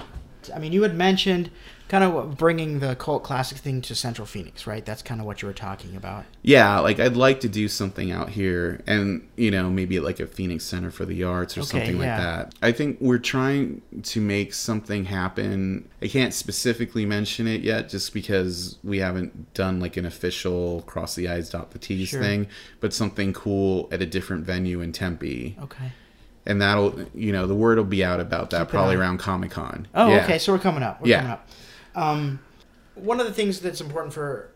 I 0.54 0.58
mean, 0.58 0.72
you 0.72 0.84
had 0.84 0.94
mentioned 0.94 1.50
kind 1.88 2.02
of 2.02 2.36
bringing 2.38 2.80
the 2.80 2.94
cult 2.96 3.22
classic 3.22 3.58
thing 3.58 3.82
to 3.82 3.94
Central 3.94 4.24
Phoenix, 4.26 4.66
right? 4.66 4.84
That's 4.84 5.02
kind 5.02 5.20
of 5.20 5.26
what 5.26 5.42
you 5.42 5.48
were 5.48 5.54
talking 5.54 5.94
about. 5.96 6.24
Yeah, 6.42 6.78
like 6.78 6.98
I'd 6.98 7.16
like 7.16 7.40
to 7.40 7.48
do 7.48 7.68
something 7.68 8.10
out 8.10 8.30
here, 8.30 8.82
and 8.86 9.28
you 9.36 9.50
know, 9.50 9.68
maybe 9.70 10.00
like 10.00 10.18
a 10.18 10.26
Phoenix 10.26 10.64
Center 10.64 10.90
for 10.90 11.04
the 11.04 11.22
Arts 11.24 11.56
or 11.56 11.60
Okay, 11.60 11.68
something 11.68 11.98
like 11.98 12.06
yeah. 12.06 12.18
that. 12.20 12.54
I 12.62 12.72
think 12.72 12.98
we're 13.00 13.18
trying 13.18 13.82
to 14.02 14.20
make 14.20 14.54
something 14.54 15.04
happen. 15.04 15.88
I 16.02 16.08
can't 16.08 16.32
specifically 16.32 17.04
mention 17.04 17.46
it 17.46 17.60
yet, 17.60 17.88
just 17.90 18.14
because 18.14 18.78
we 18.82 18.98
haven't 18.98 19.52
done 19.54 19.78
like 19.78 19.96
an 19.98 20.06
official 20.06 20.82
cross 20.86 21.14
the 21.14 21.28
I's 21.28 21.50
dot 21.50 21.70
the 21.72 21.78
T's 21.78 22.08
Sure. 22.08 22.22
thing, 22.22 22.46
but 22.80 22.94
something 22.94 23.32
cool 23.34 23.88
at 23.92 24.00
a 24.00 24.06
different 24.06 24.44
venue 24.44 24.80
in 24.80 24.92
Tempe, 24.92 25.56
Okay. 25.62 25.92
and 26.46 26.60
that'll, 26.62 26.98
you 27.14 27.30
know, 27.30 27.46
the 27.46 27.54
word 27.54 27.76
will 27.76 27.84
be 27.84 28.02
out 28.02 28.20
about 28.20 28.50
that 28.50 28.60
Keep 28.60 28.68
probably 28.70 28.96
around 28.96 29.18
Comic 29.18 29.50
Con. 29.50 29.86
Oh, 29.94 30.08
Yeah. 30.08 30.24
okay. 30.24 30.38
So 30.38 30.52
we're 30.52 30.58
coming 30.58 30.82
up. 30.82 31.00
We're 31.02 31.08
Yeah. 31.08 31.16
coming 31.18 31.32
up. 31.32 31.48
Um, 31.94 32.40
one 32.94 33.20
of 33.20 33.26
the 33.26 33.32
things 33.32 33.60
that's 33.60 33.80
important 33.80 34.12
for 34.14 34.50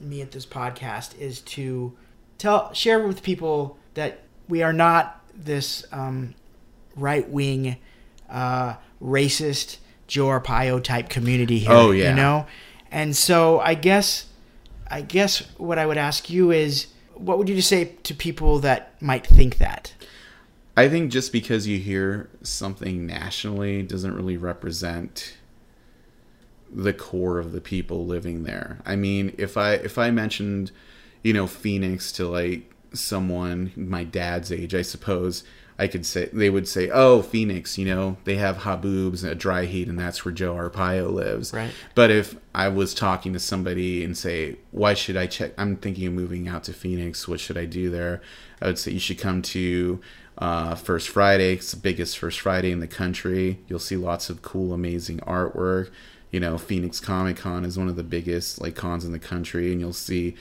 me 0.00 0.20
at 0.22 0.30
this 0.30 0.46
podcast 0.46 1.18
is 1.18 1.40
to 1.40 1.96
tell, 2.38 2.72
share 2.72 3.06
with 3.06 3.22
people 3.22 3.78
that 3.94 4.20
we 4.48 4.62
are 4.62 4.72
not 4.72 5.22
this 5.34 5.84
um, 5.92 6.34
right 6.96 7.28
wing, 7.28 7.76
uh, 8.30 8.74
racist 9.02 9.78
Joe 10.06 10.26
Arpaio 10.26 10.82
type 10.82 11.08
community 11.08 11.58
here. 11.60 11.72
Oh, 11.72 11.90
yeah. 11.90 12.10
You 12.10 12.16
know, 12.16 12.46
and 12.90 13.14
so 13.16 13.60
I 13.60 13.74
guess, 13.74 14.26
I 14.90 15.02
guess 15.02 15.40
what 15.58 15.78
I 15.78 15.86
would 15.86 15.98
ask 15.98 16.30
you 16.30 16.50
is, 16.50 16.86
what 17.14 17.36
would 17.38 17.48
you 17.48 17.60
say 17.60 17.96
to 18.04 18.14
people 18.14 18.60
that 18.60 19.00
might 19.02 19.26
think 19.26 19.58
that? 19.58 19.92
I 20.76 20.88
think 20.88 21.10
just 21.10 21.32
because 21.32 21.66
you 21.66 21.78
hear 21.78 22.30
something 22.42 23.04
nationally 23.04 23.82
doesn't 23.82 24.14
really 24.14 24.36
represent 24.36 25.36
the 26.72 26.92
core 26.92 27.38
of 27.38 27.52
the 27.52 27.60
people 27.60 28.06
living 28.06 28.44
there. 28.44 28.78
I 28.84 28.96
mean, 28.96 29.34
if 29.38 29.56
I 29.56 29.74
if 29.74 29.98
I 29.98 30.10
mentioned, 30.10 30.70
you 31.22 31.32
know, 31.32 31.46
Phoenix 31.46 32.12
to 32.12 32.26
like 32.26 32.72
someone 32.92 33.72
my 33.76 34.04
dad's 34.04 34.52
age, 34.52 34.74
I 34.74 34.82
suppose 34.82 35.44
I 35.80 35.86
could 35.86 36.04
say 36.04 36.28
they 36.32 36.50
would 36.50 36.66
say, 36.66 36.90
"Oh, 36.90 37.22
Phoenix, 37.22 37.78
you 37.78 37.86
know, 37.86 38.16
they 38.24 38.36
have 38.36 38.58
haboobs 38.58 39.22
and 39.22 39.30
a 39.30 39.36
dry 39.36 39.64
heat, 39.64 39.86
and 39.86 39.98
that's 39.98 40.24
where 40.24 40.34
Joe 40.34 40.54
Arpaio 40.54 41.12
lives." 41.12 41.52
Right. 41.52 41.70
But 41.94 42.10
if 42.10 42.36
I 42.54 42.68
was 42.68 42.94
talking 42.94 43.32
to 43.32 43.38
somebody 43.38 44.02
and 44.02 44.18
say, 44.18 44.56
"Why 44.72 44.94
should 44.94 45.16
I 45.16 45.26
check? 45.26 45.52
I'm 45.56 45.76
thinking 45.76 46.08
of 46.08 46.14
moving 46.14 46.48
out 46.48 46.64
to 46.64 46.72
Phoenix. 46.72 47.28
What 47.28 47.38
should 47.38 47.56
I 47.56 47.64
do 47.64 47.90
there?" 47.90 48.20
I 48.60 48.66
would 48.66 48.78
say 48.78 48.90
you 48.90 48.98
should 48.98 49.18
come 49.18 49.40
to 49.42 50.00
uh, 50.38 50.74
First 50.74 51.08
Friday. 51.08 51.52
It's 51.54 51.70
the 51.70 51.76
biggest 51.76 52.18
First 52.18 52.40
Friday 52.40 52.72
in 52.72 52.80
the 52.80 52.88
country. 52.88 53.60
You'll 53.68 53.78
see 53.78 53.96
lots 53.96 54.30
of 54.30 54.42
cool, 54.42 54.72
amazing 54.72 55.18
artwork. 55.20 55.90
You 56.30 56.40
know, 56.40 56.58
Phoenix 56.58 57.00
Comic 57.00 57.38
Con 57.38 57.64
is 57.64 57.78
one 57.78 57.88
of 57.88 57.96
the 57.96 58.02
biggest 58.02 58.60
like 58.60 58.74
cons 58.74 59.04
in 59.04 59.12
the 59.12 59.18
country, 59.18 59.72
and 59.72 59.80
you'll 59.80 59.92
see 59.92 60.34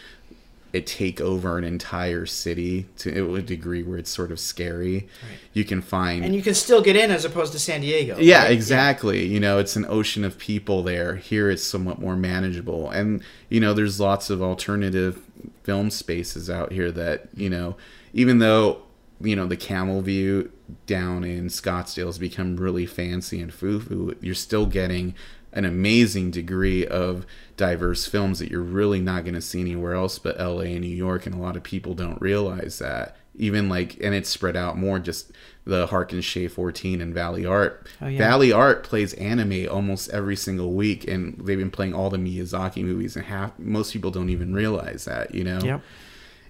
it 0.74 0.86
take 0.86 1.22
over 1.22 1.58
an 1.58 1.64
entire 1.64 2.26
city 2.26 2.86
to 2.98 3.36
a 3.36 3.42
degree 3.42 3.84
where 3.84 3.98
it's 3.98 4.10
sort 4.10 4.32
of 4.32 4.40
scary. 4.40 5.08
You 5.54 5.64
can 5.64 5.82
find 5.82 6.26
And 6.26 6.36
you 6.36 6.42
can 6.42 6.54
still 6.54 6.82
get 6.82 6.96
in 6.96 7.10
as 7.10 7.24
opposed 7.24 7.54
to 7.54 7.60
San 7.60 7.82
Diego. 7.82 8.18
yeah, 8.20 8.44
right? 8.44 8.52
exactly. 8.52 9.26
You 9.26 9.40
know, 9.40 9.60
it's 9.60 9.76
an 9.76 9.86
ocean 9.88 10.26
of 10.26 10.38
people 10.38 10.84
there. 10.84 11.16
Here 11.16 11.50
it's 11.50 11.64
somewhat 11.64 12.00
more 12.00 12.16
manageable. 12.16 12.90
And, 12.90 13.24
you 13.50 13.60
know, 13.60 13.74
there's 13.74 14.00
lots 14.00 14.30
of 14.30 14.42
alternative 14.42 15.22
film 15.64 15.90
spaces 15.90 16.50
out 16.50 16.72
here 16.74 16.92
that, 16.92 17.30
you 17.34 17.50
know, 17.50 17.78
even 18.14 18.40
though, 18.40 18.82
you 19.22 19.36
know, 19.36 19.48
the 19.48 19.58
Camel 19.58 20.02
View 20.02 20.52
down 20.86 21.24
in 21.24 21.48
Scottsdale 21.48 22.08
has 22.08 22.20
become 22.20 22.58
really 22.58 22.86
fancy 22.86 23.42
and 23.42 23.54
foo 23.54 23.80
foo, 23.80 24.16
you're 24.22 24.36
still 24.36 24.66
getting 24.66 25.16
an 25.54 25.66
amazing 25.66 26.32
degree 26.32 26.86
of 26.86 27.26
diverse 27.56 28.06
films 28.06 28.40
that 28.40 28.52
you're 28.52 28.62
really 28.62 29.00
not 29.00 29.24
going 29.24 29.34
to 29.34 29.42
see 29.42 29.62
anywhere 29.62 29.94
else 29.94 30.20
but 30.20 30.38
LA 30.40 30.62
and 30.62 30.82
New 30.82 30.88
York. 30.88 31.26
And 31.26 31.36
a 31.36 31.40
lot 31.40 31.56
of 31.56 31.64
people 31.64 31.94
don't 31.94 32.22
realize 32.22 32.80
that. 32.80 33.18
Even 33.36 33.70
like, 33.70 33.98
and 34.02 34.16
it's 34.16 34.30
spread 34.30 34.56
out 34.56 34.78
more 34.78 34.98
just 34.98 35.32
the 35.64 35.88
Harkins 35.88 36.26
Shea 36.26 36.48
14 36.48 37.02
and 37.02 37.14
Valley 37.14 37.46
Art. 37.46 37.88
Oh, 38.02 38.08
yeah. 38.08 38.18
Valley 38.18 38.52
Art 38.52 38.84
plays 38.84 39.14
anime 39.14 39.68
almost 39.70 40.10
every 40.10 40.36
single 40.36 40.72
week, 40.72 41.08
and 41.08 41.40
they've 41.44 41.58
been 41.58 41.70
playing 41.70 41.94
all 41.94 42.10
the 42.10 42.18
Miyazaki 42.18 42.84
movies, 42.84 43.16
and 43.16 43.26
half 43.26 43.58
most 43.60 43.94
people 43.94 44.10
don't 44.10 44.30
even 44.30 44.54
realize 44.54 45.06
that, 45.06 45.36
you 45.36 45.44
know. 45.44 45.60
Yep. 45.60 45.82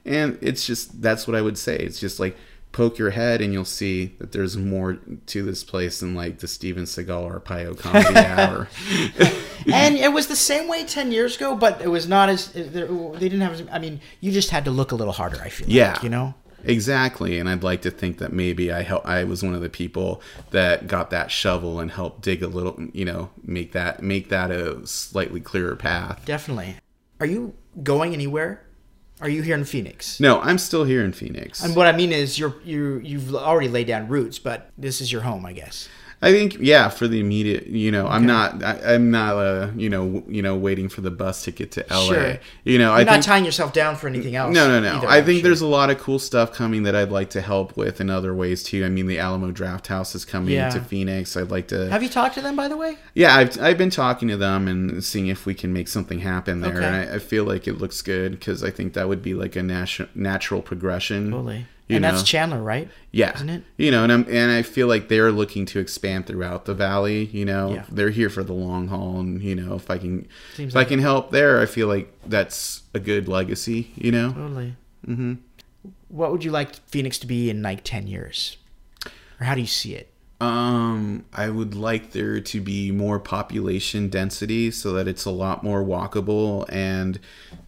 And 0.06 0.38
it's 0.40 0.66
just 0.66 1.02
that's 1.02 1.28
what 1.28 1.36
I 1.36 1.42
would 1.42 1.58
say. 1.58 1.76
It's 1.76 2.00
just 2.00 2.20
like 2.20 2.38
poke 2.78 3.00
your 3.00 3.10
head, 3.10 3.42
and 3.42 3.52
you'll 3.52 3.66
see 3.66 4.16
that 4.20 4.32
there's 4.34 4.56
more 4.56 5.00
to 5.26 5.44
this 5.44 5.64
place 5.64 6.00
than 6.00 6.14
like 6.14 6.38
the 6.40 6.48
Steven 6.48 6.84
Seagal 6.84 7.24
or 7.24 7.40
Arpaio 7.40 7.76
Comedy 7.78 8.16
Hour. 8.16 8.68
and 9.74 9.96
it 9.98 10.14
was 10.14 10.28
the 10.28 10.36
same 10.36 10.68
way 10.68 10.84
10 10.86 11.12
years 11.12 11.36
ago, 11.36 11.56
but 11.56 11.82
it 11.82 11.88
was 11.88 12.08
not 12.08 12.30
as, 12.30 12.52
they 12.52 12.62
didn't 12.70 13.42
have, 13.42 13.54
as, 13.54 13.64
I 13.72 13.80
mean, 13.80 14.00
you 14.22 14.32
just 14.32 14.52
had 14.52 14.64
to 14.66 14.72
look 14.72 14.92
a 14.92 14.96
little 14.96 15.14
harder, 15.14 15.42
I 15.42 15.50
feel 15.50 15.68
Yeah. 15.68 15.94
like, 15.94 16.04
you 16.04 16.10
know? 16.10 16.36
Exactly, 16.64 17.40
and 17.40 17.50
I'd 17.50 17.64
like 17.64 17.82
to 17.84 17.92
think 17.92 18.20
that 18.20 18.32
maybe 18.32 18.72
I 18.72 18.84
help. 18.84 19.06
I 19.08 19.24
was 19.24 19.42
one 19.42 19.56
of 19.56 19.62
the 19.62 19.70
people 19.70 20.22
that 20.52 20.88
got 20.88 21.10
that 21.10 21.32
shovel 21.32 21.80
and 21.80 21.90
helped 21.90 22.22
dig 22.22 22.44
a 22.44 22.48
little, 22.48 22.78
you 22.94 23.06
know, 23.06 23.30
make 23.44 23.72
that 23.72 24.04
make 24.04 24.30
that 24.30 24.52
a 24.52 24.86
slightly 24.86 25.40
clearer 25.40 25.76
path. 25.76 26.22
Definitely. 26.26 26.76
Are 27.20 27.26
you 27.26 27.54
going 27.84 28.14
anywhere? 28.14 28.67
Are 29.20 29.30
you 29.30 29.42
here 29.42 29.56
in 29.56 29.66
Phoenix? 29.66 30.20
No, 30.20 30.40
I'm 30.42 30.58
still 30.58 30.84
here 30.84 31.04
in 31.04 31.12
Phoenix. 31.12 31.64
And 31.64 31.76
what 31.76 31.88
I 31.88 31.92
mean 31.92 32.12
is, 32.12 32.38
you're 32.38 32.56
you 32.64 33.00
you've 33.00 33.34
already 33.34 33.68
laid 33.68 33.88
down 33.88 34.08
roots, 34.08 34.38
but 34.38 34.70
this 34.78 35.02
is 35.02 35.12
your 35.12 35.22
home, 35.22 35.46
I 35.46 35.54
guess. 35.54 35.90
I 36.20 36.32
think 36.32 36.58
yeah, 36.60 36.90
for 36.90 37.08
the 37.08 37.20
immediate, 37.20 37.68
you 37.68 37.92
know, 37.92 38.08
I'm 38.08 38.26
not, 38.26 38.64
I, 38.64 38.96
I'm 38.96 39.12
not, 39.12 39.36
uh, 39.36 39.70
you 39.76 39.88
know, 39.88 40.04
w- 40.12 40.26
you 40.28 40.42
know, 40.42 40.56
waiting 40.56 40.90
for 40.90 41.02
the 41.02 41.12
bus 41.12 41.44
ticket 41.46 41.70
to 41.74 41.86
LA. 41.92 42.06
Sure. 42.08 42.38
You 42.64 42.80
know, 42.80 42.90
You're 42.90 43.02
I 43.02 43.04
not 43.04 43.12
think 43.14 43.24
tying 43.26 43.46
yourself 43.46 43.72
down 43.72 43.96
for 43.98 44.08
anything 44.08 44.36
else. 44.36 44.52
no, 44.52 44.68
no, 44.68 44.80
no. 44.82 44.98
either, 44.98 45.08
I 45.08 45.18
I'm 45.18 45.26
think 45.26 45.42
sure. 45.42 45.44
there's 45.44 45.62
a 45.62 45.68
lot 45.68 45.92
of 45.92 46.00
cool 46.00 46.18
stuff 46.18 46.52
coming 46.54 46.82
that 46.84 46.96
I'd 46.96 47.12
like 47.12 47.30
to 47.32 47.42
help 47.42 47.78
with 47.78 48.02
in 48.02 48.10
other 48.10 48.34
ways 48.34 48.64
too. 48.64 48.84
I 48.84 48.90
mean, 48.90 49.06
the 49.06 49.20
Alamo 49.20 49.52
Drafthouse 49.52 50.16
is 50.16 50.26
coming 50.26 50.56
Yeah. 50.56 50.70
to 50.70 50.82
Phoenix. 50.82 51.38
I'd 51.38 51.52
like 51.52 51.68
to. 51.68 51.88
Have 51.92 52.02
you 52.02 52.10
talked 52.10 52.34
to 52.34 52.42
them, 52.42 52.56
by 52.56 52.68
the 52.68 52.78
way? 52.78 52.98
Yeah, 53.14 53.36
I've, 53.36 53.62
I've 53.62 53.78
been 53.78 53.92
talking 53.92 54.28
to 54.30 54.38
them 54.38 54.68
and 54.68 55.04
seeing 55.04 55.28
if 55.28 55.46
we 55.46 55.54
can 55.54 55.72
make 55.72 55.88
something 55.88 56.18
happen 56.18 56.62
there. 56.62 56.74
Okay. 56.76 56.84
And 56.84 56.96
I, 57.12 57.16
I 57.16 57.20
feel 57.20 57.44
like 57.44 57.68
it 57.68 57.74
looks 57.78 58.02
good 58.02 58.32
because 58.32 58.64
I 58.64 58.72
think 58.72 58.94
that 58.94 59.08
would 59.08 59.22
be 59.22 59.36
like 59.36 59.56
a 59.56 59.60
natu- 59.62 60.10
natural 60.16 60.64
progression. 60.64 61.30
Totally. 61.30 61.68
And 61.90 62.04
that's? 62.04 62.22
Chandler, 62.24 62.62
right? 62.62 62.90
Yeah, 63.12 63.34
Isn't 63.36 63.50
it? 63.50 63.64
You 63.78 63.92
know, 63.92 64.04
and 64.04 64.12
I'm 64.12 64.26
and 64.30 64.52
I 64.52 64.62
feel 64.62 64.88
like 64.88 65.08
they're 65.08 65.32
looking 65.32 65.66
to 65.68 65.80
expand 65.80 66.28
throughout 66.28 66.66
the 66.66 66.74
valley. 66.74 67.26
You 67.26 67.46
know, 67.46 67.74
Yeah. 67.76 67.86
they're 67.90 68.10
here 68.10 68.30
for 68.30 68.44
the 68.44 68.54
long 68.54 68.90
haul, 68.90 69.20
and 69.22 69.42
you 69.42 69.56
know, 69.56 69.76
if 69.76 69.90
I 69.90 69.98
can, 69.98 70.28
Seems 70.56 70.72
if 70.74 70.76
like 70.76 70.88
I 70.88 70.90
can 70.90 71.00
help 71.00 71.32
there, 71.32 71.62
I 71.62 71.66
feel 71.66 71.88
like 71.88 72.12
that's 72.26 72.82
a 72.94 73.00
good 73.00 73.28
legacy. 73.30 73.92
You 73.96 74.12
know, 74.12 74.34
Totally. 74.34 74.76
Mm-hmm. 75.08 75.34
What 76.10 76.32
would 76.34 76.44
you 76.44 76.52
like 76.52 76.76
Phoenix 76.88 77.18
to 77.20 77.28
be 77.28 77.50
in 77.50 77.62
like 77.62 77.84
ten 77.86 78.08
years, 78.08 78.58
or 79.40 79.46
how 79.46 79.56
do 79.56 79.62
you 79.62 79.68
see 79.68 79.96
it? 79.96 80.12
Um, 80.40 81.26
I 81.34 81.50
would 81.50 81.74
like 81.74 82.12
there 82.12 82.40
to 82.40 82.62
be 82.62 82.92
more 82.92 83.20
population 83.20 84.08
density 84.08 84.70
so 84.70 84.94
that 84.94 85.08
it's 85.08 85.26
a 85.26 85.32
lot 85.32 85.64
more 85.64 85.84
walkable 85.84 86.66
and 86.72 87.20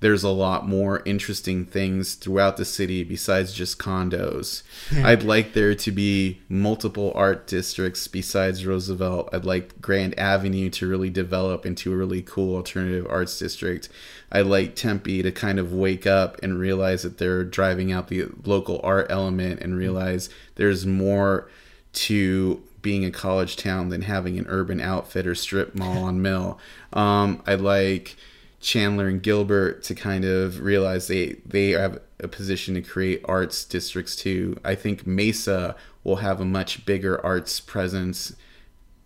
there's 0.02 0.24
a 0.24 0.30
lot 0.30 0.68
more 0.68 1.02
interesting 1.04 1.66
things 1.66 2.14
throughout 2.14 2.58
the 2.58 2.66
city 2.66 3.04
besides 3.04 3.54
just 3.54 3.80
condos. 3.80 4.62
I'd 5.04 5.24
like 5.24 5.54
there 5.54 5.74
to 5.74 5.92
be 5.92 6.42
multiple 6.48 7.12
art 7.16 7.48
districts 7.48 8.08
besides 8.08 8.68
Roosevelt. 8.68 9.30
I'd 9.34 9.46
like 9.46 9.82
Grand 9.82 10.18
Avenue 10.20 10.70
to 10.70 10.88
really 10.88 11.10
develop 11.10 11.66
into 11.66 11.92
a 11.92 11.98
really 11.98 12.22
cool 12.22 12.56
alternative 12.56 13.08
arts 13.10 13.40
district. 13.40 13.90
I'd 14.32 14.46
like 14.46 14.76
Tempe 14.76 15.24
to 15.24 15.32
kind 15.32 15.58
of 15.58 15.74
wake 15.74 16.06
up 16.06 16.38
and 16.44 16.60
realize 16.60 17.02
that 17.02 17.18
they're 17.18 17.44
driving 17.44 17.92
out 17.92 18.10
the 18.10 18.28
local 18.46 18.80
art 18.84 19.08
element 19.10 19.60
and 19.62 19.76
realize 19.76 20.30
there's 20.54 20.86
more 20.86 21.50
to 21.94 22.64
being 22.82 23.04
a 23.04 23.12
college 23.12 23.58
town 23.58 23.90
than 23.90 24.04
having 24.04 24.38
an 24.38 24.46
urban 24.48 24.80
outfit 24.80 25.28
or 25.28 25.36
strip 25.36 25.76
mall 25.76 26.04
on 26.04 26.22
Mill. 26.22 26.60
Um, 26.94 27.42
I'd 27.46 27.62
like 27.62 28.16
Chandler 28.62 29.08
and 29.08 29.22
Gilbert 29.22 29.84
to 29.84 29.96
kind 29.96 30.26
of 30.26 30.62
realize 30.62 31.08
they 31.08 31.38
they 31.46 31.72
have 31.72 32.00
a 32.20 32.28
position 32.28 32.76
to 32.76 32.82
create 32.82 33.22
arts 33.26 33.64
districts 33.64 34.16
too. 34.16 34.60
I 34.64 34.76
think 34.76 35.08
Mesa 35.08 35.76
will 36.04 36.18
have 36.18 36.42
a 36.42 36.46
much 36.46 36.86
bigger 36.86 37.24
arts 37.26 37.60
presence 37.60 38.36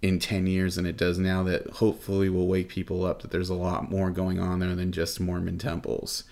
in 0.01 0.19
10 0.19 0.47
years 0.47 0.75
than 0.75 0.85
it 0.85 0.97
does 0.97 1.17
now 1.17 1.43
that 1.43 1.69
hopefully 1.69 2.29
will 2.29 2.47
wake 2.47 2.67
people 2.67 3.05
up 3.05 3.21
that 3.21 3.31
there's 3.31 3.49
a 3.49 3.53
lot 3.53 3.89
more 3.89 4.11
going 4.11 4.37
on 4.37 4.59
there 4.59 4.75
than 4.75 4.91
just 4.91 5.19
Mormon 5.19 5.57
temples. 5.57 6.23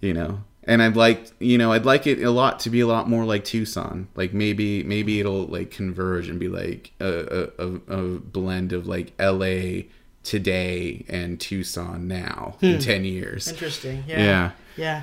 You 0.00 0.14
know, 0.14 0.40
and 0.64 0.82
I'd 0.82 0.96
like 0.96 1.30
you 1.38 1.58
know 1.58 1.72
I'd 1.72 1.84
like 1.84 2.06
it 2.06 2.22
a 2.22 2.30
lot 2.30 2.60
to 2.60 2.70
be 2.70 2.80
a 2.80 2.86
lot 2.86 3.08
more 3.08 3.24
like 3.24 3.44
Tucson. 3.44 4.08
Like 4.14 4.32
maybe 4.32 4.82
maybe 4.82 5.20
it'll 5.20 5.46
like 5.46 5.70
converge 5.70 6.28
and 6.28 6.38
be 6.38 6.48
like 6.48 6.92
a 7.00 7.48
a, 7.58 7.64
a, 7.64 8.18
blend 8.18 8.72
of 8.72 8.86
like 8.86 9.12
L.A. 9.18 9.88
today 10.22 11.04
and 11.08 11.40
Tucson 11.40 12.06
now 12.08 12.56
in 12.60 12.78
ten 12.78 13.04
years. 13.04 13.48
Interesting. 13.48 14.04
Yeah. 14.06 14.52
Yeah. 14.76 15.02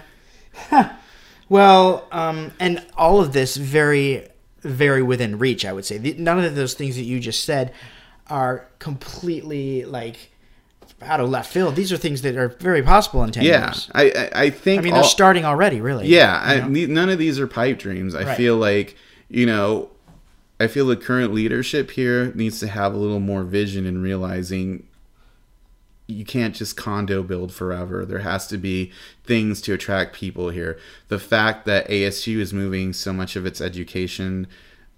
yeah. 0.71 0.95
well, 1.49 2.07
um, 2.11 2.51
and 2.59 2.85
all 2.95 3.21
of 3.21 3.33
this 3.33 3.57
very, 3.57 4.27
very 4.61 5.01
within 5.01 5.39
reach. 5.39 5.65
I 5.65 5.73
would 5.73 5.85
say 5.85 5.97
none 6.17 6.39
of 6.39 6.55
those 6.55 6.73
things 6.73 6.95
that 6.95 7.03
you 7.03 7.19
just 7.19 7.43
said 7.43 7.73
are 8.27 8.67
completely 8.79 9.85
like 9.85 10.31
out 11.01 11.19
of 11.19 11.29
left 11.29 11.51
field. 11.53 11.75
These 11.75 11.91
are 11.91 11.97
things 11.97 12.21
that 12.23 12.35
are 12.35 12.49
very 12.49 12.81
possible 12.81 13.23
in 13.23 13.31
ten 13.31 13.43
Yeah, 13.43 13.65
years. 13.67 13.89
I 13.93 14.03
I, 14.33 14.41
I 14.43 14.49
think 14.49 14.79
I 14.79 14.83
mean, 14.83 14.93
all- 14.93 15.01
they're 15.01 15.09
starting 15.09 15.45
already. 15.45 15.79
Really. 15.81 16.07
Yeah, 16.07 16.39
I, 16.43 16.67
none 16.67 17.09
of 17.09 17.19
these 17.19 17.39
are 17.39 17.47
pipe 17.47 17.77
dreams. 17.79 18.15
I 18.15 18.23
Right. 18.23 18.37
feel 18.37 18.57
like 18.57 18.95
you 19.29 19.45
know, 19.45 19.89
I 20.59 20.67
feel 20.67 20.87
the 20.87 20.95
current 20.95 21.33
leadership 21.33 21.91
here 21.91 22.31
needs 22.33 22.59
to 22.61 22.67
have 22.67 22.93
a 22.93 22.97
little 22.97 23.19
more 23.19 23.43
vision 23.43 23.85
in 23.85 24.01
realizing 24.01 24.83
you 26.09 26.23
can't 26.23 26.55
just 26.55 26.77
condo 26.77 27.21
build 27.21 27.51
forever. 27.53 28.05
There 28.05 28.19
has 28.19 28.47
to 28.47 28.57
be 28.57 28.91
things 29.25 29.59
to 29.63 29.73
attract 29.73 30.15
people 30.15 30.49
here. 30.49 30.79
The 31.09 31.19
fact 31.19 31.65
that 31.65 31.87
ASU 31.89 32.37
is 32.39 32.53
moving 32.53 32.93
so 32.93 33.11
much 33.11 33.35
of 33.35 33.45
its 33.45 33.59
education 33.59 34.47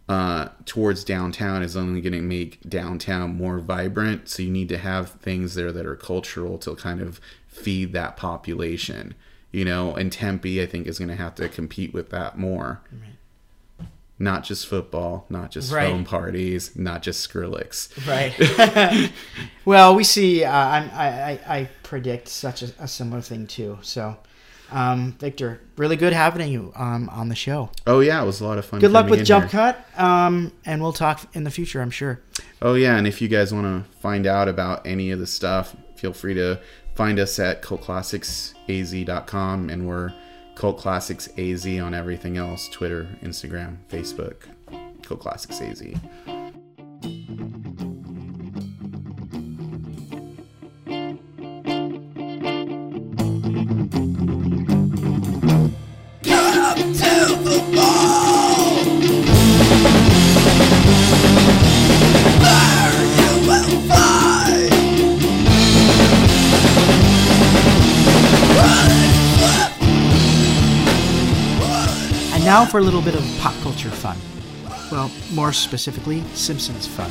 uh, 0.10 0.50
towards 0.66 1.04
downtown 1.06 1.64
is 1.64 1.78
only 1.78 2.02
going 2.02 2.14
to 2.14 2.22
make 2.22 2.60
downtown 2.68 3.36
more 3.38 3.60
vibrant. 3.60 4.28
So 4.28 4.42
you 4.44 4.50
need 4.50 4.68
to 4.70 4.78
have 4.78 5.12
things 5.12 5.54
there 5.56 5.72
that 5.72 5.86
are 5.86 5.96
cultural 5.96 6.58
to 6.60 6.76
kind 6.76 7.00
of 7.00 7.22
feed 7.48 7.94
that 7.94 8.18
population. 8.18 9.14
You 9.52 9.66
know, 9.66 9.94
and 9.96 10.12
Tempe, 10.12 10.62
I 10.62 10.66
think, 10.66 10.86
is 10.88 10.98
going 11.00 11.10
to 11.10 11.16
have 11.16 11.36
to 11.36 11.48
compete 11.48 11.94
with 11.94 12.10
that 12.10 12.38
more. 12.38 12.82
Not 14.22 14.44
just 14.44 14.68
football, 14.68 15.26
not 15.30 15.50
just 15.50 15.72
Right. 15.72 15.88
home 15.90 16.04
parties, 16.04 16.76
not 16.76 17.02
just 17.02 17.28
Skrillex. 17.28 17.88
Right. 18.06 19.12
well, 19.66 19.96
we 19.96 20.04
see. 20.04 20.44
Uh, 20.44 20.52
I, 20.52 21.40
I 21.48 21.58
I 21.58 21.70
predict 21.84 22.28
such 22.28 22.62
a, 22.62 22.72
a 22.80 22.88
similar 22.88 23.22
thing 23.22 23.48
too. 23.48 23.78
So, 23.82 24.18
um, 24.72 25.14
Victor, 25.20 25.62
really 25.78 25.96
good 25.96 26.14
having 26.14 26.52
you 26.52 26.72
um, 26.76 27.10
on 27.10 27.30
the 27.30 27.36
show. 27.36 27.70
Oh 27.88 28.00
yeah, 28.00 28.22
it 28.22 28.26
was 28.26 28.42
a 28.42 28.46
lot 28.46 28.58
of 28.58 28.66
fun. 28.66 28.80
Good 28.80 28.92
luck 28.92 29.10
with 29.10 29.26
Jump 29.26 29.52
here. 29.52 29.74
Cut, 29.74 30.00
um, 30.00 30.52
and 30.66 30.82
we'll 30.82 30.94
talk 30.94 31.28
in 31.36 31.44
the 31.44 31.52
future. 31.52 31.82
I'm 31.82 31.92
sure. 31.92 32.22
Oh 32.62 32.76
yeah, 32.76 32.98
and 32.98 33.08
if 33.08 33.22
you 33.22 33.28
guys 33.28 33.54
want 33.54 33.66
to 33.66 33.84
find 34.00 34.28
out 34.28 34.48
about 34.48 34.86
any 34.86 35.12
of 35.12 35.20
the 35.20 35.28
stuff, 35.28 35.76
feel 35.96 36.14
free 36.14 36.34
to 36.36 36.60
find 36.96 37.20
us 37.20 37.40
at 37.40 37.62
cultclassicsaz.com 37.62 39.70
and 39.70 39.88
we're 39.88 40.14
Cult 40.56 40.78
Classics 40.78 41.30
AZ 41.38 41.66
on 41.66 41.94
everything 41.94 42.36
else, 42.36 42.68
Twitter, 42.68 43.08
Instagram, 43.24 43.78
Facebook. 43.90 44.36
Cult 45.04 45.22
Classics 45.22 45.62
AZ. 45.62 45.82
Now 72.60 72.66
for 72.66 72.80
a 72.80 72.84
little 72.84 73.02
bit 73.02 73.16
of 73.16 73.24
pop 73.40 73.54
culture 73.62 73.90
fun. 73.90 74.18
Well, 74.92 75.10
more 75.32 75.54
specifically, 75.54 76.22
Simpsons 76.34 76.86
fun. 76.86 77.10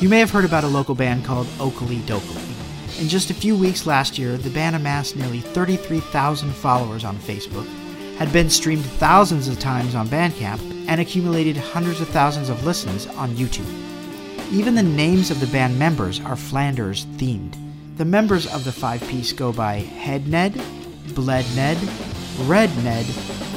You 0.00 0.08
may 0.08 0.20
have 0.20 0.30
heard 0.30 0.44
about 0.44 0.62
a 0.62 0.68
local 0.68 0.94
band 0.94 1.24
called 1.24 1.48
Okilly 1.58 1.98
Dokilly. 2.02 3.00
In 3.00 3.08
just 3.08 3.30
a 3.30 3.34
few 3.34 3.56
weeks 3.56 3.86
last 3.86 4.20
year, 4.20 4.36
the 4.36 4.50
band 4.50 4.76
amassed 4.76 5.16
nearly 5.16 5.40
33,000 5.40 6.52
followers 6.52 7.02
on 7.04 7.16
Facebook, 7.16 7.66
had 8.18 8.32
been 8.32 8.48
streamed 8.48 8.84
thousands 8.84 9.48
of 9.48 9.58
times 9.58 9.96
on 9.96 10.06
Bandcamp, 10.06 10.60
and 10.86 11.00
accumulated 11.00 11.56
hundreds 11.56 12.00
of 12.00 12.08
thousands 12.10 12.48
of 12.48 12.64
listens 12.64 13.08
on 13.08 13.30
YouTube. 13.30 13.66
Even 14.52 14.76
the 14.76 14.82
names 14.84 15.32
of 15.32 15.40
the 15.40 15.48
band 15.48 15.76
members 15.76 16.20
are 16.20 16.36
Flanders 16.36 17.04
themed. 17.16 17.56
The 17.96 18.04
members 18.04 18.46
of 18.46 18.62
the 18.62 18.70
five 18.70 19.02
piece 19.08 19.32
go 19.32 19.52
by 19.52 19.78
Head 19.78 20.28
Ned, 20.28 20.54
Bled 21.16 21.46
Ned, 21.56 21.78
Red 22.42 22.70
Ned, 22.84 23.06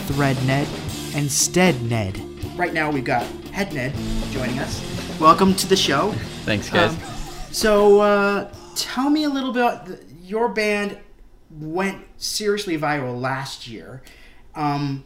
Thread 0.07 0.43
Ned, 0.45 0.67
and 1.16 1.32
Stead 1.32 1.82
Ned. 1.84 2.20
Right 2.57 2.74
now 2.74 2.91
we've 2.91 3.03
got 3.05 3.24
Head 3.51 3.74
Ned 3.74 3.93
joining 4.32 4.59
us. 4.59 4.82
Welcome 5.20 5.55
to 5.55 5.68
the 5.68 5.76
show. 5.76 6.11
Thanks, 6.43 6.70
guys. 6.70 6.91
Um, 6.91 6.99
so, 7.51 8.01
uh, 8.01 8.53
tell 8.76 9.09
me 9.09 9.24
a 9.24 9.30
little 9.30 9.53
bit. 9.53 10.03
Your 10.22 10.49
band 10.49 10.97
went 11.49 12.03
seriously 12.18 12.78
viral 12.78 13.20
last 13.20 13.68
year. 13.68 14.01
Um, 14.55 15.03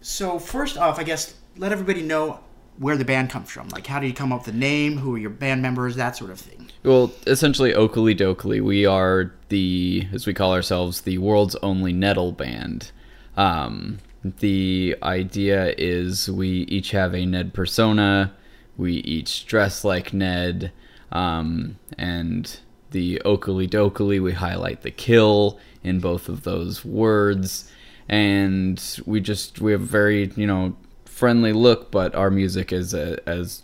So, 0.00 0.38
first 0.38 0.78
off, 0.78 0.98
I 0.98 1.02
guess 1.04 1.34
let 1.56 1.72
everybody 1.72 2.02
know 2.02 2.40
where 2.78 2.96
the 2.96 3.04
band 3.04 3.30
comes 3.30 3.50
from. 3.50 3.68
Like, 3.70 3.86
how 3.86 3.98
did 4.00 4.06
you 4.06 4.14
come 4.14 4.32
up 4.32 4.46
with 4.46 4.54
the 4.54 4.58
name? 4.60 4.98
Who 4.98 5.14
are 5.16 5.18
your 5.18 5.30
band 5.30 5.60
members? 5.60 5.96
That 5.96 6.16
sort 6.16 6.30
of 6.30 6.38
thing. 6.40 6.68
well, 6.84 7.12
essentially, 7.26 7.72
Okilly 7.72 8.16
Dokilly, 8.16 8.60
we 8.62 8.86
are 8.86 9.32
the, 9.48 10.06
as 10.12 10.26
we 10.26 10.34
call 10.34 10.52
ourselves, 10.54 11.00
the 11.02 11.18
world's 11.18 11.56
only 11.56 11.92
Nedal 11.92 12.30
band. 12.32 12.92
Um, 13.36 13.98
the 14.24 14.96
idea 15.02 15.74
is 15.78 16.30
we 16.30 16.48
each 16.48 16.90
have 16.90 17.14
a 17.14 17.24
Ned 17.24 17.54
persona, 17.54 18.34
we 18.76 18.94
each 18.94 19.46
dress 19.46 19.84
like 19.84 20.12
Ned, 20.12 20.72
um, 21.12 21.78
and 21.96 22.58
the 22.90 23.20
Okilly 23.24 23.68
Dokilly, 23.68 24.22
we 24.22 24.32
highlight 24.32 24.82
the 24.82 24.90
kill 24.90 25.58
in 25.84 26.00
both 26.00 26.28
of 26.28 26.42
those 26.42 26.84
words. 26.84 27.70
And 28.08 28.82
we 29.06 29.20
just, 29.20 29.60
we 29.60 29.72
have 29.72 29.82
very, 29.82 30.32
you 30.36 30.46
know, 30.46 30.76
friendly 31.04 31.52
look, 31.52 31.90
but 31.90 32.14
our 32.14 32.30
music 32.30 32.72
is 32.72 32.94
uh 32.94 33.16
as 33.26 33.62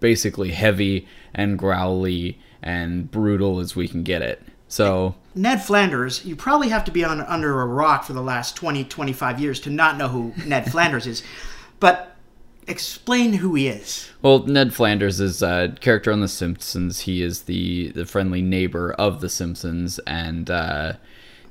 basically 0.00 0.50
heavy 0.50 1.06
and 1.34 1.58
growly 1.58 2.38
and 2.62 3.10
brutal 3.10 3.60
as 3.60 3.76
we 3.76 3.88
can 3.88 4.02
get 4.02 4.22
it. 4.22 4.42
So 4.68 5.14
Ned 5.34 5.62
Flanders, 5.62 6.24
you 6.24 6.36
probably 6.36 6.68
have 6.68 6.84
to 6.84 6.90
be 6.90 7.04
on 7.04 7.20
under 7.20 7.60
a 7.60 7.66
rock 7.66 8.04
for 8.04 8.12
the 8.12 8.22
last 8.22 8.56
20, 8.56 8.84
25 8.84 9.40
years 9.40 9.60
to 9.60 9.70
not 9.70 9.96
know 9.96 10.08
who 10.08 10.32
Ned 10.46 10.70
Flanders 10.70 11.06
is. 11.06 11.22
But 11.80 12.16
explain 12.66 13.34
who 13.34 13.54
he 13.54 13.68
is. 13.68 14.10
Well, 14.20 14.40
Ned 14.46 14.74
Flanders 14.74 15.20
is 15.20 15.42
a 15.42 15.74
character 15.80 16.12
on 16.12 16.20
The 16.20 16.28
Simpsons. 16.28 17.00
He 17.00 17.22
is 17.22 17.42
the 17.42 17.90
the 17.92 18.06
friendly 18.06 18.42
neighbor 18.42 18.92
of 18.92 19.20
The 19.20 19.28
Simpsons, 19.28 19.98
and 20.00 20.50
uh, 20.50 20.94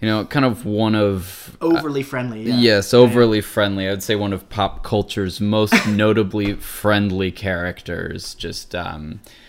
you 0.02 0.08
know, 0.08 0.26
kind 0.26 0.46
of 0.46 0.66
one 0.66 0.96
of 0.96 1.58
Overly 1.62 2.04
friendly. 2.04 2.44
Yeah. 2.44 2.56
yes, 2.58 2.94
overly 2.94 3.42
friendly. 3.42 3.88
I 3.88 3.92
would 3.92 4.04
say 4.04 4.16
one 4.16 4.34
of 4.34 4.50
pop 4.50 4.84
culture's 4.84 5.40
most 5.40 5.74
notably 5.88 6.54
friendly 6.54 7.32
characters. 7.32 8.34
Just 8.34 8.74
um, 8.74 9.20
just 9.24 9.41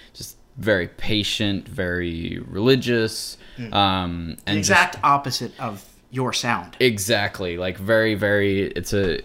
very 0.57 0.89
patient, 0.89 1.69
very 1.69 2.43
religious, 2.47 3.37
um, 3.73 4.37
The 4.45 4.51
and 4.51 4.59
just- 4.59 4.71
exact 4.71 4.97
opposite 5.03 5.59
of 5.61 5.85
your 6.11 6.33
sound. 6.33 6.77
Exactly. 6.81 7.57
Like 7.57 7.79
very, 7.79 8.15
very. 8.15 8.63
It's 8.73 8.93
a. 8.93 9.21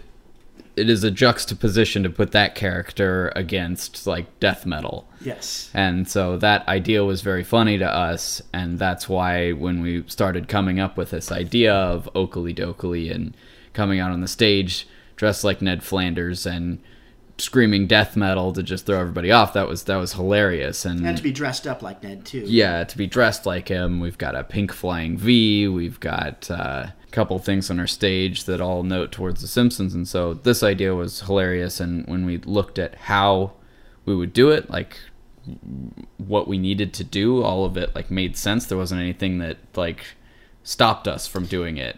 It 0.76 0.88
is 0.88 1.02
a 1.02 1.10
juxtaposition 1.10 2.04
to 2.04 2.08
put 2.10 2.30
that 2.30 2.54
character 2.54 3.32
against 3.34 4.06
like 4.06 4.38
death 4.38 4.64
metal, 4.64 5.08
Yes. 5.20 5.70
and 5.74 6.08
so 6.08 6.36
that 6.36 6.68
idea 6.68 7.02
was 7.04 7.20
very 7.20 7.42
funny 7.42 7.78
to 7.78 7.84
us, 7.92 8.40
and 8.52 8.78
that's 8.78 9.08
why 9.08 9.50
when 9.50 9.82
we 9.82 10.04
started 10.06 10.46
coming 10.46 10.78
up 10.78 10.96
with 10.96 11.10
this 11.10 11.32
idea 11.32 11.74
of 11.74 12.08
Okilly 12.14 12.54
Dokilly 12.54 13.12
and 13.12 13.36
coming 13.72 13.98
out 13.98 14.12
on 14.12 14.20
the 14.20 14.28
stage 14.28 14.86
dressed 15.16 15.42
like 15.42 15.60
Ned 15.60 15.82
Flanders 15.82 16.46
and 16.46 16.78
screaming 17.38 17.86
death 17.86 18.16
metal 18.16 18.52
to 18.52 18.62
just 18.62 18.84
throw 18.86 18.98
everybody 19.00 19.30
off, 19.30 19.52
that 19.54 19.68
was 19.68 19.84
that 19.84 19.96
was 19.96 20.12
hilarious, 20.14 20.84
and 20.84 21.06
And 21.06 21.16
to 21.16 21.22
be 21.22 21.32
dressed 21.32 21.66
up 21.66 21.82
like 21.82 22.02
Ned, 22.02 22.24
too. 22.24 22.40
yeah, 22.46 22.84
to 22.84 22.98
be 22.98 23.06
dressed 23.06 23.46
like 23.46 23.68
him. 23.68 24.00
We've 24.00 24.18
got 24.18 24.34
a 24.34 24.44
pink 24.44 24.72
flying 24.72 25.16
V. 25.16 25.68
We've 25.68 26.00
got 26.00 26.50
uh, 26.50 26.88
a 26.90 27.10
couple 27.10 27.38
things 27.38 27.70
on 27.70 27.78
our 27.80 27.86
stage 27.86 28.44
that 28.44 28.60
all 28.60 28.82
note 28.82 29.12
towards 29.12 29.40
The 29.40 29.48
Simpsons. 29.48 29.94
And 29.94 30.06
so 30.06 30.34
this 30.34 30.62
idea 30.62 30.94
was 30.94 31.20
hilarious. 31.22 31.80
And 31.80 32.06
when 32.06 32.26
we 32.26 32.38
looked 32.38 32.78
at 32.78 32.94
how 32.96 33.52
we 34.04 34.14
would 34.16 34.32
do 34.32 34.50
it, 34.50 34.68
like 34.70 34.98
what 36.18 36.48
we 36.48 36.58
needed 36.58 36.92
to 36.94 37.04
do, 37.04 37.42
all 37.42 37.64
of 37.64 37.76
it 37.76 37.94
like 37.94 38.10
made 38.10 38.36
sense. 38.36 38.66
There 38.66 38.76
wasn't 38.78 39.00
anything 39.00 39.38
that 39.38 39.58
like 39.76 40.04
stopped 40.62 41.08
us 41.08 41.26
from 41.26 41.46
doing 41.46 41.76
it. 41.78 41.96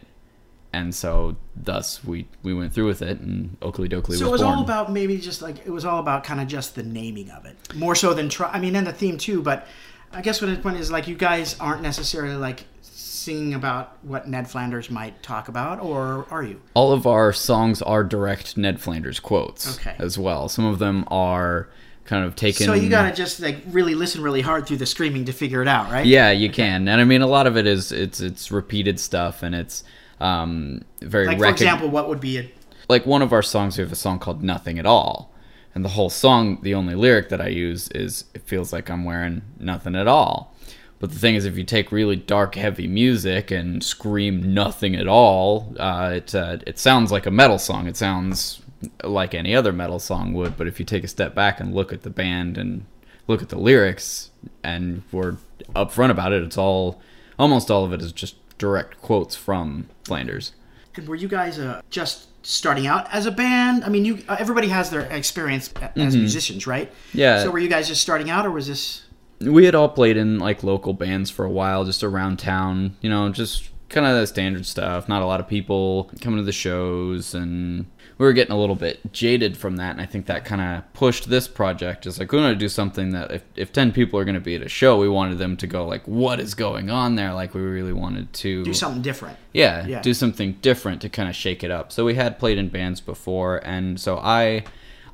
And 0.73 0.95
so, 0.95 1.37
thus, 1.57 2.05
we, 2.05 2.29
we 2.45 2.55
went 2.55 2.73
through 2.73 2.87
with 2.87 3.03
it, 3.03 3.19
and 3.19 3.59
Okilly 3.61 3.91
Dokilly 3.91 4.17
So 4.19 4.27
it 4.27 4.31
was 4.31 4.41
was 4.41 4.43
born. 4.43 4.55
all 4.59 4.63
about 4.63 4.93
maybe 4.93 5.19
just 5.19 5.43
like 5.43 5.67
it 5.67 5.71
was 5.71 5.85
all 5.85 5.99
about 5.99 6.23
kind 6.23 6.41
of 6.41 6.47
just 6.47 6.77
the 6.77 6.85
naming 6.85 7.29
of 7.31 7.45
it, 7.45 7.57
more 7.75 7.97
so 7.97 8.15
than 8.15 8.29
try. 8.29 8.49
I 8.51 8.61
mean, 8.61 8.77
and 8.77 8.87
the 8.87 8.93
theme 8.93 9.19
too. 9.19 9.43
But 9.43 9.67
I 10.13 10.21
guess 10.23 10.41
what 10.41 10.47
the 10.49 10.57
point 10.57 10.77
is 10.77 10.91
like 10.93 11.09
you 11.09 11.17
guys 11.17 11.57
aren't 11.59 11.83
necessarily 11.83 12.37
like 12.37 12.67
singing 12.83 13.55
about 13.55 13.99
what 14.03 14.29
Ned 14.29 14.49
Flanders 14.49 14.91
might 14.91 15.23
talk 15.25 15.49
about, 15.49 15.81
or 15.81 16.27
are 16.31 16.43
you? 16.45 16.61
all 16.75 16.93
of 16.93 17.05
our 17.07 17.33
songs 17.33 17.83
are 17.83 18.05
direct 18.05 18.57
Ned 18.57 18.81
Flanders 18.81 19.19
quotes 19.21 19.77
Okay. 19.79 19.97
as 19.99 20.17
well. 20.19 20.49
Some 20.49 20.65
of 20.67 20.79
them 20.79 21.05
are 21.09 21.69
kind 22.05 22.25
of 22.25 22.35
taken. 22.37 22.65
So 22.67 22.75
you 22.75 22.89
gotta 22.89 23.13
just 23.15 23.41
like 23.41 23.59
really 23.71 23.95
listen 23.97 24.23
really 24.23 24.41
hard 24.41 24.67
through 24.67 24.77
the 24.79 24.87
screaming 24.87 25.25
to 25.27 25.33
figure 25.33 25.63
it 25.63 25.69
out, 25.69 25.91
right? 25.91 26.07
Yeah, 26.07 26.31
you 26.31 26.49
can, 26.49 26.87
and 26.89 27.01
I 27.01 27.05
mean 27.05 27.23
a 27.23 27.27
lot 27.27 27.47
of 27.49 27.57
it 27.57 27.67
is 27.67 27.91
it's 27.91 28.21
it's 28.21 28.53
repeated 28.53 29.01
stuff, 29.01 29.43
and 29.43 29.55
it's 29.55 29.83
um 30.21 30.83
very 31.01 31.27
Like 31.27 31.39
for 31.39 31.47
example, 31.47 31.89
what 31.89 32.09
would 32.09 32.21
be 32.21 32.39
a 32.39 32.51
like 32.89 33.07
one 33.07 33.23
of 33.23 33.33
our 33.33 33.43
songs. 33.43 33.79
We 33.79 33.83
have 33.83 33.93
a 33.93 33.97
song 33.97 34.19
called 34.19 34.43
"Nothing 34.43 34.79
at 34.79 34.87
All," 34.87 35.33
and 35.75 35.85
the 35.85 35.91
whole 35.91 36.11
song, 36.11 36.59
the 36.63 36.75
only 36.75 36.95
lyric 36.95 37.29
that 37.29 37.41
I 37.41 37.49
use 37.49 37.89
is 37.91 38.25
"It 38.35 38.43
feels 38.43 38.73
like 38.73 38.91
I'm 38.91 39.05
wearing 39.05 39.43
nothing 39.59 39.95
at 39.95 40.09
all." 40.09 40.55
But 40.99 41.13
the 41.13 41.19
thing 41.19 41.35
is, 41.35 41.47
if 41.47 41.57
you 41.57 41.65
take 41.65 41.91
really 41.91 42.17
dark, 42.17 42.57
heavy 42.57 42.87
music 42.87 43.51
and 43.51 43.83
scream 43.83 44.53
"nothing 44.53 44.95
at 44.97 45.07
all," 45.07 45.75
uh, 45.79 46.11
it 46.17 46.35
uh, 46.35 46.59
it 46.67 46.79
sounds 46.79 47.11
like 47.11 47.27
a 47.27 47.31
metal 47.31 47.59
song. 47.59 47.87
It 47.87 47.97
sounds 47.97 48.61
like 49.05 49.35
any 49.35 49.55
other 49.55 49.73
metal 49.73 49.99
song 49.99 50.33
would. 50.35 50.57
But 50.57 50.67
if 50.67 50.79
you 50.79 50.85
take 50.85 51.05
a 51.05 51.09
step 51.09 51.35
back 51.35 51.61
and 51.61 51.75
look 51.75 51.93
at 51.93 52.03
the 52.03 52.11
band 52.11 52.59
and 52.59 52.85
look 53.29 53.41
at 53.41 53.49
the 53.49 53.59
lyrics, 53.59 54.31
and 54.65 55.03
we're 55.13 55.37
upfront 55.75 56.11
about 56.11 56.33
it, 56.33 56.43
it's 56.43 56.59
all 56.59 57.01
almost 57.39 57.71
all 57.71 57.85
of 57.85 57.93
it 57.93 58.03
is 58.03 58.13
just 58.13 58.35
direct 58.61 59.03
quotes 59.03 59.35
from 59.35 59.89
Flanders. 60.05 60.53
And 60.95 61.09
were 61.09 61.17
you 61.17 61.29
guys 61.29 61.59
uh, 61.59 61.81
just 61.91 62.29
starting 62.47 62.87
out 62.87 63.13
as 63.13 63.27
a 63.27 63.31
band? 63.33 63.85
I 63.85 63.89
mean, 63.89 64.05
you 64.05 64.23
uh, 64.29 64.37
everybody 64.39 64.69
has 64.69 64.91
their 64.91 65.03
experience 65.03 65.73
as 65.97 66.15
musicians, 66.15 66.67
right? 66.67 66.89
Mm-hmm. 66.91 67.19
Yeah. 67.19 67.43
So 67.43 67.51
were 67.51 67.59
you 67.59 67.69
guys 67.69 67.89
just 67.89 68.03
starting 68.03 68.31
out, 68.31 68.47
or 68.47 68.51
was 68.51 68.69
this? 68.69 69.03
we 69.41 69.65
had 69.65 69.75
all 69.75 69.89
played 69.89 70.17
in 70.17 70.39
like 70.39 70.63
local 70.63 70.93
bands 70.93 71.31
for 71.31 71.45
a 71.45 71.51
while 71.51 71.85
just 71.85 72.03
around 72.03 72.39
town 72.39 72.95
you 73.01 73.09
know 73.09 73.31
just 73.31 73.71
kind 73.89 74.07
of 74.07 74.15
the 74.15 74.27
standard 74.27 74.67
stuff 74.67 75.09
not 75.09 75.23
a 75.23 75.27
lot 75.27 75.41
of 75.41 75.49
people 75.49 76.11
coming 76.21 76.37
to 76.39 76.45
the 76.45 76.53
shows 76.53 77.35
and 77.35 77.87
we 78.21 78.27
were 78.27 78.35
getting 78.35 78.53
a 78.53 78.59
little 78.59 78.77
bit 78.77 79.01
jaded 79.13 79.57
from 79.57 79.77
that 79.77 79.93
and 79.93 80.01
i 80.01 80.05
think 80.05 80.27
that 80.27 80.45
kind 80.45 80.61
of 80.61 80.93
pushed 80.93 81.31
this 81.31 81.49
project 81.49 82.05
is 82.05 82.19
like 82.19 82.31
we 82.31 82.39
want 82.39 82.53
to 82.53 82.59
do 82.59 82.69
something 82.69 83.13
that 83.13 83.31
if, 83.33 83.43
if 83.57 83.73
10 83.73 83.93
people 83.93 84.21
are 84.21 84.27
going 84.27 84.35
to 84.35 84.41
be 84.43 84.55
at 84.55 84.61
a 84.61 84.69
show 84.69 84.99
we 84.99 85.09
wanted 85.09 85.39
them 85.39 85.57
to 85.57 85.67
go 85.67 85.87
like 85.87 86.07
what 86.07 86.39
is 86.39 86.53
going 86.55 86.91
on 86.91 87.15
there 87.17 87.33
like 87.33 87.55
we 87.55 87.63
really 87.63 87.95
wanted 87.95 88.31
to 88.35 88.63
Do 88.63 88.75
something 88.75 89.01
different. 89.01 89.39
yeah, 89.55 89.87
Yeah. 89.87 90.03
do 90.03 90.13
something 90.13 90.53
different 90.61 91.01
to 91.01 91.09
kind 91.09 91.31
of 91.31 91.35
shake 91.35 91.65
it 91.65 91.71
up. 91.71 91.91
So 91.93 92.05
we 92.05 92.15
had 92.15 92.39
played 92.39 92.59
in 92.59 92.69
bands 92.69 93.01
before, 93.01 93.57
and 93.65 93.99
so 93.99 94.19
I, 94.19 94.65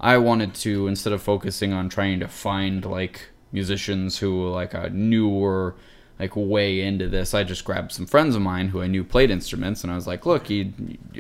I 0.01 0.19
wanted 0.19 0.53
to 0.67 0.89
instead 0.89 1.13
of 1.13 1.23
focusing 1.23 1.73
on 1.73 1.89
trying 1.89 2.19
to 2.21 2.29
find 2.29 2.85
like 2.85 3.29
musicians 3.53 4.19
who 4.19 4.49
like 4.49 4.75
uh, 4.75 4.89
knew 4.93 5.29
were 5.29 5.77
like 6.19 6.33
way 6.35 6.81
into 6.81 7.09
this, 7.09 7.35
I 7.35 7.45
just 7.45 7.65
grabbed 7.65 7.93
some 7.93 8.07
friends 8.07 8.35
of 8.35 8.43
mine 8.43 8.69
who 8.69 8.83
I 8.83 8.87
knew 8.89 9.05
played 9.05 9.31
instruments, 9.31 9.83
and 9.85 9.93
I 9.93 9.95
was 9.95 10.07
like, 10.09 10.27
look, 10.27 10.51
you, 10.51 10.73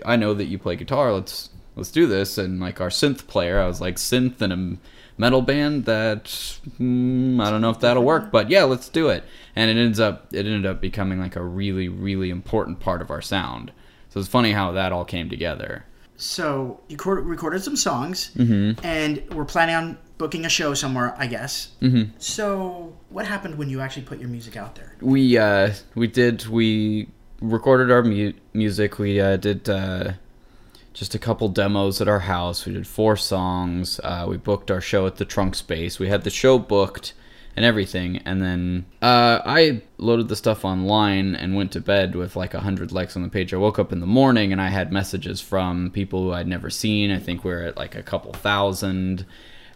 I 0.05 0.17
know 0.17 0.35
that 0.35 0.47
you 0.47 0.59
play 0.59 0.75
guitar. 0.77 1.13
Let's 1.13 1.51
let's 1.77 1.91
do 1.93 2.07
this. 2.07 2.39
And 2.39 2.59
like 2.61 2.81
our 2.81 2.89
synth 2.89 3.27
player, 3.29 3.61
I 3.61 3.67
was 3.67 3.81
like, 3.81 3.97
synth 3.97 4.43
in 4.43 4.53
a 4.53 4.79
metal 5.21 5.43
band 5.43 5.85
that 5.87 6.25
mm, 6.81 7.41
I 7.43 7.51
don't 7.51 7.61
know 7.61 7.71
if 7.71 7.81
that'll 7.81 8.03
work, 8.03 8.31
but 8.33 8.51
yeah, 8.51 8.65
let's 8.65 8.89
do 8.89 9.09
it. 9.09 9.23
And 9.55 9.71
it 9.71 9.77
ends 9.81 10.01
up 10.01 10.27
it 10.33 10.47
ended 10.47 10.67
up 10.67 10.81
becoming 10.81 11.21
like 11.21 11.37
a 11.37 11.43
really 11.43 11.89
really 11.89 12.31
important 12.31 12.81
part 12.81 13.01
of 13.01 13.11
our 13.11 13.23
sound. 13.23 13.73
So 14.11 14.21
it's 14.21 14.29
funny 14.29 14.53
how 14.53 14.73
that 14.73 14.93
all 14.93 15.05
came 15.05 15.29
together. 15.31 15.85
So 16.19 16.81
you 16.89 16.97
cor- 16.97 17.21
recorded 17.21 17.63
some 17.63 17.77
songs, 17.77 18.31
Mm-hmm. 18.37 18.85
and 18.87 19.23
we're 19.35 19.45
planning 19.45 19.75
on 19.75 19.99
booking 20.17 20.47
a 20.47 20.49
show 20.49 20.73
somewhere, 20.73 21.15
I 21.19 21.27
guess. 21.27 21.73
Mm-hmm. 21.83 22.13
So 22.19 22.97
what 23.11 23.27
happened 23.27 23.59
when 23.59 23.69
you 23.69 23.83
actually 23.83 24.05
put 24.05 24.19
your 24.19 24.31
music 24.31 24.57
out 24.57 24.75
there? 24.77 24.97
We 25.03 25.37
uh 25.37 25.75
we 25.95 26.07
did 26.07 26.47
we 26.47 27.09
recorded 27.43 27.91
our 27.91 28.03
mu- 28.03 28.33
music. 28.55 28.99
We 28.99 29.21
uh, 29.21 29.37
did 29.37 29.69
uh, 29.69 30.13
just 30.97 31.15
a 31.15 31.19
couple 31.19 31.51
demos 31.51 32.01
at 32.01 32.09
our 32.09 32.21
house. 32.21 32.65
We 32.65 32.73
did 32.73 32.87
four 32.87 33.17
songs. 33.17 34.01
Uh, 34.03 34.25
we 34.27 34.39
booked 34.39 34.71
our 34.71 34.81
show 34.81 35.07
at 35.07 35.17
the 35.17 35.27
Trunk 35.27 35.55
Space. 35.55 35.99
We 35.99 36.09
had 36.09 36.25
the 36.25 36.31
show 36.31 36.59
booked 36.59 37.13
and 37.55 37.67
everything, 37.67 38.17
and 38.25 38.41
then 38.41 38.87
uh, 39.03 39.43
I 39.45 39.83
loaded 39.99 40.29
the 40.29 40.37
stuff 40.37 40.65
online 40.65 41.35
and 41.35 41.55
went 41.55 41.73
to 41.73 41.83
bed 41.83 42.15
with 42.15 42.35
like 42.35 42.55
a 42.55 42.61
hundred 42.61 42.93
likes 42.93 43.15
on 43.15 43.23
the 43.23 43.29
page. 43.29 43.53
I 43.53 43.59
woke 43.59 43.79
up 43.79 43.93
in 43.93 44.01
the 44.01 44.07
morning 44.07 44.53
and 44.53 44.61
I 44.61 44.69
had 44.69 44.91
messages 44.91 45.43
from 45.43 45.91
people 45.91 46.23
who 46.23 46.33
I'd 46.33 46.49
never 46.49 46.71
seen. 46.71 47.11
I 47.11 47.19
think 47.19 47.45
we 47.45 47.53
are 47.53 47.63
at 47.63 47.77
like 47.77 47.95
a 47.95 48.03
couple 48.03 48.33
thousand, 48.33 49.27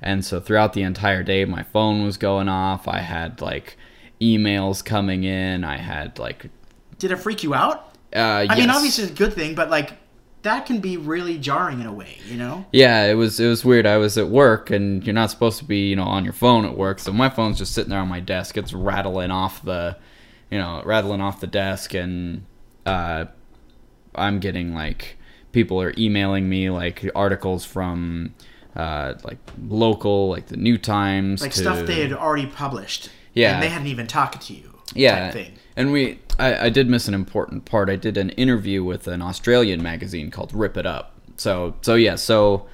and 0.01 0.25
so 0.25 0.41
throughout 0.41 0.73
the 0.73 0.83
entire 0.83 1.23
day, 1.23 1.45
my 1.45 1.65
phone 1.65 2.03
was 2.03 2.17
going 2.17 2.49
off. 2.49 2.89
I 2.89 3.01
had 3.01 3.43
like 3.43 3.77
emails 4.23 4.83
coming 4.83 5.25
in. 5.25 5.65
I 5.65 5.77
had 5.77 6.19
like. 6.19 6.47
Did 6.99 7.13
it 7.13 7.17
freak 7.17 7.43
you 7.43 7.53
out? 7.53 7.95
Uh, 8.17 8.19
I 8.19 8.43
yes. 8.45 8.59
mean, 8.59 8.71
obviously 8.71 9.05
it's 9.05 9.13
a 9.13 9.17
good 9.17 9.35
thing, 9.35 9.55
but 9.55 9.69
like 9.69 9.93
that 10.43 10.65
can 10.67 10.81
be 10.81 10.97
really 10.97 11.37
jarring 11.39 11.81
in 11.81 11.87
a 11.87 11.93
way, 11.93 12.17
you 12.27 12.37
know? 12.37 12.65
Yeah, 12.73 13.05
it 13.07 13.15
was 13.15 13.39
it 13.41 13.47
was 13.49 13.65
weird. 13.65 13.87
I 13.87 13.99
was 13.99 14.17
at 14.17 14.29
work 14.29 14.71
and 14.71 15.05
you're 15.05 15.15
not 15.15 15.31
supposed 15.31 15.59
to 15.59 15.65
be, 15.65 15.89
you 15.91 15.97
know, 15.97 16.05
on 16.05 16.25
your 16.25 16.33
phone 16.33 16.65
at 16.65 16.77
work. 16.77 16.99
So 16.99 17.13
my 17.13 17.29
phone's 17.29 17.59
just 17.59 17.75
sitting 17.75 17.91
there 17.91 18.01
on 18.01 18.09
my 18.09 18.21
desk. 18.21 18.57
It's 18.57 18.73
rattling 18.73 19.31
off 19.31 19.63
the, 19.63 19.97
you 20.51 20.59
know, 20.59 20.83
rattling 20.85 21.21
off 21.21 21.41
the 21.41 21.47
desk 21.47 21.95
and 21.95 22.47
uh 22.87 23.27
I'm 24.15 24.41
getting 24.41 24.75
like 24.75 25.19
people 25.53 25.81
are 25.83 25.93
emailing 25.99 26.49
me 26.49 26.71
like 26.71 27.09
articles 27.15 27.65
from 27.65 28.35
uh 28.77 29.15
like 29.25 29.39
local 29.69 30.31
like 30.31 30.47
the 30.47 30.57
New 30.57 30.79
Times 30.79 31.43
Like 31.43 31.53
to, 31.53 31.59
stuff 31.59 31.87
they 31.87 32.01
had 32.01 32.13
already 32.13 32.47
published. 32.47 33.11
Yeah. 33.35 33.55
And 33.55 33.63
they 33.63 33.69
hadn't 33.69 33.89
even 33.89 34.07
talked 34.07 34.41
to 34.41 34.55
you. 34.55 34.75
yeah 34.95 35.33
and 35.77 35.93
we 35.93 36.19
I, 36.41 36.67
I 36.67 36.69
did 36.71 36.89
miss 36.89 37.07
an 37.09 37.15
important 37.15 37.65
part. 37.65 37.91
I 37.91 37.97
did 37.97 38.17
an 38.17 38.31
interview 38.31 38.83
with 38.83 39.07
an 39.07 39.23
australian 39.23 39.83
magazine 39.83 40.31
called 40.31 40.53
rip 40.55 40.77
it 40.77 40.87
up. 40.87 41.15
So 41.37 41.75
so 41.83 41.95
yeah 41.95 42.17
so 42.17 42.67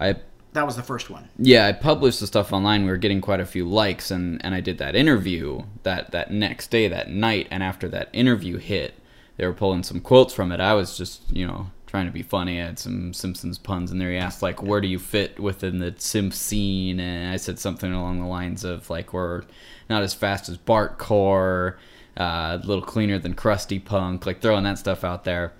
i 0.00 0.16
That 0.52 0.66
was 0.66 0.76
the 0.76 0.82
first 0.82 1.08
one. 1.10 1.28
yeah 1.38 1.66
i 1.66 1.72
published 1.72 2.20
the 2.20 2.26
stuff 2.26 2.52
online. 2.52 2.84
We 2.84 2.90
were 2.90 2.96
getting 2.96 3.20
quite 3.20 3.40
a 3.40 3.46
few 3.46 3.64
likes 3.68 4.10
and 4.10 4.44
and 4.44 4.54
i 4.54 4.60
did 4.60 4.78
that 4.78 4.94
interview 4.96 5.62
that 5.84 6.10
that 6.10 6.30
next 6.30 6.70
day 6.70 6.88
that 6.88 7.10
night. 7.10 7.46
And 7.50 7.62
after 7.62 7.88
that 7.90 8.08
interview 8.12 8.58
hit 8.58 8.94
they 9.36 9.46
were 9.46 9.54
pulling 9.54 9.82
some 9.82 10.00
quotes 10.00 10.34
from 10.34 10.52
it. 10.52 10.60
I 10.60 10.74
was 10.74 10.96
just 10.98 11.22
you 11.30 11.46
know 11.46 11.70
trying 11.86 12.06
to 12.06 12.12
be 12.12 12.22
funny. 12.22 12.58
I 12.60 12.64
had 12.66 12.78
some 12.78 13.12
simpsons 13.12 13.58
puns 13.58 13.90
in 13.92 13.98
there. 13.98 14.10
He 14.10 14.16
asked 14.16 14.42
like 14.42 14.62
where 14.62 14.80
do 14.80 14.88
you 14.88 14.98
fit 14.98 15.38
within 15.38 15.78
the 15.78 15.94
simp 15.98 16.32
scene? 16.34 16.98
And 17.00 17.32
i 17.32 17.36
said 17.36 17.58
something 17.58 17.92
along 17.92 18.20
the 18.20 18.26
lines 18.26 18.64
of 18.64 18.88
like 18.90 19.12
we're 19.12 19.42
not 19.90 20.02
as 20.02 20.14
fast 20.14 20.48
as 20.48 20.56
bart 20.56 20.98
core 20.98 21.78
uh, 22.18 22.58
a 22.62 22.66
little 22.66 22.84
cleaner 22.84 23.18
than 23.18 23.34
crusty 23.34 23.78
punk 23.78 24.26
like 24.26 24.40
throwing 24.40 24.64
that 24.64 24.78
stuff 24.78 25.02
out 25.04 25.24
there 25.24 25.52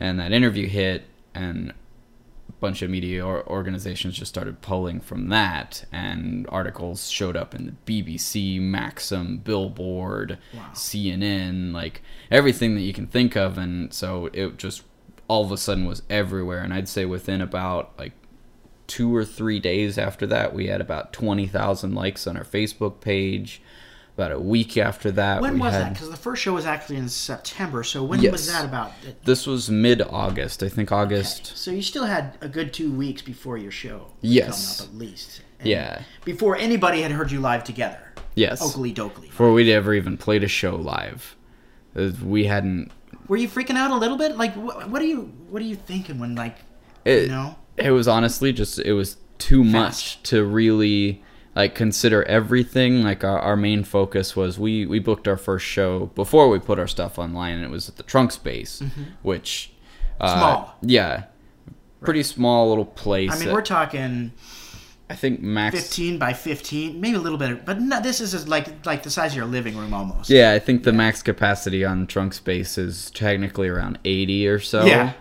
and 0.00 0.18
that 0.18 0.32
interview 0.32 0.68
hit 0.68 1.04
and 1.34 1.70
a 2.48 2.52
bunch 2.60 2.82
of 2.82 2.90
media 2.90 3.24
or 3.24 3.46
organizations 3.48 4.16
just 4.16 4.28
started 4.32 4.60
pulling 4.60 5.00
from 5.00 5.28
that, 5.28 5.84
and 5.92 6.46
articles 6.50 7.08
showed 7.08 7.36
up 7.36 7.54
in 7.54 7.66
the 7.86 8.02
BBC, 8.04 8.60
Maxim, 8.60 9.38
Billboard, 9.38 10.38
CNN, 10.72 11.72
like 11.72 12.02
everything 12.30 12.74
that 12.74 12.82
you 12.82 12.92
can 12.92 13.06
think 13.06 13.36
of, 13.36 13.58
and 13.58 13.92
so 13.92 14.26
it 14.32 14.56
just 14.56 14.82
all 15.26 15.44
of 15.44 15.52
a 15.52 15.56
sudden 15.56 15.86
was 15.86 16.02
everywhere. 16.10 16.60
And 16.60 16.72
I'd 16.74 16.88
say 16.88 17.04
within 17.04 17.40
about 17.40 17.92
like 17.98 18.12
two 18.86 19.14
or 19.14 19.24
three 19.24 19.58
days 19.58 19.96
after 19.96 20.26
that, 20.26 20.54
we 20.54 20.66
had 20.66 20.80
about 20.80 21.12
twenty 21.12 21.46
thousand 21.46 21.94
likes 21.94 22.26
on 22.26 22.36
our 22.36 22.44
Facebook 22.44 23.00
page. 23.00 23.62
About 24.16 24.30
a 24.30 24.38
week 24.38 24.76
after 24.78 25.10
that, 25.12 25.40
When 25.42 25.58
was 25.58 25.72
had 25.72 25.82
that? 25.86 25.92
Because 25.94 26.08
the 26.08 26.16
first 26.16 26.40
show 26.40 26.52
was 26.52 26.66
actually 26.66 26.96
in 26.98 27.08
September. 27.08 27.82
So 27.82 28.04
when 28.04 28.20
Yes. 28.20 28.30
was 28.30 28.46
that 28.46 28.64
about? 28.64 28.92
this 29.24 29.44
was 29.44 29.68
mid 29.68 30.00
August, 30.02 30.62
I 30.62 30.68
think 30.68 30.92
August. 30.92 31.46
Okay. 31.48 31.52
So 31.56 31.70
you 31.72 31.82
still 31.82 32.04
had 32.04 32.38
a 32.40 32.48
good 32.48 32.72
two 32.72 32.92
weeks 32.92 33.22
before 33.22 33.58
your 33.58 33.72
show. 33.72 34.12
Yes. 34.20 34.76
Coming 34.78 34.88
up 34.90 34.94
at 34.94 34.98
least. 35.00 35.42
And 35.58 35.68
Yeah. 35.68 36.02
Before 36.24 36.56
anybody 36.56 37.02
had 37.02 37.10
heard 37.10 37.32
you 37.32 37.40
live 37.40 37.64
together. 37.64 37.98
Yes. 38.36 38.62
Okilly 38.62 38.94
Dokilly. 38.94 39.22
before 39.22 39.52
we'd 39.52 39.70
ever 39.72 39.92
even 39.94 40.16
played 40.16 40.44
a 40.44 40.48
show 40.48 40.76
live. 40.76 41.34
Uh, 41.96 42.10
We 42.22 42.44
hadn't. 42.46 42.92
Were 43.26 43.36
you 43.36 43.48
freaking 43.48 43.76
out 43.76 43.90
a 43.90 43.96
little 43.96 44.16
bit? 44.16 44.36
Like, 44.36 44.54
what, 44.54 44.90
what 44.90 45.02
are 45.02 45.06
you, 45.06 45.32
what 45.50 45.60
are 45.60 45.64
you 45.64 45.76
thinking 45.76 46.20
when, 46.20 46.36
like, 46.36 46.58
It, 47.04 47.22
you 47.22 47.28
know? 47.28 47.56
it 47.76 47.90
was 47.90 48.06
honestly 48.06 48.52
just 48.52 48.78
it 48.78 48.92
was 48.92 49.16
too 49.38 49.64
much 49.64 50.22
to 50.24 50.44
really 50.44 51.20
like 51.54 51.74
consider 51.74 52.22
everything. 52.24 53.02
Like 53.02 53.24
our, 53.24 53.38
our 53.38 53.56
main 53.56 53.84
focus 53.84 54.34
was 54.36 54.58
we 54.58 54.86
we 54.86 54.98
booked 54.98 55.28
our 55.28 55.36
first 55.36 55.64
show 55.66 56.06
before 56.14 56.48
we 56.48 56.58
put 56.58 56.78
our 56.78 56.86
stuff 56.88 57.18
online, 57.18 57.54
and 57.56 57.64
it 57.64 57.70
was 57.70 57.88
at 57.88 57.96
the 57.96 58.02
Trunk 58.02 58.32
Space, 58.32 58.82
which 59.22 59.72
uh, 60.20 60.26
Mm-hmm. 60.28 60.38
Small. 60.40 60.74
yeah, 60.82 61.24
pretty 62.00 62.22
small 62.22 62.68
little 62.68 62.84
place. 62.84 63.32
I 63.32 63.36
mean, 63.38 63.46
that- 63.46 63.54
we're 63.54 63.62
talking 63.62 64.32
I 65.10 65.14
think 65.16 65.42
max 65.42 65.74
15 65.76 66.18
by 66.18 66.32
15, 66.32 66.98
maybe 66.98 67.14
a 67.16 67.20
little 67.20 67.36
bit, 67.38 67.66
but 67.66 67.78
no, 67.80 68.00
this 68.00 68.20
is 68.22 68.48
like 68.48 68.86
like 68.86 69.02
the 69.02 69.10
size 69.10 69.32
of 69.32 69.36
your 69.36 69.44
living 69.46 69.76
room 69.76 69.92
almost. 69.92 70.30
Yeah, 70.30 70.52
I 70.52 70.58
think 70.58 70.82
the 70.84 70.92
max 70.94 71.22
capacity 71.22 71.84
on 71.84 72.06
trunk 72.06 72.32
space 72.32 72.78
is 72.78 73.10
technically 73.10 73.68
around 73.68 73.98
80 74.04 74.48
or 74.48 74.58
so. 74.60 74.84
Yeah. 74.86 75.12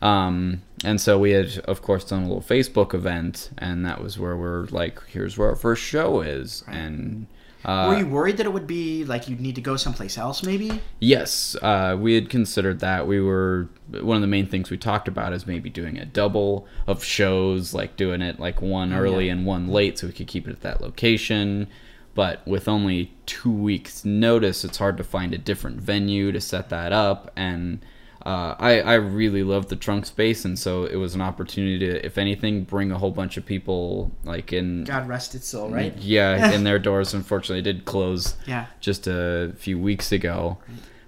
Um, 0.00 0.62
and 0.84 1.00
so 1.00 1.18
we 1.18 1.32
had, 1.32 1.58
of 1.60 1.82
course, 1.82 2.04
done 2.04 2.22
a 2.22 2.26
little 2.26 2.42
Facebook 2.42 2.94
event, 2.94 3.50
and 3.58 3.84
that 3.84 4.02
was 4.02 4.18
where 4.18 4.36
we're 4.36 4.66
like, 4.66 5.02
here's 5.06 5.36
where 5.36 5.48
our 5.48 5.56
first 5.56 5.82
show 5.82 6.20
is. 6.20 6.62
And 6.68 7.26
uh, 7.64 7.86
Were 7.88 7.98
you 7.98 8.06
worried 8.06 8.36
that 8.36 8.46
it 8.46 8.52
would 8.52 8.68
be 8.68 9.04
like 9.04 9.28
you'd 9.28 9.40
need 9.40 9.56
to 9.56 9.60
go 9.60 9.76
someplace 9.76 10.16
else, 10.16 10.44
maybe? 10.44 10.80
yes, 11.00 11.56
uh, 11.62 11.96
we 11.98 12.14
had 12.14 12.30
considered 12.30 12.78
that. 12.80 13.06
We 13.08 13.20
were, 13.20 13.68
one 13.90 14.16
of 14.16 14.20
the 14.20 14.28
main 14.28 14.46
things 14.46 14.70
we 14.70 14.78
talked 14.78 15.08
about 15.08 15.32
is 15.32 15.46
maybe 15.46 15.68
doing 15.68 15.98
a 15.98 16.04
double 16.04 16.68
of 16.86 17.02
shows, 17.02 17.74
like 17.74 17.96
doing 17.96 18.22
it 18.22 18.38
like 18.38 18.62
one 18.62 18.92
early 18.92 19.28
and 19.28 19.44
one 19.44 19.66
late 19.66 19.98
so 19.98 20.06
we 20.06 20.12
could 20.12 20.28
keep 20.28 20.46
it 20.46 20.52
at 20.52 20.60
that 20.60 20.80
location. 20.80 21.66
But 22.14 22.46
with 22.46 22.68
only 22.68 23.12
two 23.26 23.52
weeks' 23.52 24.04
notice, 24.04 24.64
it's 24.64 24.78
hard 24.78 24.96
to 24.96 25.04
find 25.04 25.32
a 25.34 25.38
different 25.38 25.80
venue 25.80 26.32
to 26.32 26.40
set 26.40 26.68
that 26.68 26.92
up. 26.92 27.30
And 27.36 27.80
uh, 28.26 28.54
I, 28.58 28.80
I 28.80 28.94
really 28.94 29.42
love 29.44 29.68
the 29.68 29.76
trunk 29.76 30.04
space, 30.06 30.44
and 30.44 30.58
so 30.58 30.84
it 30.84 30.96
was 30.96 31.14
an 31.14 31.20
opportunity 31.20 31.78
to, 31.78 32.04
if 32.04 32.18
anything, 32.18 32.64
bring 32.64 32.90
a 32.90 32.98
whole 32.98 33.12
bunch 33.12 33.36
of 33.36 33.46
people 33.46 34.10
like 34.24 34.52
in 34.52 34.84
God 34.84 35.06
rest 35.08 35.34
its 35.34 35.46
soul, 35.48 35.70
right? 35.70 35.96
yeah, 35.98 36.50
in 36.54 36.64
their 36.64 36.78
doors. 36.78 37.14
Unfortunately, 37.14 37.62
did 37.62 37.84
close 37.84 38.34
Yeah. 38.46 38.66
just 38.80 39.06
a 39.06 39.52
few 39.56 39.78
weeks 39.78 40.10
ago. 40.12 40.58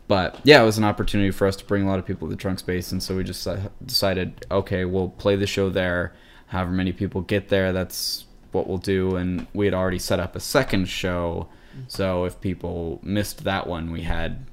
But 0.09 0.41
yeah, 0.45 0.61
it 0.61 0.65
was 0.65 0.77
an 0.79 0.85
opportunity 0.85 1.31
for 1.31 1.47
us 1.47 1.55
to 1.57 1.65
bring 1.65 1.85
a 1.85 1.89
lot 1.89 1.99
of 2.01 2.07
people 2.07 2.27
to 2.29 2.35
the 2.35 2.41
trunk 2.41 2.59
space, 2.59 2.91
and 2.93 3.03
so 3.03 3.17
we 3.17 3.23
just 3.25 3.47
uh, 3.47 3.59
decided, 3.85 4.45
okay, 4.51 4.85
we'll 4.85 5.11
play 5.11 5.37
the 5.37 5.47
show 5.47 5.71
there. 5.71 6.15
However 6.47 6.73
many 6.73 6.93
people 6.93 7.21
get 7.21 7.49
there, 7.49 7.73
that's 7.73 8.25
what 8.51 8.67
we'll 8.67 8.79
do. 8.79 9.15
And 9.15 9.47
we 9.55 9.67
had 9.67 9.75
already 9.75 10.01
set 10.01 10.19
up 10.19 10.35
a 10.35 10.41
second 10.41 10.89
show, 10.89 11.49
so 11.87 12.25
if 12.25 12.41
people 12.41 12.99
missed 13.05 13.45
that 13.45 13.69
one, 13.69 13.93
we 13.93 14.03
had 14.03 14.47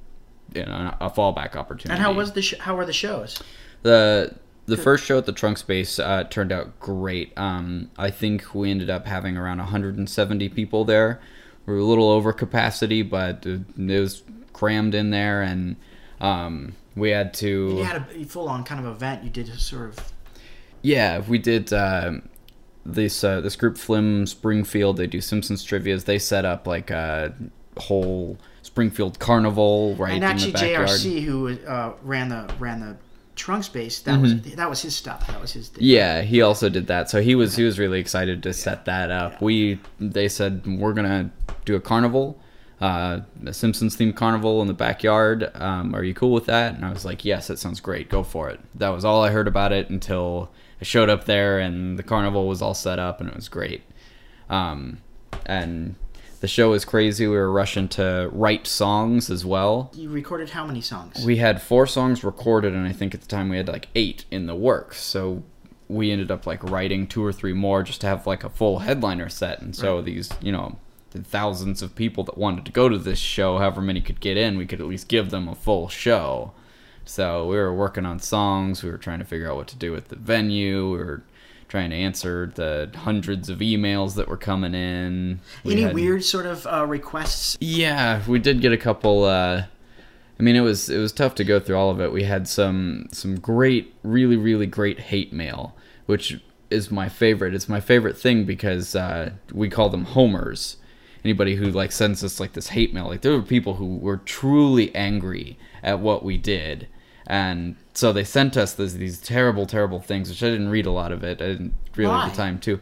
you 0.53 0.65
know 0.65 0.95
a 0.99 1.09
fallback 1.09 1.55
opportunity. 1.55 1.91
And 1.91 2.01
how 2.01 2.13
was 2.13 2.33
the 2.33 2.41
sh- 2.41 2.57
how 2.59 2.75
were 2.75 2.85
the 2.85 2.93
shows? 2.93 3.41
the 3.83 4.35
the 4.65 4.77
first 4.77 5.05
show 5.05 5.17
at 5.17 5.25
the 5.25 5.31
trunk 5.31 5.57
space 5.57 5.97
uh, 5.97 6.23
turned 6.25 6.51
out 6.51 6.77
great 6.79 7.31
um, 7.37 7.89
i 7.97 8.09
think 8.09 8.53
we 8.53 8.69
ended 8.69 8.89
up 8.89 9.05
having 9.05 9.37
around 9.37 9.59
170 9.59 10.49
people 10.49 10.83
there 10.83 11.21
we 11.65 11.73
were 11.73 11.79
a 11.79 11.83
little 11.83 12.09
over 12.09 12.33
capacity 12.33 13.01
but 13.01 13.45
it 13.45 13.61
was 13.77 14.23
crammed 14.53 14.93
in 14.95 15.11
there 15.11 15.41
and 15.41 15.75
um, 16.19 16.73
we 16.95 17.11
had 17.11 17.33
to 17.35 17.75
You 17.77 17.83
had 17.83 18.03
a 18.15 18.23
full 18.25 18.49
on 18.49 18.63
kind 18.63 18.83
of 18.83 18.91
event. 18.91 19.23
You 19.23 19.29
did 19.29 19.47
sort 19.59 19.89
of 19.89 20.11
yeah 20.81 21.19
we 21.19 21.37
did 21.37 21.71
um, 21.71 22.27
this 22.85 23.23
uh, 23.23 23.39
this 23.41 23.55
group 23.55 23.77
flim 23.77 24.25
springfield 24.25 24.97
they 24.97 25.07
do 25.07 25.21
simpsons 25.21 25.63
trivias 25.65 26.05
they 26.05 26.17
set 26.17 26.43
up 26.43 26.65
like 26.65 26.89
a 26.89 27.35
whole 27.77 28.37
springfield 28.77 29.19
carnival 29.19 29.95
right 29.95 30.13
and 30.13 30.23
actually 30.23 30.53
JRC 30.53 31.23
who 31.23 31.57
uh, 31.65 31.93
ran 32.03 32.29
the 32.29 32.53
ran 32.59 32.79
the 32.79 32.97
trunk 33.37 33.63
space. 33.63 33.99
That 34.01 34.19
was 34.19 34.41
that 34.41 34.69
was 34.69 34.81
his 34.81 34.95
stuff. 34.95 35.25
That 35.27 35.39
was 35.39 35.53
his. 35.53 35.69
Thing. 35.69 35.77
Mm-hmm. 35.77 35.85
Yeah, 35.85 36.21
he 36.23 36.41
also 36.41 36.67
did 36.67 36.87
that. 36.87 37.09
So 37.09 37.21
he 37.21 37.35
was 37.35 37.55
he 37.55 37.63
was 37.63 37.79
really 37.79 37.99
excited 37.99 38.43
to 38.43 38.53
set 38.53 38.85
that 38.85 39.11
up. 39.11 39.41
We 39.41 39.79
they 39.99 40.27
said 40.27 40.65
we're 40.65 40.93
gonna 40.93 41.31
do 41.63 41.75
a 41.75 41.79
carnival, 41.79 42.39
uh, 42.81 43.21
a 43.45 43.53
Simpsons 43.53 43.95
themed 43.95 44.15
carnival 44.15 44.61
in 44.61 44.67
the 44.67 44.73
backyard. 44.73 45.49
Um, 45.55 45.95
are 45.95 46.03
you 46.03 46.13
cool 46.13 46.31
with 46.31 46.47
that? 46.47 46.75
And 46.75 46.83
I 46.83 46.91
was 46.91 47.05
like, 47.05 47.23
yes, 47.23 47.47
that 47.47 47.59
sounds 47.59 47.79
great. 47.79 48.09
Go 48.09 48.23
for 48.23 48.49
it. 48.49 48.59
That 48.75 48.89
was 48.89 49.05
all 49.05 49.23
I 49.23 49.29
heard 49.29 49.47
about 49.47 49.71
it 49.71 49.89
until 49.89 50.51
I 50.81 50.83
showed 50.83 51.09
up 51.09 51.25
there 51.25 51.59
and 51.59 51.97
the 51.97 52.03
carnival 52.03 52.47
was 52.47 52.61
all 52.61 52.73
set 52.73 52.99
up 52.99 53.21
and 53.21 53.29
it 53.29 53.35
was 53.35 53.47
great. 53.47 53.83
Um, 54.49 55.01
and 55.45 55.95
the 56.39 56.47
show 56.47 56.71
was 56.71 56.85
crazy. 56.85 57.27
We 57.27 57.35
were 57.35 57.51
rushing 57.51 57.87
to 57.89 58.29
write 58.31 58.67
songs 58.67 59.29
as 59.29 59.45
well. 59.45 59.91
You 59.95 60.09
recorded 60.09 60.51
how 60.51 60.65
many 60.65 60.81
songs? 60.81 61.25
We 61.25 61.37
had 61.37 61.61
four 61.61 61.87
songs 61.87 62.23
recorded, 62.23 62.73
and 62.73 62.87
I 62.87 62.91
think 62.91 63.13
at 63.13 63.21
the 63.21 63.27
time 63.27 63.49
we 63.49 63.57
had 63.57 63.67
like 63.67 63.87
eight 63.95 64.25
in 64.29 64.45
the 64.45 64.55
works. 64.55 65.01
So 65.01 65.43
we 65.87 66.11
ended 66.11 66.31
up 66.31 66.45
like 66.45 66.63
writing 66.63 67.07
two 67.07 67.23
or 67.23 67.31
three 67.31 67.53
more 67.53 67.83
just 67.83 68.01
to 68.01 68.07
have 68.07 68.27
like 68.27 68.43
a 68.43 68.49
full 68.49 68.79
headliner 68.79 69.29
set. 69.29 69.61
And 69.61 69.75
so 69.75 70.01
these, 70.01 70.29
you 70.41 70.51
know, 70.51 70.77
the 71.11 71.23
thousands 71.23 71.81
of 71.81 71.95
people 71.95 72.23
that 72.25 72.37
wanted 72.37 72.65
to 72.65 72.71
go 72.71 72.89
to 72.89 72.97
this 72.97 73.19
show, 73.19 73.57
however 73.57 73.81
many 73.81 74.01
could 74.01 74.19
get 74.19 74.37
in, 74.37 74.57
we 74.57 74.65
could 74.65 74.81
at 74.81 74.87
least 74.87 75.07
give 75.07 75.29
them 75.29 75.47
a 75.47 75.55
full 75.55 75.87
show. 75.87 76.51
So 77.05 77.47
we 77.47 77.55
were 77.55 77.73
working 77.73 78.05
on 78.05 78.19
songs. 78.19 78.83
We 78.83 78.91
were 78.91 78.97
trying 78.97 79.19
to 79.19 79.25
figure 79.25 79.49
out 79.49 79.55
what 79.55 79.67
to 79.69 79.77
do 79.77 79.91
with 79.93 80.09
the 80.09 80.17
venue. 80.17 80.91
We 80.91 80.97
were 80.97 81.23
trying 81.67 81.89
to 81.89 81.95
answer 81.95 82.51
the 82.55 82.89
hundreds 82.95 83.49
of 83.49 83.59
emails 83.59 84.15
that 84.15 84.27
were 84.27 84.37
coming 84.37 84.73
in. 84.73 85.39
We 85.63 85.73
Any 85.73 85.81
had- 85.83 85.93
weird 85.93 86.23
sort 86.23 86.45
of 86.45 86.65
uh, 86.67 86.85
requests? 86.85 87.57
Yeah, 87.59 88.21
we 88.27 88.39
did 88.39 88.61
get 88.61 88.71
a 88.71 88.77
couple. 88.77 89.25
Uh, 89.25 89.65
I 90.39 90.43
mean, 90.43 90.55
it 90.55 90.61
was 90.61 90.89
it 90.89 90.97
was 90.99 91.11
tough 91.11 91.35
to 91.35 91.43
go 91.43 91.59
through 91.59 91.77
all 91.77 91.89
of 91.89 91.99
it. 91.99 92.11
We 92.11 92.23
had 92.23 92.47
some 92.47 93.07
some 93.11 93.39
great, 93.39 93.93
really, 94.03 94.37
really 94.37 94.67
great 94.67 94.99
hate 94.99 95.33
mail, 95.33 95.75
which 96.05 96.39
is 96.69 96.91
my 96.91 97.09
favorite. 97.09 97.53
It's 97.55 97.69
my 97.69 97.79
favorite 97.79 98.17
thing 98.17 98.45
because 98.45 98.95
uh, 98.95 99.31
we 99.53 99.69
call 99.69 99.89
them 99.89 100.05
homers. 100.05 100.77
Anybody 101.25 101.55
who 101.55 101.65
like 101.71 101.91
sends 101.91 102.23
us 102.23 102.39
like 102.39 102.53
this 102.53 102.69
hate 102.69 102.93
mail, 102.93 103.07
like 103.07 103.21
there 103.21 103.31
were 103.33 103.41
people 103.41 103.73
who 103.75 103.97
were 103.97 104.17
truly 104.17 104.93
angry 104.95 105.57
at 105.83 105.99
what 105.99 106.23
we 106.23 106.37
did, 106.37 106.87
and 107.27 107.75
so 107.93 108.11
they 108.11 108.23
sent 108.23 108.57
us 108.57 108.73
this, 108.73 108.93
these 108.93 109.19
terrible, 109.19 109.65
terrible 109.65 109.99
things. 109.99 110.29
Which 110.29 110.41
I 110.41 110.49
didn't 110.49 110.69
read 110.69 110.85
a 110.85 110.91
lot 110.91 111.11
of 111.11 111.23
it. 111.23 111.41
I 111.41 111.47
didn't 111.47 111.73
really 111.95 112.11
Why? 112.11 112.29
the 112.29 112.35
time 112.35 112.59
to. 112.59 112.79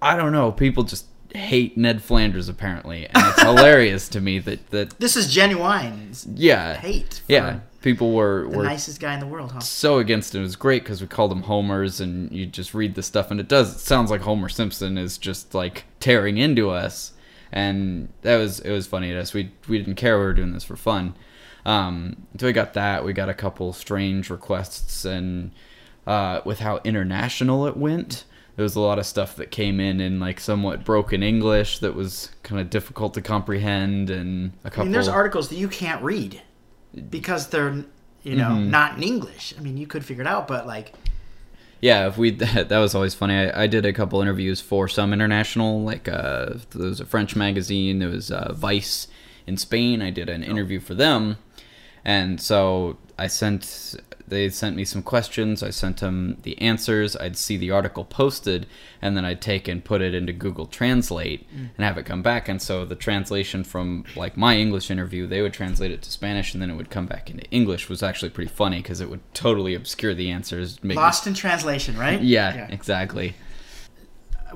I 0.00 0.16
don't 0.16 0.32
know. 0.32 0.52
People 0.52 0.84
just 0.84 1.06
hate 1.34 1.76
Ned 1.76 2.02
Flanders 2.02 2.48
apparently, 2.48 3.06
and 3.06 3.16
it's 3.16 3.42
hilarious 3.42 4.08
to 4.10 4.20
me 4.20 4.38
that 4.38 4.70
that 4.70 4.98
This 4.98 5.16
is 5.16 5.32
genuine 5.32 6.12
yeah 6.34 6.76
hate. 6.76 7.22
For 7.26 7.32
yeah 7.32 7.60
people 7.82 8.12
were 8.12 8.48
The 8.48 8.56
were 8.56 8.64
nicest 8.64 9.00
guy 9.00 9.14
in 9.14 9.20
the 9.20 9.26
world, 9.26 9.52
huh? 9.52 9.60
so 9.60 9.98
against 9.98 10.34
it. 10.34 10.38
It 10.38 10.42
was 10.42 10.56
great 10.56 10.82
because 10.82 11.00
we 11.00 11.06
called 11.06 11.30
them 11.30 11.42
homers, 11.42 12.00
and 12.00 12.30
you 12.32 12.46
just 12.46 12.74
read 12.74 12.94
the 12.94 13.02
stuff, 13.02 13.30
and 13.30 13.40
it 13.40 13.48
does. 13.48 13.74
It 13.74 13.80
sounds 13.80 14.10
like 14.10 14.22
Homer 14.22 14.48
Simpson 14.48 14.98
is 14.98 15.18
just 15.18 15.54
like 15.54 15.84
tearing 16.00 16.38
into 16.38 16.70
us, 16.70 17.12
and 17.52 18.08
that 18.22 18.36
was 18.36 18.60
it 18.60 18.70
was 18.70 18.86
funny 18.86 19.10
to 19.10 19.18
us. 19.20 19.34
We 19.34 19.52
we 19.68 19.78
didn't 19.78 19.96
care. 19.96 20.18
We 20.18 20.24
were 20.24 20.34
doing 20.34 20.52
this 20.52 20.64
for 20.64 20.76
fun. 20.76 21.14
Um, 21.66 22.26
so 22.38 22.46
we 22.46 22.52
got 22.52 22.74
that. 22.74 23.04
We 23.04 23.12
got 23.12 23.28
a 23.28 23.34
couple 23.34 23.72
strange 23.72 24.30
requests, 24.30 25.04
and 25.04 25.52
uh, 26.06 26.40
with 26.44 26.60
how 26.60 26.80
international 26.84 27.66
it 27.66 27.76
went. 27.76 28.24
There 28.56 28.64
was 28.64 28.74
a 28.74 28.80
lot 28.80 28.98
of 28.98 29.06
stuff 29.06 29.36
that 29.36 29.52
came 29.52 29.78
in 29.78 30.00
in 30.00 30.18
like 30.18 30.40
somewhat 30.40 30.84
broken 30.84 31.22
English 31.22 31.78
that 31.78 31.94
was 31.94 32.30
kind 32.42 32.60
of 32.60 32.70
difficult 32.70 33.14
to 33.14 33.20
comprehend, 33.22 34.10
and 34.10 34.52
a 34.64 34.66
I 34.66 34.70
couple. 34.70 34.84
mean, 34.84 34.92
there's 34.92 35.08
articles 35.08 35.48
that 35.50 35.56
you 35.56 35.68
can't 35.68 36.02
read 36.02 36.42
because 37.10 37.48
they're, 37.48 37.84
you 38.22 38.36
know, 38.36 38.50
Mm-hmm. 38.50 38.70
not 38.70 38.96
in 38.96 39.02
English. 39.04 39.54
I 39.56 39.60
mean, 39.60 39.76
you 39.76 39.86
could 39.86 40.04
figure 40.04 40.22
it 40.22 40.26
out, 40.26 40.48
but 40.48 40.66
like, 40.66 40.94
Yeah, 41.80 42.08
if 42.08 42.18
we 42.18 42.30
that, 42.32 42.70
was 42.70 42.94
always 42.94 43.14
funny. 43.14 43.34
I, 43.34 43.64
I 43.64 43.66
did 43.66 43.86
a 43.86 43.92
couple 43.92 44.20
interviews 44.20 44.60
for 44.60 44.88
some 44.88 45.12
international, 45.12 45.82
like 45.82 46.08
uh, 46.08 46.54
there 46.70 46.88
was 46.88 47.00
a 47.00 47.06
French 47.06 47.36
magazine, 47.36 47.98
there 48.00 48.08
was 48.08 48.30
uh, 48.30 48.52
Vice 48.54 49.06
in 49.46 49.56
Spain. 49.56 50.02
I 50.02 50.10
did 50.10 50.28
an 50.28 50.42
interview 50.42 50.80
for 50.80 50.94
them, 50.94 51.36
and 52.04 52.40
so 52.40 52.96
I 53.18 53.26
sent 53.26 53.96
they 54.28 54.48
sent 54.50 54.76
me 54.76 54.84
some 54.84 55.02
questions. 55.02 55.62
I 55.62 55.70
sent 55.70 55.98
them 55.98 56.38
the 56.42 56.60
answers. 56.60 57.16
I'd 57.16 57.36
see 57.36 57.56
the 57.56 57.70
article 57.70 58.04
posted, 58.04 58.66
and 59.00 59.16
then 59.16 59.24
I'd 59.24 59.40
take 59.40 59.68
and 59.68 59.84
put 59.84 60.02
it 60.02 60.14
into 60.14 60.32
Google 60.32 60.66
Translate 60.66 61.48
mm. 61.50 61.70
and 61.76 61.84
have 61.84 61.98
it 61.98 62.06
come 62.06 62.22
back. 62.22 62.48
And 62.48 62.60
so 62.60 62.84
the 62.84 62.94
translation 62.94 63.64
from 63.64 64.04
like 64.16 64.36
my 64.36 64.56
English 64.56 64.90
interview, 64.90 65.26
they 65.26 65.42
would 65.42 65.52
translate 65.52 65.90
it 65.90 66.02
to 66.02 66.10
Spanish, 66.10 66.52
and 66.52 66.62
then 66.62 66.70
it 66.70 66.74
would 66.74 66.90
come 66.90 67.06
back 67.06 67.30
into 67.30 67.44
English. 67.50 67.88
Was 67.88 68.02
actually 68.02 68.30
pretty 68.30 68.50
funny 68.50 68.78
because 68.78 69.00
it 69.00 69.10
would 69.10 69.22
totally 69.34 69.74
obscure 69.74 70.14
the 70.14 70.30
answers. 70.30 70.82
Make 70.82 70.96
me 70.96 71.02
lost 71.02 71.26
in 71.26 71.34
translation, 71.34 71.96
right? 71.96 72.20
yeah, 72.22 72.68
exactly. 72.70 73.34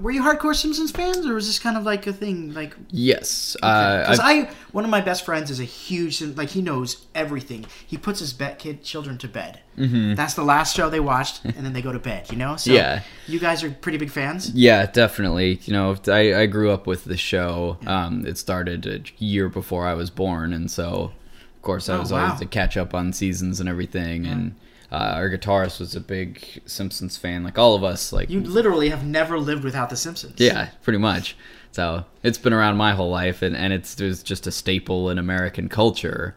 Were 0.00 0.10
you 0.10 0.22
hardcore 0.22 0.54
Simpsons 0.56 0.90
fans, 0.90 1.26
or 1.26 1.34
was 1.34 1.46
this 1.46 1.58
kind 1.58 1.76
of 1.76 1.84
like 1.84 2.06
a 2.06 2.12
thing? 2.12 2.54
Like, 2.54 2.74
Yes. 2.90 3.56
Uh, 3.62 3.98
because 4.00 4.18
I've- 4.20 4.48
I, 4.48 4.50
one 4.72 4.84
of 4.84 4.90
my 4.90 5.00
best 5.00 5.24
friends 5.24 5.50
is 5.50 5.60
a 5.60 5.64
huge, 5.64 6.22
like, 6.22 6.48
he 6.50 6.62
knows 6.62 7.04
everything. 7.14 7.66
He 7.86 7.96
puts 7.98 8.20
his 8.20 8.32
bet 8.32 8.58
kid 8.58 8.82
children 8.82 9.18
to 9.18 9.28
bed. 9.28 9.60
Mm-hmm. 9.78 10.14
That's 10.14 10.34
the 10.34 10.44
last 10.44 10.74
show 10.76 10.88
they 10.88 11.00
watched, 11.00 11.44
and 11.44 11.54
then 11.64 11.72
they 11.72 11.82
go 11.82 11.92
to 11.92 11.98
bed. 11.98 12.30
You 12.30 12.38
know? 12.38 12.56
So 12.56 12.72
Yeah. 12.72 13.02
You 13.26 13.38
guys 13.38 13.62
are 13.62 13.70
pretty 13.70 13.98
big 13.98 14.10
fans. 14.10 14.50
yeah, 14.54 14.86
definitely. 14.86 15.60
You 15.64 15.72
know, 15.74 15.96
I, 16.08 16.34
I 16.42 16.46
grew 16.46 16.70
up 16.70 16.86
with 16.86 17.04
the 17.04 17.16
show. 17.16 17.76
Um, 17.86 18.24
it 18.26 18.38
started 18.38 18.86
a 18.86 19.02
year 19.22 19.48
before 19.48 19.86
I 19.86 19.94
was 19.94 20.08
born, 20.10 20.52
and 20.52 20.70
so, 20.70 21.12
of 21.56 21.62
course, 21.62 21.88
I 21.88 21.96
Oh, 21.96 22.00
was 22.00 22.12
wow. 22.12 22.24
always 22.26 22.40
to 22.40 22.46
catch 22.46 22.76
up 22.76 22.94
on 22.94 23.12
seasons 23.12 23.60
and 23.60 23.68
everything. 23.68 24.26
And 24.26 24.54
uh, 24.92 25.14
our 25.16 25.28
guitarist 25.30 25.80
was 25.80 25.96
a 25.96 26.00
big 26.00 26.60
Simpsons 26.66 27.16
fan, 27.16 27.42
like 27.42 27.58
all 27.58 27.74
of 27.74 27.82
us. 27.82 28.12
Like, 28.12 28.28
You 28.30 28.40
literally 28.40 28.90
have 28.90 29.04
never 29.04 29.38
lived 29.40 29.64
without 29.64 29.88
the 29.90 29.96
Simpsons. 29.96 30.34
yeah, 30.38 30.68
pretty 30.82 30.98
much. 30.98 31.34
So 31.70 32.04
it's 32.22 32.36
been 32.36 32.52
around 32.52 32.76
my 32.76 32.92
whole 32.92 33.08
life, 33.10 33.40
and, 33.40 33.56
and 33.56 33.72
it's 33.72 33.98
it 33.98 34.04
was 34.06 34.22
just 34.22 34.46
a 34.46 34.52
staple 34.52 35.08
in 35.08 35.18
American 35.18 35.68
culture. 35.70 36.36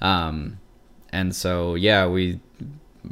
Um, 0.00 0.58
and 1.12 1.34
so 1.34 1.76
yeah, 1.76 2.08
we 2.08 2.40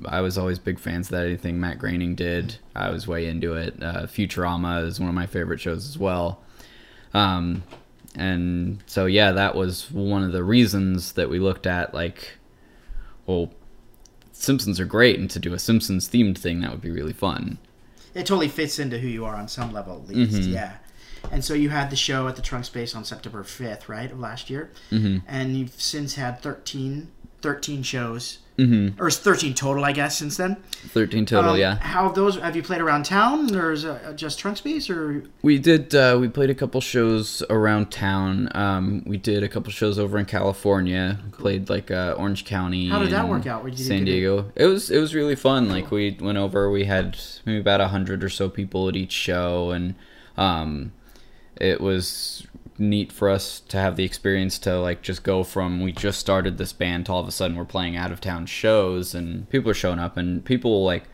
I 0.06 0.20
was 0.22 0.36
always 0.36 0.58
big 0.58 0.80
fans 0.80 1.06
of 1.06 1.12
that. 1.12 1.26
Anything 1.26 1.60
Matt 1.60 1.78
Groening 1.78 2.16
did, 2.16 2.56
I 2.74 2.90
was 2.90 3.06
way 3.06 3.26
into 3.26 3.54
it. 3.54 3.80
Uh, 3.80 4.06
Futurama 4.06 4.84
is 4.84 4.98
one 4.98 5.08
of 5.08 5.14
my 5.14 5.26
favorite 5.26 5.60
shows 5.60 5.88
as 5.88 5.96
well. 5.96 6.40
Um, 7.14 7.62
and 8.16 8.82
so 8.86 9.06
yeah, 9.06 9.30
that 9.32 9.54
was 9.54 9.88
one 9.92 10.24
of 10.24 10.32
the 10.32 10.42
reasons 10.42 11.12
that 11.12 11.30
we 11.30 11.38
looked 11.38 11.66
at 11.68 11.94
like, 11.94 12.38
well, 13.26 13.52
Simpsons 14.42 14.80
are 14.80 14.84
great, 14.84 15.18
and 15.18 15.30
to 15.30 15.38
do 15.38 15.54
a 15.54 15.58
Simpsons 15.58 16.08
themed 16.08 16.36
thing 16.36 16.60
that 16.60 16.70
would 16.70 16.80
be 16.80 16.90
really 16.90 17.12
fun. 17.12 17.58
It 18.14 18.26
totally 18.26 18.48
fits 18.48 18.78
into 18.78 18.98
who 18.98 19.06
you 19.06 19.24
are 19.24 19.36
on 19.36 19.46
some 19.48 19.72
level, 19.72 19.94
at 19.94 20.08
least. 20.14 20.32
Mm-hmm. 20.32 20.52
Yeah. 20.52 20.76
And 21.30 21.44
so 21.44 21.54
you 21.54 21.70
had 21.70 21.90
the 21.90 21.96
show 21.96 22.26
at 22.26 22.34
the 22.34 22.42
Trunk 22.42 22.64
Space 22.64 22.94
on 22.94 23.04
September 23.04 23.44
5th, 23.44 23.88
right, 23.88 24.10
of 24.10 24.18
last 24.18 24.50
year. 24.50 24.72
Mm-hmm. 24.90 25.18
And 25.28 25.56
you've 25.56 25.80
since 25.80 26.16
had 26.16 26.40
13, 26.40 27.08
13 27.40 27.82
shows. 27.84 28.38
Mm-hmm. 28.58 29.00
Or 29.02 29.08
it's 29.08 29.16
13 29.18 29.54
total, 29.54 29.84
I 29.84 29.92
guess, 29.92 30.18
since 30.18 30.36
then. 30.36 30.56
Thirteen 30.88 31.24
total, 31.24 31.52
Um, 31.52 31.58
yeah. 31.58 31.76
How 31.76 32.04
have 32.04 32.14
those, 32.14 32.36
have 32.38 32.54
you 32.54 32.62
played 32.62 32.80
around 32.82 33.04
town, 33.04 33.54
or 33.56 33.72
is 33.72 33.84
it 33.84 34.16
just 34.16 34.38
Trunk 34.38 34.58
Space, 34.58 34.90
or 34.90 35.24
We 35.42 35.58
did. 35.58 35.94
Uh, 35.94 36.18
we 36.20 36.28
played 36.28 36.50
a 36.50 36.54
couple 36.54 36.80
shows 36.82 37.42
around 37.48 37.90
town. 37.90 38.50
Um, 38.54 39.02
we 39.06 39.16
did 39.16 39.42
a 39.42 39.48
couple 39.48 39.72
shows 39.72 39.98
over 39.98 40.18
in 40.18 40.26
California. 40.26 41.18
Played 41.32 41.70
like 41.70 41.90
uh, 41.90 42.14
Orange 42.18 42.44
County. 42.44 42.88
How 42.88 42.98
did 42.98 43.10
that 43.10 43.28
work 43.28 43.46
out? 43.46 43.64
You 43.64 43.76
San? 43.84 44.04
Diego. 44.04 44.52
It 44.54 44.66
was 44.66 44.90
it 44.90 44.98
was 44.98 45.14
really 45.14 45.36
fun. 45.36 45.68
Like 45.68 45.90
we 45.90 46.16
went 46.20 46.36
over. 46.36 46.70
We 46.70 46.84
had 46.84 47.16
maybe 47.46 47.60
about 47.60 47.80
a 47.80 47.88
hundred 47.88 48.22
or 48.22 48.28
so 48.28 48.48
people 48.50 48.88
at 48.88 48.96
each 48.96 49.12
show, 49.12 49.70
and 49.70 49.94
um, 50.36 50.92
it 51.56 51.80
was 51.80 52.46
neat 52.82 53.12
for 53.12 53.30
us 53.30 53.60
to 53.60 53.76
have 53.76 53.96
the 53.96 54.04
experience 54.04 54.58
to 54.58 54.78
like 54.78 55.02
just 55.02 55.22
go 55.22 55.42
from 55.42 55.80
we 55.80 55.92
just 55.92 56.18
started 56.18 56.58
this 56.58 56.72
band 56.72 57.06
to 57.06 57.12
all 57.12 57.20
of 57.20 57.28
a 57.28 57.32
sudden 57.32 57.56
we're 57.56 57.64
playing 57.64 57.96
out 57.96 58.12
of 58.12 58.20
town 58.20 58.44
shows 58.44 59.14
and 59.14 59.48
people 59.48 59.70
are 59.70 59.74
showing 59.74 59.98
up 59.98 60.16
and 60.16 60.44
people 60.44 60.84
like 60.84 61.04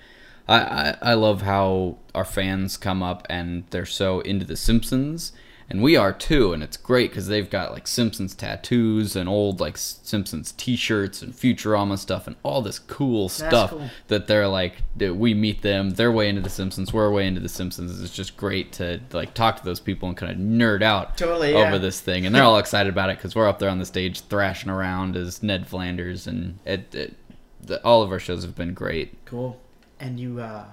I, 0.48 0.60
I, 0.60 0.96
I 1.02 1.14
love 1.14 1.42
how 1.42 1.98
our 2.14 2.24
fans 2.24 2.76
come 2.76 3.02
up 3.02 3.26
and 3.28 3.64
they're 3.70 3.86
so 3.86 4.20
into 4.20 4.46
the 4.46 4.56
Simpsons 4.56 5.32
and 5.70 5.82
we 5.82 5.96
are 5.96 6.12
too 6.12 6.52
and 6.52 6.62
it's 6.62 6.76
great 6.76 7.10
because 7.10 7.26
they've 7.26 7.50
got 7.50 7.72
like 7.72 7.86
Simpsons 7.86 8.34
tattoos 8.34 9.14
and 9.14 9.28
old 9.28 9.60
like 9.60 9.76
Simpsons 9.76 10.52
t-shirts 10.52 11.22
and 11.22 11.32
Futurama 11.32 11.98
stuff 11.98 12.26
and 12.26 12.36
all 12.42 12.62
this 12.62 12.78
cool 12.78 13.28
stuff 13.28 13.70
cool. 13.70 13.90
that 14.08 14.26
they're 14.26 14.48
like 14.48 14.82
that 14.96 15.14
we 15.14 15.34
meet 15.34 15.62
them 15.62 15.90
they're 15.90 16.12
way 16.12 16.28
into 16.28 16.40
the 16.40 16.50
Simpsons 16.50 16.92
we're 16.92 17.10
way 17.10 17.26
into 17.26 17.40
the 17.40 17.48
Simpsons 17.48 18.00
it's 18.00 18.14
just 18.14 18.36
great 18.36 18.72
to 18.72 19.00
like 19.12 19.34
talk 19.34 19.56
to 19.56 19.64
those 19.64 19.80
people 19.80 20.08
and 20.08 20.16
kind 20.16 20.32
of 20.32 20.38
nerd 20.38 20.82
out 20.82 21.16
Totally, 21.16 21.52
yeah. 21.52 21.66
over 21.66 21.78
this 21.78 22.00
thing 22.00 22.24
and 22.24 22.34
they're 22.34 22.44
all 22.44 22.58
excited 22.58 22.90
about 22.92 23.10
it 23.10 23.18
because 23.18 23.34
we're 23.34 23.48
up 23.48 23.58
there 23.58 23.70
on 23.70 23.78
the 23.78 23.86
stage 23.86 24.20
thrashing 24.22 24.70
around 24.70 25.16
as 25.16 25.42
Ned 25.42 25.68
Flanders 25.68 26.26
and 26.26 26.58
it, 26.64 26.94
it 26.94 27.14
the, 27.60 27.84
all 27.84 28.02
of 28.02 28.10
our 28.10 28.18
shows 28.18 28.42
have 28.44 28.54
been 28.54 28.74
great 28.74 29.24
cool? 29.24 29.60
And 30.00 30.20
you, 30.20 30.38
uh, 30.38 30.64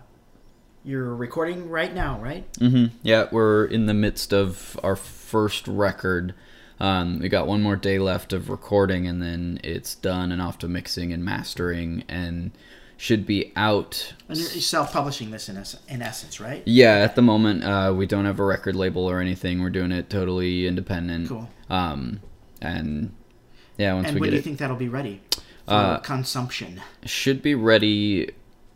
you're 0.85 1.15
recording 1.15 1.69
right 1.69 1.93
now, 1.93 2.19
right? 2.19 2.51
Mm-hmm. 2.53 2.95
Yeah, 3.03 3.27
we're 3.31 3.65
in 3.65 3.87
the 3.87 3.93
midst 3.93 4.33
of 4.33 4.79
our 4.83 4.95
first 4.95 5.67
record. 5.67 6.33
Um, 6.79 7.19
we 7.19 7.29
got 7.29 7.47
one 7.47 7.61
more 7.61 7.75
day 7.75 7.99
left 7.99 8.33
of 8.33 8.49
recording, 8.49 9.07
and 9.07 9.21
then 9.21 9.59
it's 9.63 9.95
done 9.95 10.31
and 10.31 10.41
off 10.41 10.59
to 10.59 10.67
mixing 10.67 11.11
and 11.11 11.23
mastering, 11.25 12.03
and 12.07 12.51
should 12.97 13.25
be 13.25 13.51
out. 13.55 14.13
And 14.29 14.37
you're 14.37 14.47
self-publishing 14.47 15.31
this 15.31 15.49
in, 15.49 15.57
es- 15.57 15.77
in 15.87 16.01
essence, 16.01 16.39
right? 16.39 16.61
Yeah, 16.65 16.95
at 16.97 17.15
the 17.15 17.21
moment, 17.21 17.63
uh, 17.63 17.93
we 17.95 18.05
don't 18.05 18.25
have 18.25 18.39
a 18.39 18.45
record 18.45 18.75
label 18.75 19.09
or 19.09 19.19
anything. 19.19 19.61
We're 19.61 19.69
doing 19.69 19.91
it 19.91 20.09
totally 20.09 20.67
independent. 20.67 21.29
Cool. 21.29 21.49
Um, 21.69 22.21
and 22.61 23.11
yeah, 23.77 23.93
once 23.93 24.07
And 24.07 24.15
we 24.15 24.21
when 24.21 24.27
get 24.27 24.31
do 24.31 24.35
you 24.35 24.39
it, 24.41 24.43
think 24.43 24.59
that'll 24.59 24.75
be 24.77 24.89
ready 24.89 25.21
for 25.31 25.41
Uh, 25.73 25.97
consumption? 25.99 26.81
should 27.05 27.41
be 27.41 27.55
ready. 27.55 28.31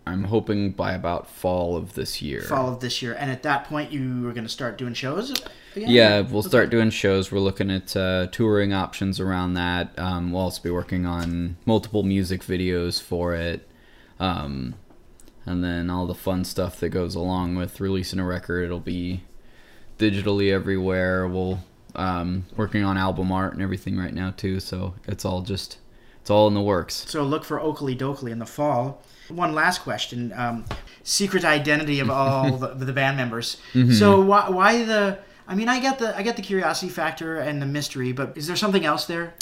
I'm 0.10 0.26
hoping 0.26 0.72
by 0.72 0.94
about 0.94 1.30
fall 1.30 1.78
of 1.78 1.94
this 1.94 2.22
year. 2.22 2.42
Fall 2.42 2.74
of 2.74 2.80
this 2.80 3.02
year, 3.02 3.14
and 3.14 3.32
at 3.32 3.44
that 3.44 3.66
point, 3.66 3.92
you 3.92 4.28
are 4.28 4.34
going 4.34 4.44
to 4.44 4.50
start 4.50 4.78
doing 4.78 4.94
shows 4.94 5.32
again. 5.76 5.90
Yeah, 5.90 6.22
we'll 6.22 6.44
start 6.44 6.70
doing 6.70 6.90
shows. 6.90 7.32
We're 7.32 7.40
looking 7.40 7.70
at 7.72 7.96
uh, 7.96 8.28
touring 8.32 8.74
options 8.74 9.20
around 9.20 9.54
that. 9.54 9.98
Um, 9.98 10.32
we'll 10.32 10.42
also 10.42 10.62
be 10.62 10.72
working 10.72 11.06
on 11.06 11.58
multiple 11.66 12.04
music 12.04 12.42
videos 12.42 13.02
for 13.02 13.34
it. 13.36 13.68
Um, 14.20 14.76
and 15.46 15.64
then 15.64 15.90
all 15.90 16.06
the 16.06 16.16
fun 16.16 16.44
stuff 16.44 16.80
that 16.80 16.90
goes 16.90 17.16
along 17.16 17.56
with 17.56 17.80
releasing 17.80 18.20
a 18.20 18.26
record. 18.26 18.66
It'll 18.66 18.80
be 18.80 19.24
digitally 19.98 20.52
everywhere. 20.52 21.28
We'll 21.28 21.60
um, 21.96 22.46
working 22.56 22.84
on 22.84 22.98
album 22.98 23.32
art 23.32 23.54
and 23.54 23.62
everything 23.62 23.98
right 23.98 24.14
now 24.14 24.32
too. 24.32 24.60
So 24.60 24.96
it's 25.08 25.26
all 25.26 25.42
just 25.42 25.78
it's 26.22 26.30
all 26.30 26.48
in 26.48 26.54
the 26.54 26.62
works. 26.62 27.06
So 27.08 27.24
look 27.24 27.44
for 27.44 27.60
Okilly 27.60 27.98
Dokilly 27.98 28.32
in 28.32 28.40
the 28.40 28.46
fall. 28.46 29.02
One 29.30 29.54
last 29.54 29.82
question: 29.82 30.34
um, 30.36 30.66
secret 31.04 31.46
identity 31.46 32.00
of 32.00 32.10
all 32.10 32.58
the, 32.58 32.86
the 32.86 32.94
band 32.94 33.18
members. 33.18 33.58
So 33.92 34.22
why, 34.22 34.50
why 34.50 34.84
the? 34.84 35.20
I 35.48 35.56
mean, 35.56 35.68
I 35.68 35.80
get 35.80 36.00
the 36.00 36.16
I 36.16 36.22
get 36.22 36.36
the 36.36 36.42
curiosity 36.42 36.90
factor 36.90 37.38
and 37.38 37.62
the 37.62 37.66
mystery, 37.66 38.12
but 38.12 38.38
is 38.38 38.48
there 38.48 38.56
something 38.56 38.86
else 38.86 39.06
there? 39.06 39.34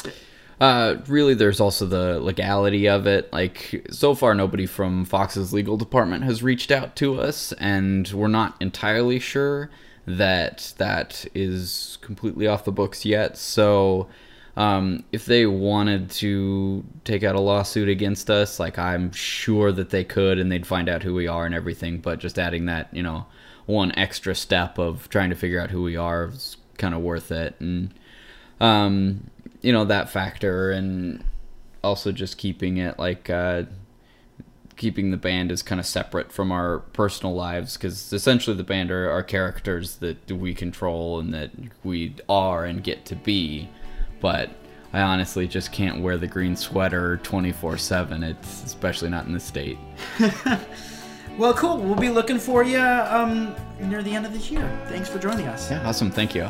Uh, 0.59 0.95
really, 1.07 1.35
there's 1.35 1.59
also 1.59 1.85
the 1.85 2.19
legality 2.19 2.87
of 2.89 3.05
it. 3.05 3.31
Like, 3.31 3.85
so 3.91 4.15
far, 4.15 4.33
nobody 4.33 4.65
from 4.65 5.05
Fox's 5.05 5.53
legal 5.53 5.77
department 5.77 6.23
has 6.23 6.41
reached 6.41 6.71
out 6.71 6.95
to 6.95 7.21
us, 7.21 7.51
and 7.53 8.07
we're 8.11 8.27
not 8.27 8.55
entirely 8.59 9.19
sure 9.19 9.69
that 10.07 10.73
that 10.77 11.25
is 11.35 11.99
completely 12.01 12.47
off 12.47 12.63
the 12.63 12.71
books 12.71 13.05
yet. 13.05 13.37
So, 13.37 14.07
um, 14.57 15.05
if 15.13 15.25
they 15.25 15.45
wanted 15.45 16.11
to 16.11 16.83
take 17.05 17.23
out 17.23 17.35
a 17.35 17.39
lawsuit 17.39 17.87
against 17.87 18.29
us, 18.29 18.59
like, 18.59 18.77
I'm 18.77 19.13
sure 19.13 19.71
that 19.71 19.91
they 19.91 20.03
could, 20.03 20.39
and 20.39 20.51
they'd 20.51 20.67
find 20.67 20.89
out 20.89 21.03
who 21.03 21.13
we 21.13 21.27
are 21.27 21.45
and 21.45 21.55
everything. 21.55 21.99
But 21.99 22.19
just 22.19 22.37
adding 22.37 22.65
that, 22.65 22.93
you 22.93 23.03
know, 23.03 23.25
one 23.65 23.97
extra 23.97 24.35
step 24.35 24.77
of 24.77 25.07
trying 25.07 25.29
to 25.29 25.35
figure 25.35 25.61
out 25.61 25.69
who 25.69 25.83
we 25.83 25.95
are 25.95 26.25
is 26.25 26.57
kind 26.77 26.93
of 26.93 27.01
worth 27.01 27.31
it. 27.31 27.55
And, 27.61 27.93
um, 28.59 29.29
you 29.61 29.71
know 29.71 29.85
that 29.85 30.09
factor 30.09 30.71
and 30.71 31.23
also 31.83 32.11
just 32.11 32.37
keeping 32.37 32.77
it 32.77 32.97
like 32.99 33.29
uh 33.29 33.63
keeping 34.75 35.09
the 35.09 35.17
band 35.17 35.51
as 35.51 35.63
kind 35.63 35.79
of 35.79 35.85
separate 35.87 36.31
from 36.31 36.51
our 36.51 36.79
personal 36.93 37.33
lives 37.33 37.75
because 37.75 38.13
essentially 38.13 38.55
the 38.55 38.63
band 38.63 38.91
are, 38.91 39.09
are 39.09 39.23
characters 39.23 39.95
that 39.97 40.31
we 40.31 40.53
control 40.53 41.19
and 41.19 41.33
that 41.33 41.49
we 41.83 42.13
are 42.29 42.63
and 42.63 42.83
get 42.83 43.03
to 43.03 43.15
be 43.15 43.67
but 44.19 44.49
i 44.93 45.01
honestly 45.01 45.47
just 45.47 45.71
can't 45.71 46.01
wear 46.01 46.17
the 46.17 46.27
green 46.27 46.55
sweater 46.55 47.19
24-7 47.23 48.23
it's 48.23 48.63
especially 48.63 49.09
not 49.09 49.25
in 49.25 49.33
the 49.33 49.39
state 49.39 49.77
Well, 51.37 51.53
cool. 51.53 51.77
We'll 51.77 51.95
be 51.95 52.09
looking 52.09 52.39
for 52.39 52.63
you 52.63 52.79
um, 52.79 53.55
near 53.79 54.01
the 54.01 54.15
end 54.15 54.25
of 54.25 54.33
this 54.33 54.49
year. 54.49 54.67
Thanks 54.87 55.07
for 55.07 55.19
joining 55.19 55.45
us. 55.45 55.69
yeah 55.69 55.87
awesome 55.87 56.09
thank 56.09 56.33
you 56.33 56.49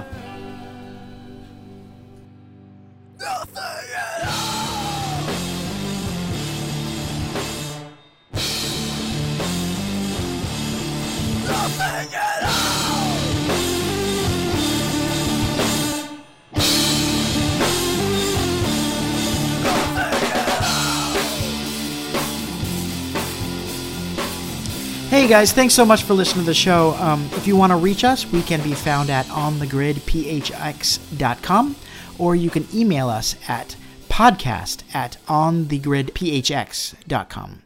Hey 25.17 25.25
guys, 25.27 25.51
thanks 25.51 25.73
so 25.73 25.83
much 25.83 26.03
for 26.03 26.13
listening 26.13 26.43
to 26.43 26.51
the 26.51 26.53
show. 26.53 26.93
Um, 26.99 27.27
if 27.31 27.47
you 27.47 27.55
want 27.55 27.71
to 27.71 27.75
reach 27.75 28.03
us, 28.03 28.31
we 28.31 28.43
can 28.43 28.61
be 28.61 28.75
found 28.75 29.09
at 29.09 29.25
onthegridphx.com 29.25 31.75
or 32.19 32.35
you 32.35 32.51
can 32.51 32.67
email 32.71 33.09
us 33.09 33.35
at 33.47 33.75
podcast 34.09 34.83
at 34.93 35.17
onthegridphx.com. 35.27 37.63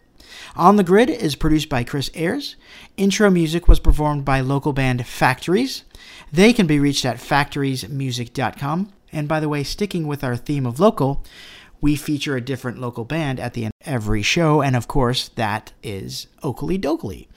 On 0.56 0.76
the 0.78 0.84
Grid 0.86 1.10
is 1.10 1.36
produced 1.36 1.68
by 1.68 1.84
Chris 1.84 2.10
Ayers. 2.16 2.56
Intro 2.96 3.30
music 3.30 3.68
was 3.68 3.82
performed 3.82 4.24
by 4.24 4.40
local 4.40 4.72
band 4.72 5.06
Factories. 5.06 5.84
They 6.32 6.54
can 6.54 6.68
be 6.68 6.80
reached 6.80 7.04
at 7.04 7.18
factoriesmusic.com. 7.18 8.94
And 9.12 9.28
by 9.28 9.42
the 9.42 9.50
way, 9.50 9.64
sticking 9.64 10.08
with 10.08 10.24
our 10.24 10.38
theme 10.38 10.66
of 10.66 10.80
local, 10.80 11.22
we 11.82 11.96
feature 11.96 12.36
a 12.36 12.42
different 12.42 12.80
local 12.80 13.04
band 13.04 13.40
at 13.40 13.54
the 13.54 13.66
end 13.66 13.74
of 13.82 13.88
every 13.88 14.22
show, 14.22 14.62
and 14.62 14.76
of 14.76 14.88
course, 14.88 15.30
that 15.30 15.74
is 15.84 16.28
Okilly 16.44 16.80
Dokilly. 16.80 17.28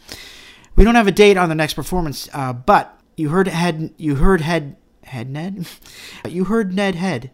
We 0.77 0.85
don't 0.85 0.95
have 0.95 1.07
a 1.07 1.13
date 1.13 1.37
on 1.37 1.49
the 1.49 1.55
next 1.55 1.75
performance, 1.75 2.29
uh, 2.33 2.53
but 2.53 3.01
you 3.17 3.31
heard 3.31 3.49
head, 3.49 3.95
you 3.97 4.17
heard 4.17 4.41
head, 4.41 4.77
head 5.05 5.31
Ned, 5.31 5.67
you 6.29 6.45
heard 6.45 6.75
Ned 6.75 6.95
Head. 6.95 7.31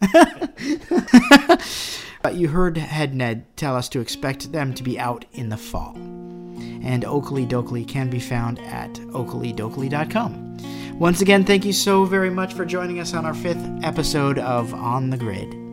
But 2.22 2.34
you 2.34 2.48
heard 2.48 2.76
Head 2.76 3.14
Ned 3.14 3.44
tell 3.56 3.76
us 3.76 3.88
to 3.90 4.00
expect 4.00 4.52
them 4.52 4.74
to 4.74 4.82
be 4.82 4.98
out 4.98 5.24
in 5.32 5.48
the 5.48 5.56
fall. 5.56 5.94
And 5.96 7.04
Okilly 7.04 7.48
Dokilly 7.48 7.88
can 7.88 8.10
be 8.10 8.20
found 8.20 8.58
at 8.60 8.92
okillydokilly.com. 8.94 10.98
Once 10.98 11.22
again, 11.22 11.44
thank 11.44 11.64
you 11.64 11.72
so 11.72 12.04
very 12.04 12.30
much 12.30 12.52
for 12.52 12.66
joining 12.66 13.00
us 13.00 13.14
on 13.14 13.24
our 13.24 13.34
fifth 13.34 13.66
episode 13.82 14.38
of 14.38 14.74
On 14.74 15.08
the 15.08 15.16
Grid. 15.16 15.69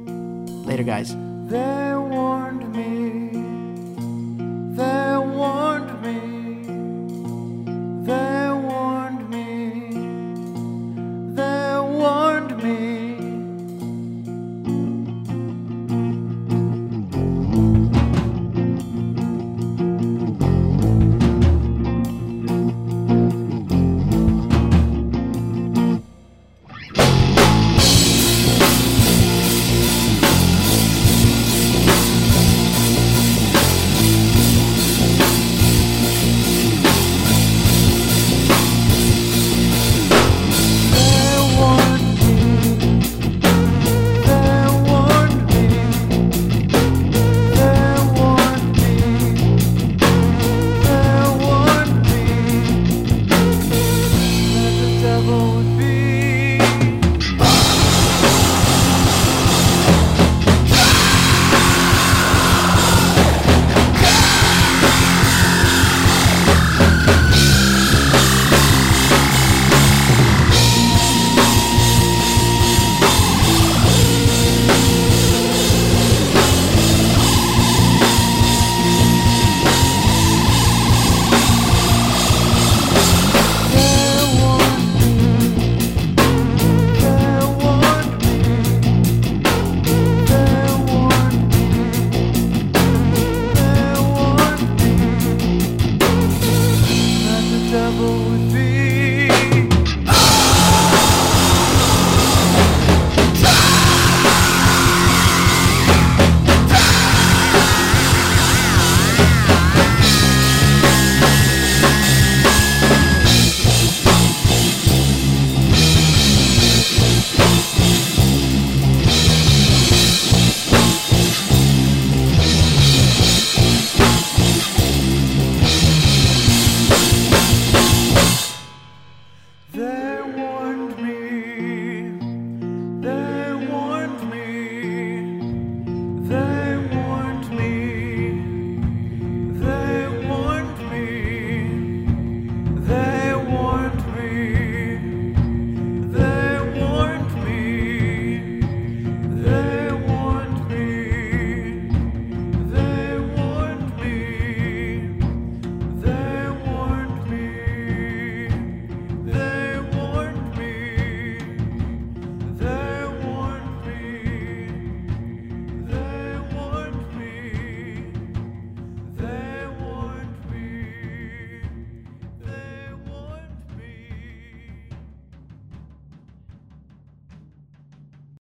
Later, 0.67 0.83
guys. 0.83 1.15
They 1.47 1.93
warned 1.95 2.75
me. 2.75 3.29
They 4.75 5.17
warned 5.17 6.01
me. 6.03 6.19
They 8.05 8.36